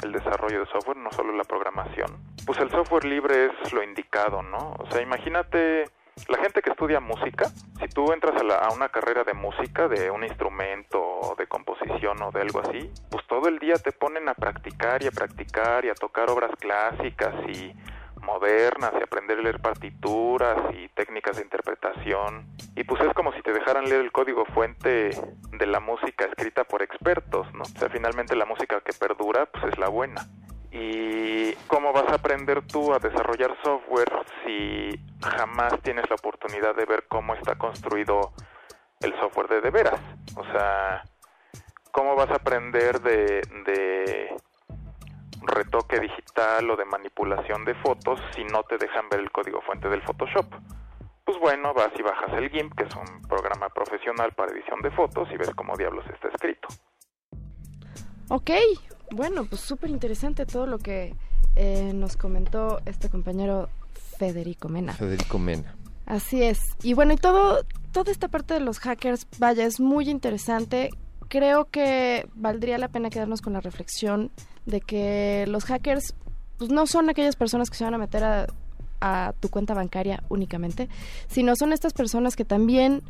[0.05, 4.45] el desarrollo de software, no solo la programación, pues el software libre es lo indicado,
[4.45, 4.77] ¿no?
[4.79, 5.87] O sea, imagínate
[6.29, 7.47] la gente que estudia música,
[7.81, 12.23] si tú entras a, la- a una carrera de música, de un instrumento, de composición
[12.23, 15.85] o de algo así, pues todo el día te ponen a practicar y a practicar
[15.85, 17.75] y a tocar obras clásicas y
[18.23, 22.47] modernas y aprender a leer partituras y técnicas de interpretación.
[22.77, 25.11] Y pues es como si te dejaran leer el código fuente
[25.51, 27.63] de la música escrita por expertos, ¿no?
[27.63, 30.23] O sea, finalmente la música que perdura pues es la buena.
[30.73, 34.11] ¿Y cómo vas a aprender tú a desarrollar software
[34.45, 34.91] si
[35.23, 38.33] jamás tienes la oportunidad de ver cómo está construido
[39.01, 40.01] el software de de veras?
[40.35, 41.03] O sea,
[41.91, 44.35] ¿cómo vas a aprender de, de
[45.43, 49.91] retoque digital o de manipulación de fotos si no te dejan ver el código fuente
[49.91, 50.47] del Photoshop?
[51.25, 54.91] Pues bueno, vas y bajas el GIMP, que es un programa profesional para edición de
[54.91, 56.69] fotos, y ves cómo diablos está escrito.
[58.29, 58.51] Ok,
[59.13, 61.15] bueno, pues súper interesante todo lo que
[61.57, 63.69] eh, nos comentó este compañero
[64.19, 64.95] Federico Mena.
[64.95, 65.75] Federico Mena.
[66.07, 66.61] Así es.
[66.83, 70.91] Y bueno, y todo, toda esta parte de los hackers, vaya, es muy interesante.
[71.29, 74.31] Creo que valdría la pena quedarnos con la reflexión
[74.67, 76.15] de que los hackers
[76.59, 78.47] pues, no son aquellas personas que se van a meter a,
[79.01, 80.89] a tu cuenta bancaria únicamente,
[81.29, 83.03] sino son estas personas que también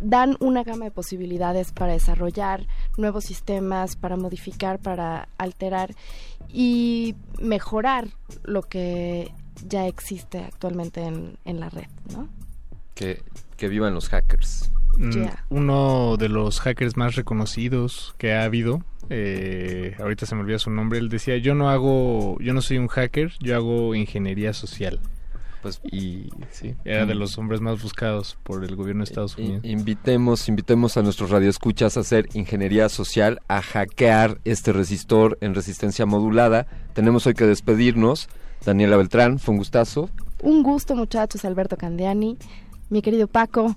[0.00, 2.66] dan una gama de posibilidades para desarrollar
[2.96, 5.94] nuevos sistemas, para modificar, para alterar
[6.48, 8.08] y mejorar
[8.44, 9.32] lo que
[9.66, 12.28] ya existe actualmente en, en la red, ¿no?
[12.94, 13.22] Que,
[13.56, 14.70] que vivan los hackers.
[14.96, 15.44] Mm, Yeah.
[15.50, 20.70] Uno de los hackers más reconocidos que ha habido, eh, ahorita se me olvida su
[20.70, 25.00] nombre, él decía, yo no hago, yo no soy un hacker, yo hago ingeniería social.
[25.66, 29.64] Pues, y sí, era de los hombres más buscados por el gobierno de Estados Unidos.
[29.64, 36.06] Invitemos, invitemos a nuestros radioescuchas a hacer ingeniería social, a hackear este resistor en resistencia
[36.06, 36.68] modulada.
[36.92, 38.28] Tenemos hoy que despedirnos.
[38.64, 40.08] Daniela Beltrán, fue un gustazo.
[40.40, 42.38] Un gusto, muchachos, Alberto Candiani,
[42.88, 43.74] mi querido Paco.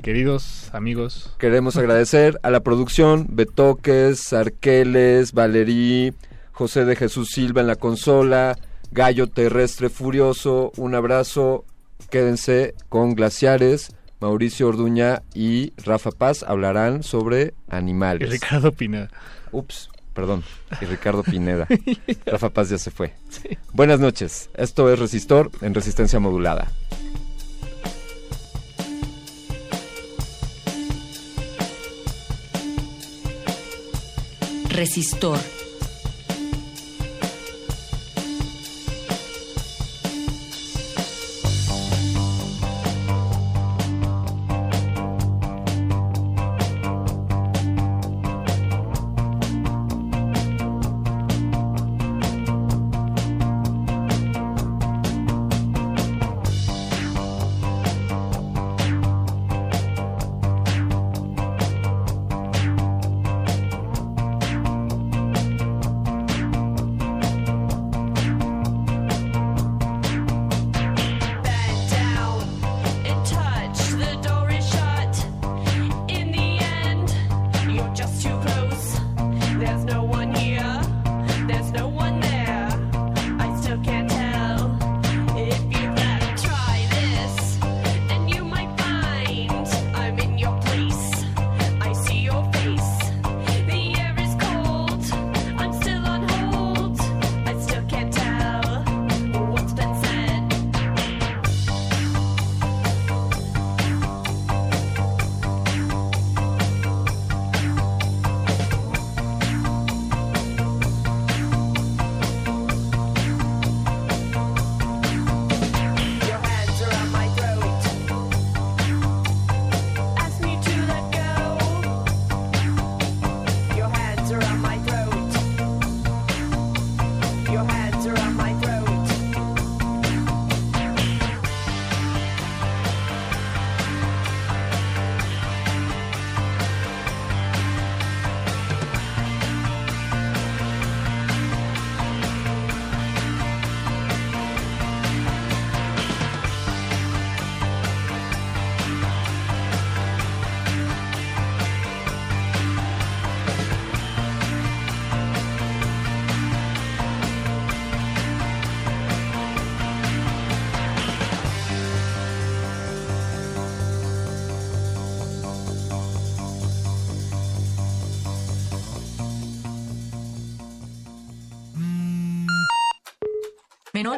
[0.00, 6.14] Queridos amigos, Queremos agradecer a la producción, Betoques, Arqueles, Valerí,
[6.52, 8.56] José de Jesús Silva en la consola,
[8.90, 11.64] Gallo Terrestre Furioso, un abrazo,
[12.10, 18.28] quédense con Glaciares, Mauricio Orduña y Rafa Paz hablarán sobre animales.
[18.28, 19.08] y Ricardo Pineda.
[19.52, 20.42] Ups, perdón,
[20.80, 21.66] y Ricardo Pineda.
[22.26, 23.14] Rafa Paz ya se fue.
[23.72, 26.70] Buenas noches, esto es Resistor en resistencia modulada.
[34.70, 35.38] Resistor.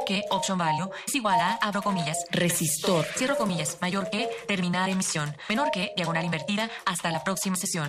[0.07, 5.37] Que option value es igual a, abro comillas, resistor, cierro comillas, mayor que, terminar emisión,
[5.49, 7.89] menor que, diagonal invertida, hasta la próxima sesión.